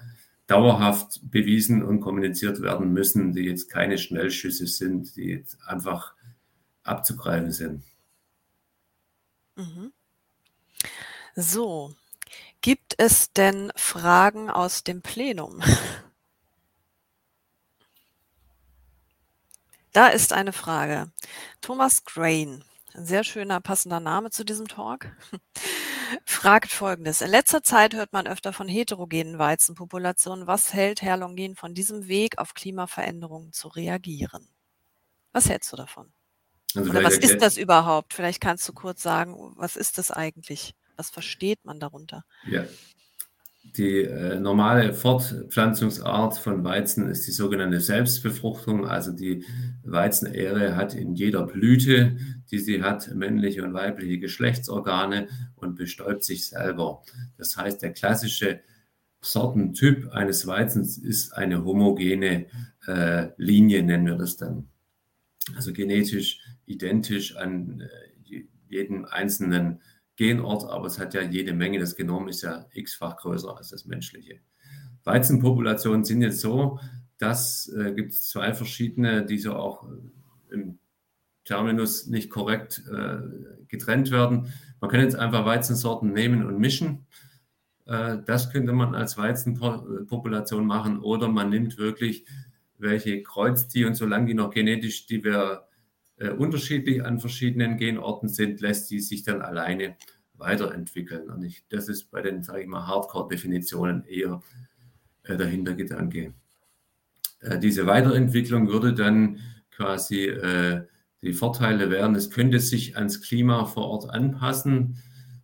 dauerhaft 0.47 1.19
bewiesen 1.31 1.83
und 1.83 2.01
kommuniziert 2.01 2.61
werden 2.61 2.91
müssen, 2.91 3.33
die 3.33 3.43
jetzt 3.43 3.69
keine 3.69 3.97
Schnellschüsse 3.97 4.67
sind, 4.67 5.15
die 5.15 5.29
jetzt 5.29 5.57
einfach 5.65 6.13
abzugreifen 6.83 7.51
sind. 7.51 7.83
Mhm. 9.55 9.93
So, 11.35 11.95
gibt 12.61 12.95
es 12.97 13.31
denn 13.31 13.71
Fragen 13.75 14.49
aus 14.49 14.83
dem 14.83 15.01
Plenum? 15.01 15.61
Da 19.93 20.07
ist 20.07 20.33
eine 20.33 20.53
Frage. 20.53 21.11
Thomas 21.61 22.03
Grain 22.03 22.63
ein 22.95 23.05
sehr 23.05 23.23
schöner, 23.23 23.59
passender 23.59 23.99
Name 23.99 24.29
zu 24.29 24.43
diesem 24.43 24.67
Talk. 24.67 25.11
Fragt 26.25 26.71
folgendes. 26.71 27.21
In 27.21 27.29
letzter 27.29 27.63
Zeit 27.63 27.95
hört 27.95 28.13
man 28.13 28.27
öfter 28.27 28.53
von 28.53 28.67
heterogenen 28.67 29.39
Weizenpopulationen. 29.39 30.47
Was 30.47 30.73
hält 30.73 31.01
Herr 31.01 31.17
Longin 31.17 31.55
von 31.55 31.73
diesem 31.73 32.07
Weg, 32.07 32.37
auf 32.37 32.53
Klimaveränderungen 32.53 33.51
zu 33.51 33.67
reagieren? 33.67 34.47
Was 35.31 35.49
hältst 35.49 35.71
du 35.71 35.77
davon? 35.77 36.13
Also 36.75 36.89
Oder 36.89 37.03
was 37.03 37.17
ist 37.17 37.41
das 37.41 37.57
überhaupt? 37.57 38.13
Vielleicht 38.13 38.41
kannst 38.41 38.67
du 38.67 38.73
kurz 38.73 39.01
sagen, 39.01 39.53
was 39.55 39.75
ist 39.75 39.97
das 39.97 40.11
eigentlich? 40.11 40.75
Was 40.95 41.09
versteht 41.09 41.65
man 41.65 41.79
darunter? 41.79 42.23
Ja, 42.45 42.65
die 43.63 44.01
äh, 44.01 44.39
normale 44.39 44.93
Fortpflanzungsart 44.93 46.37
von 46.37 46.63
Weizen 46.63 47.09
ist 47.09 47.25
die 47.25 47.31
sogenannte 47.31 47.79
Selbstbefruchtung. 47.79 48.85
Also 48.85 49.11
die 49.11 49.45
Weizenähre 49.83 50.75
hat 50.75 50.93
in 50.93 51.15
jeder 51.15 51.47
Blüte, 51.47 52.17
die 52.51 52.59
sie 52.59 52.83
hat, 52.83 53.15
männliche 53.15 53.63
und 53.63 53.73
weibliche 53.73 54.19
Geschlechtsorgane 54.19 55.27
und 55.55 55.75
bestäubt 55.75 56.23
sich 56.23 56.47
selber. 56.47 57.01
Das 57.37 57.57
heißt, 57.57 57.81
der 57.81 57.93
klassische 57.93 58.59
Sortentyp 59.21 60.11
eines 60.11 60.45
Weizens 60.45 60.97
ist 60.97 61.31
eine 61.31 61.63
homogene 61.63 62.45
äh, 62.85 63.29
Linie, 63.37 63.81
nennen 63.81 64.05
wir 64.05 64.17
das 64.17 64.35
dann. 64.35 64.67
Also 65.55 65.73
genetisch 65.73 66.41
identisch 66.65 67.35
an 67.37 67.81
äh, 67.81 68.43
jedem 68.67 69.05
einzelnen 69.05 69.81
Genort, 70.15 70.69
aber 70.69 70.87
es 70.87 70.99
hat 70.99 71.13
ja 71.13 71.21
jede 71.21 71.53
Menge. 71.53 71.79
Das 71.79 71.95
Genom 71.95 72.27
ist 72.27 72.41
ja 72.43 72.65
x-fach 72.73 73.17
größer 73.17 73.57
als 73.57 73.69
das 73.69 73.85
menschliche. 73.85 74.39
Weizenpopulationen 75.03 76.05
sind 76.05 76.21
jetzt 76.21 76.39
so, 76.39 76.79
dass 77.17 77.67
äh, 77.69 77.93
gibt 77.93 78.11
es 78.11 78.29
zwei 78.29 78.53
verschiedene, 78.53 79.25
die 79.25 79.37
so 79.37 79.53
auch 79.53 79.89
äh, 79.89 80.53
im 80.53 80.79
Terminus 81.45 82.07
nicht 82.07 82.29
korrekt 82.29 82.83
äh, 82.91 83.17
getrennt 83.67 84.11
werden. 84.11 84.53
Man 84.79 84.89
kann 84.89 85.01
jetzt 85.01 85.15
einfach 85.15 85.45
Weizensorten 85.45 86.13
nehmen 86.13 86.45
und 86.45 86.59
mischen. 86.59 87.05
Äh, 87.85 88.19
das 88.25 88.51
könnte 88.51 88.73
man 88.73 88.95
als 88.95 89.17
Weizenpopulation 89.17 90.65
machen 90.65 90.99
oder 90.99 91.27
man 91.27 91.49
nimmt 91.49 91.77
wirklich 91.77 92.25
welche 92.77 93.23
kreuzt 93.23 93.73
die 93.73 93.85
und 93.85 93.95
solange 93.95 94.27
die 94.27 94.33
noch 94.33 94.51
genetisch, 94.51 95.05
die 95.05 95.23
wir 95.23 95.67
äh, 96.17 96.29
unterschiedlich 96.29 97.03
an 97.03 97.19
verschiedenen 97.19 97.77
Genorten 97.77 98.29
sind, 98.29 98.61
lässt 98.61 98.89
die 98.91 98.99
sich 98.99 99.23
dann 99.23 99.41
alleine 99.41 99.95
weiterentwickeln. 100.35 101.29
Und 101.29 101.43
ich, 101.43 101.65
das 101.69 101.89
ist 101.89 102.11
bei 102.11 102.21
den, 102.21 102.43
sage 102.43 102.61
ich 102.61 102.67
mal, 102.67 102.87
Hardcore-Definitionen 102.87 104.05
eher 104.05 104.41
äh, 105.23 105.37
der 105.37 105.47
Hintergedanke. 105.47 106.33
Äh, 107.39 107.59
diese 107.59 107.85
Weiterentwicklung 107.85 108.67
würde 108.67 108.93
dann 108.93 109.39
quasi 109.71 110.25
äh, 110.25 110.85
die 111.21 111.33
Vorteile 111.33 111.89
wären, 111.89 112.15
es 112.15 112.29
könnte 112.29 112.59
sich 112.59 112.97
ans 112.97 113.21
Klima 113.21 113.65
vor 113.65 113.85
Ort 113.85 114.09
anpassen. 114.09 115.01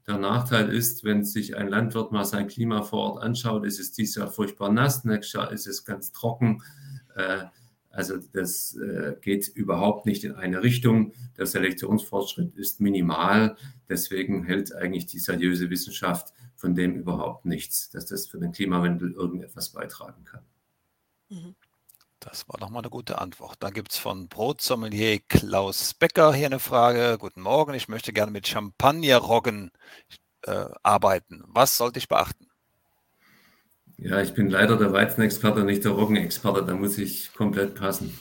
Der 0.08 0.18
Nachteil 0.18 0.70
ist, 0.70 1.04
wenn 1.04 1.24
sich 1.24 1.56
ein 1.56 1.70
Landwirt 1.70 2.12
mal 2.12 2.26
sein 2.26 2.48
Klima 2.48 2.82
vor 2.82 3.14
Ort 3.14 3.24
anschaut, 3.24 3.66
ist 3.66 3.80
es 3.80 3.92
dieses 3.94 4.16
Jahr 4.16 4.28
furchtbar 4.28 4.72
nass, 4.72 5.06
nächstes 5.06 5.34
Jahr 5.34 5.52
ist 5.52 5.68
es 5.68 5.86
ganz 5.86 6.12
trocken. 6.12 6.62
Also 7.90 8.18
das 8.18 8.76
äh, 8.76 9.16
geht 9.22 9.48
überhaupt 9.48 10.06
nicht 10.06 10.24
in 10.24 10.36
eine 10.36 10.62
Richtung. 10.62 11.14
Der 11.38 11.46
Selektionsfortschritt 11.46 12.56
ist 12.56 12.82
minimal. 12.82 13.58
Deswegen 13.88 14.44
hält 14.44 14.74
eigentlich 14.76 15.08
die 15.08 15.20
seriöse 15.20 15.70
Wissenschaft 15.70 16.34
von 16.56 16.76
dem 16.76 16.96
überhaupt 16.96 17.46
nichts, 17.46 17.90
dass 17.90 18.06
das 18.06 18.28
für 18.28 18.38
den 18.38 18.52
Klimawandel 18.52 19.14
irgendetwas 19.14 19.70
beitragen 19.70 20.24
kann. 20.24 20.44
Mhm. 21.30 21.56
Das 22.20 22.50
war 22.50 22.60
nochmal 22.60 22.82
eine 22.82 22.90
gute 22.90 23.20
Antwort. 23.20 23.56
Dann 23.62 23.74
gibt 23.74 23.94
es 23.94 23.98
von 23.98 24.28
Brotsommelier 24.28 25.20
Klaus 25.30 25.94
Becker 25.94 26.34
hier 26.34 26.48
eine 26.48 26.60
Frage. 26.60 27.18
Guten 27.18 27.42
Morgen, 27.42 27.74
ich 27.74 27.88
möchte 27.88 28.12
gerne 28.12 28.32
mit 28.32 28.46
Champagnerroggen 28.46 29.72
äh, 30.44 30.66
arbeiten. 30.84 31.44
Was 31.48 31.78
sollte 31.78 31.98
ich 31.98 32.10
beachten? 32.10 32.49
Ja, 34.02 34.22
ich 34.22 34.34
bin 34.34 34.50
leider 34.50 34.78
der 34.78 34.94
Weizenexperte, 34.94 35.64
nicht 35.64 35.84
der 35.84 35.92
Roggenexperte. 35.92 36.64
Da 36.64 36.74
muss 36.74 36.98
ich 36.98 37.34
komplett 37.34 37.76
passen. 37.76 38.18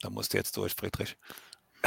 Da 0.00 0.10
musst 0.10 0.34
du 0.34 0.38
jetzt 0.38 0.56
durch, 0.56 0.74
Friedrich. 0.74 1.16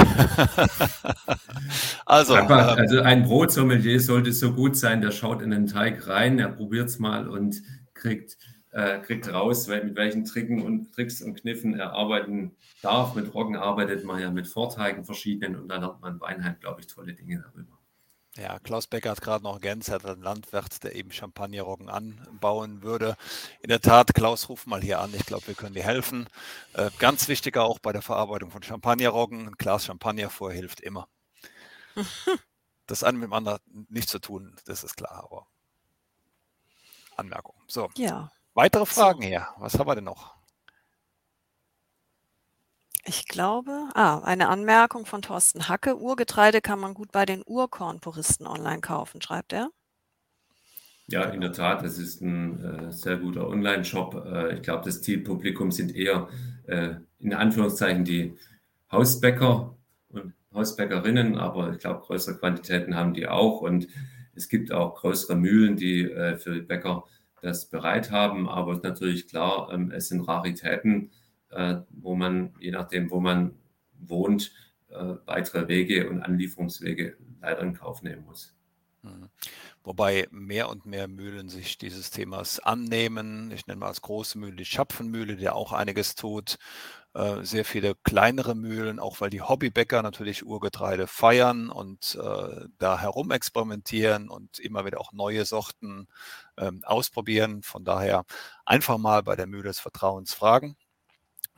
also, 2.05 2.33
Einfach, 2.33 2.73
ähm, 2.73 2.79
also 2.79 3.01
ein 3.01 3.23
Brotsommelier 3.23 3.99
sollte 3.99 4.33
so 4.33 4.53
gut 4.53 4.77
sein, 4.77 5.01
der 5.01 5.11
schaut 5.11 5.41
in 5.41 5.51
den 5.51 5.67
Teig 5.67 6.07
rein, 6.07 6.39
er 6.39 6.49
probiert 6.49 6.87
es 6.89 6.99
mal 6.99 7.27
und 7.27 7.61
kriegt, 7.93 8.37
äh, 8.71 8.99
kriegt 8.99 9.31
raus, 9.31 9.67
mit 9.67 9.95
welchen 9.95 10.25
Tricken 10.25 10.61
und, 10.63 10.93
Tricks 10.93 11.21
und 11.21 11.35
Kniffen 11.35 11.77
er 11.77 11.93
arbeiten 11.93 12.55
darf. 12.81 13.13
Mit 13.15 13.33
Roggen 13.33 13.57
arbeitet 13.57 14.03
man 14.05 14.21
ja 14.21 14.31
mit 14.31 14.47
Vorteigen 14.47 15.03
verschiedenen 15.03 15.55
und 15.57 15.67
dann 15.67 15.83
hat 15.83 16.01
man 16.01 16.19
Weinheim, 16.21 16.55
glaube 16.59 16.81
ich, 16.81 16.87
tolle 16.87 17.13
Dinge 17.13 17.43
darüber. 17.45 17.78
Ja, 18.41 18.57
Klaus 18.59 18.87
Becker 18.87 19.11
hat 19.11 19.21
gerade 19.21 19.43
noch 19.43 19.55
ergänzt, 19.55 19.89
er 19.89 19.95
hat 19.95 20.05
einen 20.05 20.21
Landwirt, 20.21 20.83
der 20.83 20.95
eben 20.95 21.11
Champagnerroggen 21.11 21.89
anbauen 21.89 22.81
würde. 22.83 23.17
In 23.61 23.67
der 23.67 23.81
Tat, 23.81 24.13
Klaus, 24.13 24.47
ruf 24.47 24.65
mal 24.65 24.81
hier 24.81 25.01
an. 25.01 25.13
Ich 25.13 25.25
glaube, 25.25 25.47
wir 25.47 25.55
können 25.55 25.73
dir 25.73 25.83
helfen. 25.83 26.29
Äh, 26.73 26.89
ganz 26.99 27.27
wichtiger 27.27 27.65
auch 27.65 27.79
bei 27.79 27.91
der 27.91 28.01
Verarbeitung 28.01 28.49
von 28.49 28.63
Champagnerroggen. 28.63 29.47
Ein 29.47 29.55
Glas 29.57 29.85
Champagner 29.85 30.29
vorher 30.29 30.57
hilft 30.57 30.79
immer. 30.79 31.09
das 32.87 33.03
eine 33.03 33.17
mit 33.17 33.27
dem 33.27 33.33
anderen 33.33 33.59
nichts 33.89 34.11
zu 34.11 34.19
tun, 34.19 34.55
das 34.65 34.83
ist 34.85 34.95
klar, 34.95 35.25
aber 35.25 35.47
Anmerkung. 37.17 37.55
So. 37.67 37.89
Ja. 37.97 38.31
Weitere 38.53 38.85
Fragen 38.85 39.21
so. 39.21 39.27
hier. 39.27 39.47
Was 39.57 39.77
haben 39.77 39.87
wir 39.87 39.95
denn 39.95 40.05
noch? 40.05 40.38
Ich 43.09 43.27
glaube, 43.27 43.89
ah, 43.95 44.19
eine 44.19 44.49
Anmerkung 44.49 45.07
von 45.07 45.23
Thorsten 45.23 45.67
Hacke. 45.67 45.97
Urgetreide 45.99 46.61
kann 46.61 46.79
man 46.79 46.93
gut 46.93 47.11
bei 47.11 47.25
den 47.25 47.41
Urkornpuristen 47.43 48.45
online 48.45 48.81
kaufen, 48.81 49.19
schreibt 49.19 49.51
er. 49.51 49.71
Ja, 51.07 51.23
in 51.23 51.41
der 51.41 51.51
Tat, 51.51 51.81
das 51.81 51.97
ist 51.97 52.21
ein 52.21 52.63
äh, 52.63 52.91
sehr 52.91 53.17
guter 53.17 53.47
Online-Shop. 53.47 54.13
Äh, 54.27 54.53
ich 54.57 54.61
glaube, 54.61 54.85
das 54.85 55.01
Zielpublikum 55.01 55.71
sind 55.71 55.95
eher 55.95 56.29
äh, 56.67 56.97
in 57.17 57.33
Anführungszeichen 57.33 58.05
die 58.05 58.37
Hausbäcker 58.91 59.75
und 60.09 60.35
Hausbäckerinnen, 60.53 61.35
aber 61.35 61.71
ich 61.73 61.79
glaube, 61.79 62.01
größere 62.01 62.37
Quantitäten 62.37 62.93
haben 62.93 63.15
die 63.15 63.27
auch. 63.27 63.61
Und 63.61 63.87
es 64.35 64.49
gibt 64.49 64.71
auch 64.71 64.93
größere 64.93 65.35
Mühlen, 65.35 65.77
die 65.77 66.03
äh, 66.03 66.37
für 66.37 66.53
die 66.53 66.61
Bäcker 66.61 67.05
das 67.41 67.71
bereit 67.71 68.11
haben. 68.11 68.47
Aber 68.47 68.79
natürlich 68.83 69.27
klar, 69.27 69.71
ähm, 69.73 69.89
es 69.89 70.09
sind 70.09 70.27
Raritäten 70.27 71.09
wo 71.51 72.15
man, 72.15 72.53
je 72.59 72.71
nachdem, 72.71 73.09
wo 73.09 73.19
man 73.19 73.55
wohnt, 73.99 74.51
äh, 74.89 75.15
weitere 75.25 75.67
Wege 75.67 76.09
und 76.09 76.21
Anlieferungswege 76.21 77.17
leider 77.41 77.61
in 77.61 77.73
Kauf 77.73 78.01
nehmen 78.01 78.25
muss. 78.25 78.55
Mhm. 79.01 79.29
Wobei 79.83 80.27
mehr 80.31 80.69
und 80.69 80.85
mehr 80.85 81.07
Mühlen 81.07 81.47
sich 81.47 81.77
dieses 81.77 82.11
Themas 82.11 82.59
annehmen. 82.59 83.51
Ich 83.51 83.65
nenne 83.67 83.79
mal 83.79 83.87
als 83.87 84.01
große 84.01 84.37
Mühle 84.37 84.55
die 84.55 84.65
Schapfenmühle, 84.65 85.35
die 85.37 85.49
auch 85.49 85.71
einiges 85.71 86.15
tut. 86.15 86.57
Äh, 87.13 87.43
sehr 87.43 87.65
viele 87.65 87.95
kleinere 88.03 88.55
Mühlen, 88.55 88.99
auch 88.99 89.21
weil 89.21 89.29
die 89.29 89.41
Hobbybäcker 89.41 90.01
natürlich 90.03 90.45
Urgetreide 90.45 91.07
feiern 91.07 91.69
und 91.69 92.17
äh, 92.21 92.67
da 92.77 92.99
herum 92.99 93.31
experimentieren 93.31 94.29
und 94.29 94.59
immer 94.59 94.85
wieder 94.85 94.99
auch 94.99 95.13
neue 95.13 95.45
Sorten 95.45 96.07
äh, 96.57 96.71
ausprobieren. 96.83 97.63
Von 97.63 97.85
daher 97.85 98.25
einfach 98.65 98.97
mal 98.97 99.23
bei 99.23 99.35
der 99.35 99.47
Mühle 99.47 99.63
des 99.63 99.79
Vertrauens 99.79 100.33
fragen 100.33 100.75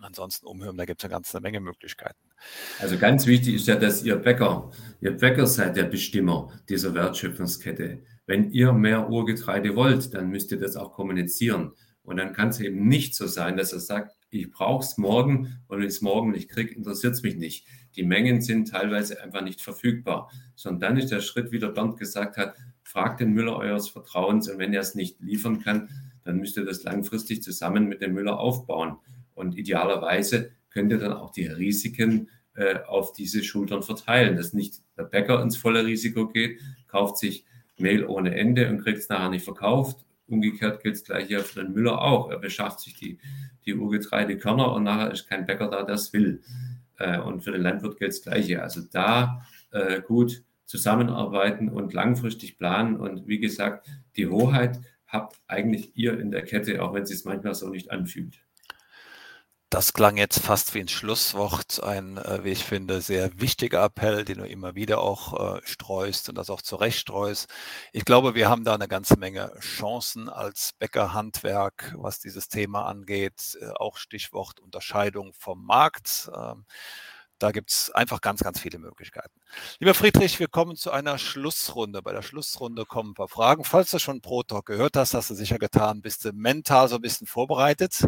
ansonsten 0.03 0.45
umhören, 0.45 0.77
da 0.77 0.85
gibt 0.85 1.01
es 1.01 1.05
eine 1.05 1.13
ganze 1.13 1.39
Menge 1.39 1.59
Möglichkeiten. 1.59 2.19
Also 2.79 2.97
ganz 2.97 3.25
wichtig 3.25 3.55
ist 3.55 3.67
ja, 3.67 3.75
dass 3.75 4.03
ihr 4.03 4.15
Bäcker, 4.15 4.71
ihr 5.01 5.11
Bäcker 5.11 5.47
seid 5.47 5.77
der 5.77 5.83
Bestimmer 5.83 6.51
dieser 6.69 6.93
Wertschöpfungskette. 6.93 7.99
Wenn 8.25 8.51
ihr 8.51 8.73
mehr 8.73 9.09
Urgetreide 9.09 9.75
wollt, 9.75 10.13
dann 10.13 10.29
müsst 10.29 10.51
ihr 10.51 10.59
das 10.59 10.75
auch 10.75 10.93
kommunizieren. 10.93 11.73
Und 12.03 12.17
dann 12.17 12.33
kann 12.33 12.49
es 12.49 12.59
eben 12.59 12.87
nicht 12.87 13.15
so 13.15 13.27
sein, 13.27 13.57
dass 13.57 13.73
er 13.73 13.79
sagt, 13.79 14.15
ich 14.31 14.49
brauche 14.49 14.83
es 14.83 14.97
morgen 14.97 15.59
und 15.67 15.79
wenn 15.79 15.85
ich 15.85 15.95
es 15.95 16.01
morgen 16.01 16.31
nicht 16.31 16.49
kriege, 16.49 16.73
interessiert 16.73 17.13
es 17.13 17.21
mich 17.21 17.35
nicht. 17.35 17.67
Die 17.95 18.03
Mengen 18.03 18.41
sind 18.41 18.69
teilweise 18.69 19.21
einfach 19.21 19.41
nicht 19.41 19.61
verfügbar. 19.61 20.31
Sondern 20.55 20.79
dann 20.79 20.97
ist 20.97 21.11
der 21.11 21.19
Schritt, 21.19 21.51
wie 21.51 21.59
der 21.59 21.67
Bernd 21.67 21.97
gesagt 21.97 22.37
hat, 22.37 22.55
fragt 22.83 23.19
den 23.19 23.33
Müller 23.33 23.57
eures 23.57 23.89
Vertrauens 23.89 24.49
und 24.49 24.57
wenn 24.57 24.73
er 24.73 24.81
es 24.81 24.95
nicht 24.95 25.19
liefern 25.19 25.61
kann, 25.61 25.89
dann 26.23 26.37
müsst 26.37 26.57
ihr 26.57 26.65
das 26.65 26.83
langfristig 26.83 27.43
zusammen 27.43 27.87
mit 27.87 28.01
dem 28.01 28.13
Müller 28.13 28.39
aufbauen. 28.39 28.97
Und 29.33 29.57
idealerweise 29.57 30.51
könnt 30.69 30.91
ihr 30.91 30.99
dann 30.99 31.13
auch 31.13 31.31
die 31.31 31.47
Risiken 31.47 32.29
äh, 32.53 32.79
auf 32.87 33.13
diese 33.13 33.43
Schultern 33.43 33.83
verteilen, 33.83 34.35
dass 34.35 34.53
nicht 34.53 34.81
der 34.97 35.03
Bäcker 35.03 35.41
ins 35.41 35.57
volle 35.57 35.85
Risiko 35.85 36.27
geht, 36.27 36.59
kauft 36.87 37.17
sich 37.17 37.45
Mehl 37.77 38.05
ohne 38.05 38.35
Ende 38.35 38.69
und 38.69 38.81
kriegt 38.81 38.99
es 38.99 39.09
nachher 39.09 39.29
nicht 39.29 39.45
verkauft. 39.45 40.05
Umgekehrt 40.27 40.81
gilt 40.81 40.95
es 40.95 41.03
gleich 41.03 41.27
hier 41.27 41.41
für 41.41 41.63
den 41.63 41.73
Müller 41.73 42.01
auch. 42.01 42.29
Er 42.29 42.39
beschafft 42.39 42.79
sich 42.79 42.95
die, 42.95 43.19
die 43.65 43.75
Urgetreidekörner 43.75 44.71
und 44.73 44.83
nachher 44.83 45.11
ist 45.11 45.27
kein 45.27 45.45
Bäcker 45.45 45.69
da, 45.69 45.83
der 45.83 45.95
es 45.95 46.13
will. 46.13 46.41
Äh, 46.97 47.19
und 47.19 47.41
für 47.41 47.51
den 47.51 47.61
Landwirt 47.61 47.97
gilt 47.97 48.11
das 48.11 48.21
Gleiche. 48.21 48.61
Also 48.61 48.81
da 48.91 49.45
äh, 49.71 50.01
gut 50.01 50.43
zusammenarbeiten 50.65 51.69
und 51.69 51.93
langfristig 51.93 52.57
planen. 52.57 52.95
Und 52.95 53.27
wie 53.27 53.39
gesagt, 53.39 53.87
die 54.15 54.27
Hoheit 54.27 54.79
habt 55.05 55.41
eigentlich 55.47 55.95
ihr 55.95 56.17
in 56.19 56.31
der 56.31 56.43
Kette, 56.43 56.81
auch 56.81 56.93
wenn 56.93 57.03
es 57.03 57.09
sich 57.09 57.25
manchmal 57.25 57.55
so 57.55 57.69
nicht 57.69 57.91
anfühlt. 57.91 58.39
Das 59.71 59.93
klang 59.93 60.17
jetzt 60.17 60.39
fast 60.39 60.73
wie 60.73 60.81
ein 60.81 60.89
Schlusswort, 60.89 61.81
ein, 61.81 62.17
äh, 62.17 62.43
wie 62.43 62.49
ich 62.49 62.65
finde, 62.65 62.99
sehr 62.99 63.39
wichtiger 63.39 63.81
Appell, 63.85 64.25
den 64.25 64.39
du 64.39 64.45
immer 64.45 64.75
wieder 64.75 64.99
auch 64.99 65.55
äh, 65.55 65.61
streust 65.63 66.27
und 66.27 66.35
das 66.37 66.49
auch 66.49 66.61
zurecht 66.61 66.99
streust. 66.99 67.49
Ich 67.93 68.03
glaube, 68.03 68.35
wir 68.35 68.49
haben 68.49 68.65
da 68.65 68.73
eine 68.73 68.89
ganze 68.89 69.17
Menge 69.17 69.53
Chancen 69.61 70.27
als 70.27 70.73
Bäckerhandwerk, 70.77 71.95
was 71.97 72.19
dieses 72.19 72.49
Thema 72.49 72.85
angeht. 72.85 73.57
Äh, 73.61 73.69
auch 73.77 73.95
Stichwort 73.95 74.59
Unterscheidung 74.59 75.31
vom 75.31 75.65
Markt. 75.65 76.29
Ähm, 76.35 76.65
da 77.41 77.51
gibt 77.51 77.71
es 77.71 77.89
einfach 77.91 78.21
ganz, 78.21 78.41
ganz 78.41 78.59
viele 78.59 78.77
Möglichkeiten. 78.77 79.41
Lieber 79.79 79.93
Friedrich, 79.93 80.39
wir 80.39 80.47
kommen 80.47 80.75
zu 80.75 80.91
einer 80.91 81.17
Schlussrunde. 81.17 82.01
Bei 82.01 82.13
der 82.13 82.21
Schlussrunde 82.21 82.85
kommen 82.85 83.11
ein 83.11 83.15
paar 83.15 83.27
Fragen. 83.27 83.63
Falls 83.63 83.89
du 83.89 83.99
schon 83.99 84.21
Pro 84.21 84.43
Talk 84.43 84.67
gehört 84.67 84.95
hast, 84.95 85.13
hast 85.13 85.31
du 85.31 85.33
sicher 85.33 85.57
getan, 85.57 86.01
bist 86.01 86.23
du 86.23 86.33
mental 86.33 86.87
so 86.87 86.95
ein 86.95 87.01
bisschen 87.01 87.25
vorbereitet. 87.25 88.05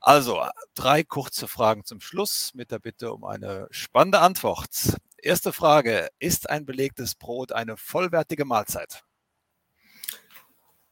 Also, 0.00 0.40
drei 0.74 1.02
kurze 1.02 1.48
Fragen 1.48 1.84
zum 1.84 2.00
Schluss 2.00 2.52
mit 2.54 2.70
der 2.70 2.78
Bitte 2.78 3.12
um 3.12 3.24
eine 3.24 3.66
spannende 3.70 4.20
Antwort. 4.20 4.96
Erste 5.18 5.52
Frage, 5.52 6.08
ist 6.18 6.48
ein 6.48 6.64
belegtes 6.64 7.14
Brot 7.16 7.52
eine 7.52 7.76
vollwertige 7.76 8.44
Mahlzeit? 8.44 9.04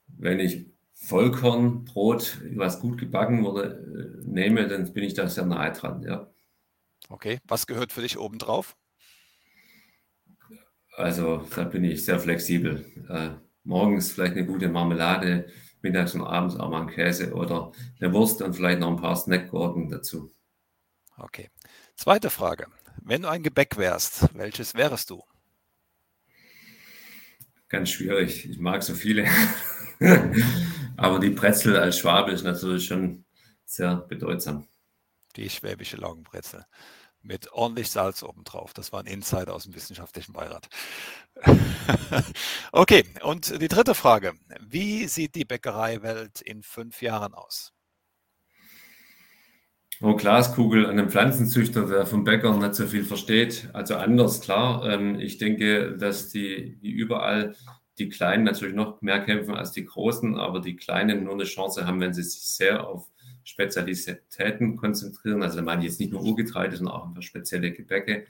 Wenn 0.08 0.40
ich 0.40 0.66
Vollkornbrot, 0.94 2.38
was 2.56 2.80
gut 2.80 2.98
gebacken 2.98 3.44
wurde, 3.44 4.20
äh, 4.22 4.28
nehme, 4.28 4.68
dann 4.68 4.92
bin 4.92 5.04
ich 5.04 5.14
da 5.14 5.28
sehr 5.28 5.46
nahe 5.46 5.72
dran, 5.72 6.02
ja. 6.02 6.28
Okay, 7.10 7.40
was 7.42 7.66
gehört 7.66 7.92
für 7.92 8.02
dich 8.02 8.18
obendrauf? 8.18 8.76
Also, 10.96 11.38
da 11.56 11.64
bin 11.64 11.82
ich 11.82 12.04
sehr 12.04 12.20
flexibel. 12.20 12.86
Äh, 13.08 13.30
morgens 13.64 14.12
vielleicht 14.12 14.36
eine 14.36 14.46
gute 14.46 14.68
Marmelade, 14.68 15.50
mittags 15.82 16.14
und 16.14 16.22
abends 16.22 16.54
auch 16.54 16.70
mal 16.70 16.82
einen 16.82 16.90
Käse 16.90 17.34
oder 17.34 17.72
eine 18.00 18.12
Wurst 18.12 18.42
und 18.42 18.54
vielleicht 18.54 18.78
noch 18.78 18.90
ein 18.90 19.00
paar 19.00 19.16
Snackgurken 19.16 19.88
dazu. 19.88 20.32
Okay. 21.16 21.50
Zweite 21.96 22.30
Frage. 22.30 22.66
Wenn 23.02 23.22
du 23.22 23.28
ein 23.28 23.42
Gebäck 23.42 23.76
wärst, 23.76 24.28
welches 24.34 24.74
wärst 24.74 25.10
du? 25.10 25.24
Ganz 27.68 27.90
schwierig. 27.90 28.48
Ich 28.48 28.58
mag 28.60 28.84
so 28.84 28.94
viele. 28.94 29.26
Aber 30.96 31.18
die 31.18 31.30
Brezel 31.30 31.76
als 31.76 31.98
Schwabe 31.98 32.30
ist 32.30 32.44
natürlich 32.44 32.86
schon 32.86 33.24
sehr 33.64 33.96
bedeutsam. 33.96 34.68
Die 35.36 35.50
schwäbische 35.50 35.96
Laugenbrezel 35.96 36.66
mit 37.22 37.52
ordentlich 37.52 37.90
Salz 37.90 38.22
obendrauf. 38.22 38.72
Das 38.72 38.92
war 38.92 39.00
ein 39.00 39.06
Insider 39.06 39.54
aus 39.54 39.64
dem 39.64 39.74
wissenschaftlichen 39.74 40.32
Beirat. 40.32 40.68
okay, 42.72 43.04
und 43.22 43.60
die 43.60 43.68
dritte 43.68 43.94
Frage. 43.94 44.34
Wie 44.60 45.06
sieht 45.06 45.34
die 45.34 45.44
Bäckereiwelt 45.44 46.40
in 46.40 46.62
fünf 46.62 47.02
Jahren 47.02 47.34
aus? 47.34 47.72
Oh, 50.02 50.16
Glaskugel 50.16 50.86
an 50.86 50.92
einem 50.92 51.10
Pflanzenzüchter, 51.10 51.84
der 51.86 52.06
vom 52.06 52.24
Bäcker 52.24 52.56
nicht 52.56 52.74
so 52.74 52.86
viel 52.86 53.04
versteht. 53.04 53.68
Also 53.74 53.96
anders, 53.96 54.40
klar. 54.40 54.88
Ähm, 54.88 55.20
ich 55.20 55.36
denke, 55.36 55.98
dass 55.98 56.30
die, 56.30 56.78
die 56.80 56.90
überall 56.90 57.54
die 57.98 58.08
Kleinen 58.08 58.44
natürlich 58.44 58.74
noch 58.74 59.02
mehr 59.02 59.20
kämpfen 59.20 59.54
als 59.54 59.72
die 59.72 59.84
Großen, 59.84 60.38
aber 60.38 60.60
die 60.60 60.76
Kleinen 60.76 61.24
nur 61.24 61.34
eine 61.34 61.44
Chance 61.44 61.86
haben, 61.86 62.00
wenn 62.00 62.14
sie 62.14 62.22
sich 62.22 62.40
sehr 62.40 62.86
auf 62.86 63.10
Spezialitäten 63.44 64.76
konzentrieren. 64.76 65.42
Also 65.42 65.56
da 65.56 65.62
meine 65.62 65.82
ich 65.82 65.88
jetzt 65.88 66.00
nicht 66.00 66.12
nur 66.12 66.22
Urgetreide, 66.22 66.76
sondern 66.76 66.94
auch 66.94 67.08
einfach 67.08 67.22
spezielle 67.22 67.72
Gebäcke. 67.72 68.26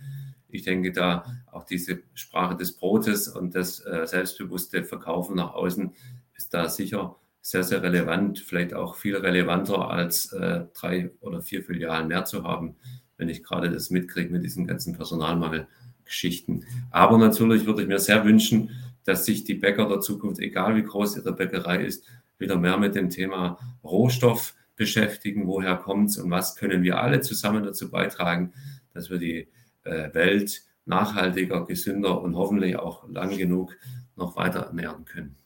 Ich 0.48 0.62
denke 0.62 0.92
da 0.92 1.24
auch 1.50 1.64
diese 1.64 2.00
Sprache 2.14 2.56
des 2.56 2.72
Brotes 2.72 3.28
und 3.28 3.54
das 3.54 3.84
äh, 3.84 4.06
selbstbewusste 4.06 4.84
Verkaufen 4.84 5.36
nach 5.36 5.54
außen 5.54 5.92
ist 6.34 6.54
da 6.54 6.68
sicher 6.68 7.16
sehr, 7.42 7.64
sehr 7.64 7.82
relevant, 7.82 8.38
vielleicht 8.38 8.74
auch 8.74 8.96
viel 8.96 9.16
relevanter 9.16 9.90
als 9.90 10.32
äh, 10.32 10.64
drei 10.74 11.10
oder 11.20 11.40
vier 11.42 11.62
Filialen 11.62 12.08
mehr 12.08 12.24
zu 12.24 12.44
haben, 12.44 12.76
wenn 13.16 13.28
ich 13.28 13.42
gerade 13.42 13.70
das 13.70 13.90
mitkriege 13.90 14.30
mit 14.30 14.44
diesen 14.44 14.66
ganzen 14.66 14.94
Personalmangelgeschichten. 14.94 16.64
Aber 16.90 17.18
natürlich 17.18 17.66
würde 17.66 17.82
ich 17.82 17.88
mir 17.88 17.98
sehr 17.98 18.24
wünschen, 18.24 18.70
dass 19.04 19.24
sich 19.24 19.44
die 19.44 19.54
Bäcker 19.54 19.88
der 19.88 20.00
Zukunft, 20.00 20.40
egal 20.40 20.76
wie 20.76 20.82
groß 20.82 21.16
ihre 21.16 21.32
Bäckerei 21.32 21.82
ist, 21.84 22.04
wieder 22.38 22.56
mehr 22.56 22.76
mit 22.76 22.94
dem 22.94 23.10
Thema 23.10 23.58
Rohstoff 23.82 24.54
beschäftigen, 24.80 25.46
woher 25.46 25.76
kommt 25.76 26.08
es 26.08 26.16
und 26.16 26.30
was 26.30 26.56
können 26.56 26.82
wir 26.82 26.98
alle 27.02 27.20
zusammen 27.20 27.62
dazu 27.62 27.90
beitragen, 27.90 28.54
dass 28.94 29.10
wir 29.10 29.18
die 29.18 29.46
äh, 29.84 30.14
Welt 30.14 30.62
nachhaltiger, 30.86 31.66
gesünder 31.66 32.22
und 32.22 32.34
hoffentlich 32.34 32.76
auch 32.76 33.06
lang 33.06 33.36
genug 33.36 33.76
noch 34.16 34.36
weiter 34.36 34.60
ernähren 34.60 35.04
können. 35.04 35.36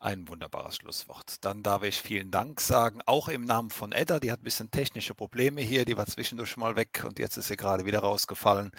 Ein 0.00 0.26
wunderbares 0.26 0.76
Schlusswort. 0.76 1.44
Dann 1.44 1.62
darf 1.62 1.82
ich 1.82 2.00
vielen 2.00 2.30
Dank 2.30 2.62
sagen, 2.62 3.00
auch 3.04 3.28
im 3.28 3.44
Namen 3.44 3.68
von 3.68 3.92
Edda. 3.92 4.20
Die 4.20 4.32
hat 4.32 4.40
ein 4.40 4.44
bisschen 4.44 4.70
technische 4.70 5.14
Probleme 5.14 5.60
hier, 5.60 5.84
die 5.84 5.98
war 5.98 6.06
zwischendurch 6.06 6.56
mal 6.56 6.76
weg 6.76 7.04
und 7.06 7.18
jetzt 7.18 7.36
ist 7.36 7.48
sie 7.48 7.56
gerade 7.56 7.84
wieder 7.84 7.98
rausgefallen. 7.98 8.70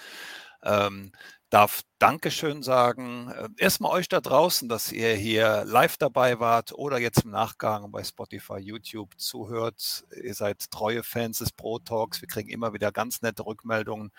Ähm, 0.64 1.12
darf 1.50 1.82
Dankeschön 2.00 2.64
sagen. 2.64 3.32
Äh, 3.32 3.50
erstmal 3.58 3.92
euch 3.92 4.08
da 4.08 4.22
draußen, 4.22 4.70
dass 4.70 4.92
ihr 4.92 5.14
hier 5.16 5.64
live 5.66 5.98
dabei 5.98 6.40
wart 6.40 6.74
oder 6.74 7.00
jetzt 7.00 7.26
im 7.26 7.32
Nachgang 7.32 7.92
bei 7.92 8.04
Spotify, 8.04 8.58
YouTube 8.58 9.20
zuhört. 9.20 10.06
Ihr 10.24 10.34
seid 10.34 10.70
treue 10.72 11.04
Fans 11.04 11.40
des 11.40 11.52
Pro 11.52 11.80
Talks. 11.80 12.22
Wir 12.22 12.28
kriegen 12.28 12.50
immer 12.50 12.74
wieder 12.74 12.92
ganz 12.92 13.22
nette 13.22 13.46
Rückmeldungen. 13.46 14.12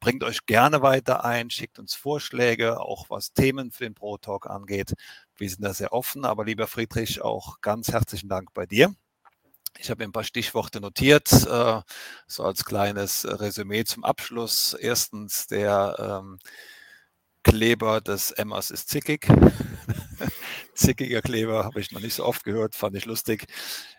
Bringt 0.00 0.24
euch 0.24 0.46
gerne 0.46 0.82
weiter 0.82 1.24
ein, 1.24 1.50
schickt 1.50 1.78
uns 1.78 1.94
Vorschläge, 1.94 2.80
auch 2.80 3.10
was 3.10 3.32
Themen 3.32 3.70
für 3.70 3.84
den 3.84 3.94
Pro 3.94 4.18
Talk 4.18 4.46
angeht. 4.48 4.94
Wir 5.36 5.50
sind 5.50 5.62
da 5.62 5.74
sehr 5.74 5.92
offen, 5.92 6.24
aber 6.24 6.44
lieber 6.44 6.66
Friedrich, 6.66 7.22
auch 7.22 7.60
ganz 7.60 7.88
herzlichen 7.92 8.28
Dank 8.28 8.54
bei 8.54 8.66
dir. 8.66 8.94
Ich 9.80 9.90
habe 9.90 10.02
ein 10.02 10.12
paar 10.12 10.24
Stichworte 10.24 10.80
notiert, 10.80 11.30
äh, 11.32 11.80
so 12.26 12.42
als 12.42 12.64
kleines 12.64 13.24
Resümee 13.24 13.84
zum 13.84 14.04
Abschluss. 14.04 14.74
Erstens, 14.74 15.46
der 15.46 16.20
ähm, 16.20 16.38
Kleber 17.44 18.00
des 18.00 18.32
Emmers 18.32 18.70
ist 18.70 18.88
zickig. 18.88 19.28
Zickiger 20.74 21.22
Kleber 21.22 21.64
habe 21.64 21.80
ich 21.80 21.92
noch 21.92 22.00
nicht 22.00 22.14
so 22.14 22.24
oft 22.24 22.42
gehört, 22.44 22.74
fand 22.74 22.96
ich 22.96 23.04
lustig. 23.04 23.46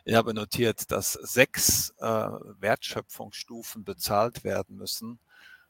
Ich 0.03 0.15
habe 0.15 0.33
notiert, 0.33 0.91
dass 0.91 1.13
sechs 1.13 1.93
äh, 1.99 2.05
Wertschöpfungsstufen 2.05 3.85
bezahlt 3.85 4.43
werden 4.43 4.75
müssen 4.75 5.19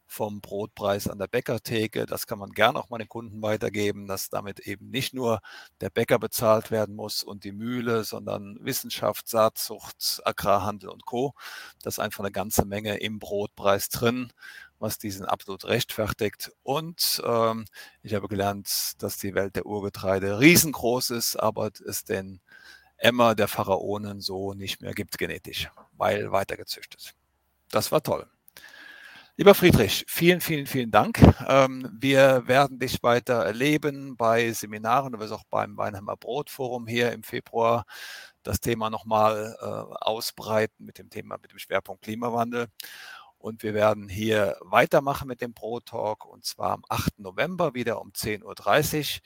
vom 0.10 0.42
Brotpreis 0.42 1.08
an 1.08 1.20
der 1.20 1.28
Bäckertheke. 1.28 2.08
Das 2.08 2.26
kann 2.26 2.40
man 2.40 2.50
gern 2.52 2.76
auch 2.76 2.90
mal 2.90 2.98
den 2.98 3.08
Kunden 3.08 3.42
weitergeben, 3.44 4.08
dass 4.08 4.30
damit 4.30 4.60
eben 4.60 4.90
nicht 4.90 5.14
nur 5.14 5.40
der 5.82 5.92
Bäcker 5.92 6.18
bezahlt 6.18 6.72
werden 6.72 6.96
muss 6.96 7.22
und 7.22 7.44
die 7.44 7.52
Mühle, 7.52 8.04
sondern 8.04 8.58
Wissenschaft, 8.62 9.28
Saatzucht, 9.30 10.22
Agrarhandel 10.26 10.90
und 10.90 11.06
Co. 11.06 11.36
Das 11.84 11.96
ist 11.96 12.00
einfach 12.00 12.24
eine 12.24 12.32
ganze 12.32 12.66
Menge 12.66 12.98
im 12.98 13.20
Brotpreis 13.20 13.90
drin, 13.90 14.34
was 14.80 14.98
diesen 14.98 15.26
absolut 15.26 15.66
rechtfertigt. 15.66 16.52
Und 16.64 17.22
ähm, 17.24 17.66
ich 18.02 18.16
habe 18.16 18.28
gelernt, 18.28 18.94
dass 19.04 19.18
die 19.18 19.36
Welt 19.36 19.56
der 19.56 19.68
Urgetreide 19.68 20.40
riesengroß 20.40 21.12
ist, 21.12 21.36
aber 21.36 21.70
es 21.86 22.04
den 22.04 22.42
Emmer 22.98 23.36
der 23.36 23.48
Pharaonen 23.48 24.22
so 24.22 24.56
nicht 24.56 24.82
mehr 24.82 24.94
gibt 24.94 25.20
genetisch, 25.20 25.70
weil 25.98 26.32
weitergezüchtet. 26.32 27.14
Das 27.70 27.92
war 27.92 28.02
toll. 28.02 28.28
Lieber 29.40 29.56
Friedrich, 29.56 30.04
vielen, 30.10 30.42
vielen, 30.42 30.66
vielen 30.66 30.92
Dank. 30.92 31.22
Ähm, 31.48 31.90
wir 31.98 32.46
werden 32.50 32.78
dich 32.78 33.02
weiter 33.02 33.36
erleben 33.36 34.18
bei 34.18 34.52
Seminaren, 34.52 35.14
du 35.14 35.20
wirst 35.20 35.32
auch 35.32 35.46
beim 35.50 35.78
Weinheimer 35.78 36.18
Brotforum 36.18 36.88
hier 36.88 37.14
im 37.14 37.24
Februar 37.24 37.86
das 38.44 38.60
Thema 38.60 38.90
nochmal 38.90 39.56
äh, 39.62 39.66
ausbreiten 40.04 40.84
mit 40.84 40.98
dem 40.98 41.10
Thema, 41.10 41.38
mit 41.42 41.54
dem 41.54 41.58
Schwerpunkt 41.58 42.02
Klimawandel. 42.02 42.68
Und 43.38 43.64
wir 43.64 43.74
werden 43.74 44.10
hier 44.10 44.58
weitermachen 44.60 45.30
mit 45.30 45.40
dem 45.40 45.54
Pro 45.54 45.80
Talk 45.80 46.26
und 46.26 46.44
zwar 46.44 46.72
am 46.72 46.84
8. 46.90 47.20
November 47.20 47.74
wieder 47.74 48.02
um 48.02 48.12
10.30 48.12 48.44
Uhr. 48.44 49.22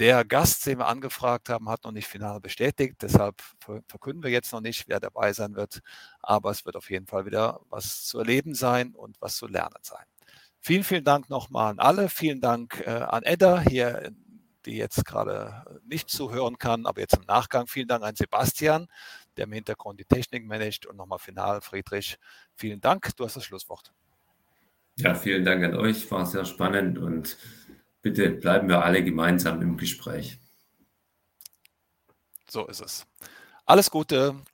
Der 0.00 0.24
Gast, 0.24 0.64
den 0.64 0.78
wir 0.78 0.86
angefragt 0.86 1.50
haben, 1.50 1.68
hat 1.68 1.84
noch 1.84 1.92
nicht 1.92 2.08
final 2.08 2.40
bestätigt. 2.40 2.96
Deshalb 3.02 3.42
verkünden 3.86 4.22
wir 4.22 4.30
jetzt 4.30 4.50
noch 4.50 4.62
nicht, 4.62 4.88
wer 4.88 4.98
dabei 4.98 5.34
sein 5.34 5.56
wird. 5.56 5.80
Aber 6.22 6.50
es 6.50 6.64
wird 6.64 6.74
auf 6.76 6.88
jeden 6.88 7.06
Fall 7.06 7.26
wieder 7.26 7.60
was 7.68 8.06
zu 8.06 8.18
erleben 8.18 8.54
sein 8.54 8.94
und 8.94 9.20
was 9.20 9.36
zu 9.36 9.46
lernen 9.46 9.76
sein. 9.82 10.06
Vielen, 10.58 10.84
vielen 10.84 11.04
Dank 11.04 11.28
nochmal 11.28 11.72
an 11.72 11.78
alle. 11.80 12.08
Vielen 12.08 12.40
Dank 12.40 12.82
äh, 12.86 12.90
an 12.90 13.24
Edda 13.24 13.60
hier, 13.60 14.10
die 14.64 14.78
jetzt 14.78 15.04
gerade 15.04 15.66
nicht 15.84 16.08
zuhören 16.08 16.56
kann, 16.56 16.86
aber 16.86 17.02
jetzt 17.02 17.18
im 17.18 17.26
Nachgang. 17.26 17.66
Vielen 17.66 17.88
Dank 17.88 18.02
an 18.02 18.16
Sebastian, 18.16 18.86
der 19.36 19.44
im 19.44 19.52
Hintergrund 19.52 20.00
die 20.00 20.06
Technik 20.06 20.46
managt. 20.46 20.86
Und 20.86 20.96
nochmal 20.96 21.18
final, 21.18 21.60
Friedrich, 21.60 22.16
vielen 22.54 22.80
Dank. 22.80 23.14
Du 23.16 23.24
hast 23.26 23.36
das 23.36 23.44
Schlusswort. 23.44 23.92
Ja, 24.96 25.14
vielen 25.14 25.44
Dank 25.44 25.62
an 25.62 25.74
euch. 25.74 26.10
War 26.10 26.24
sehr 26.24 26.46
spannend 26.46 26.98
und 26.98 27.36
Bitte 28.02 28.30
bleiben 28.30 28.68
wir 28.68 28.84
alle 28.84 29.04
gemeinsam 29.04 29.60
im 29.60 29.76
Gespräch. 29.76 30.38
So 32.48 32.66
ist 32.66 32.80
es. 32.80 33.06
Alles 33.66 33.90
Gute. 33.90 34.42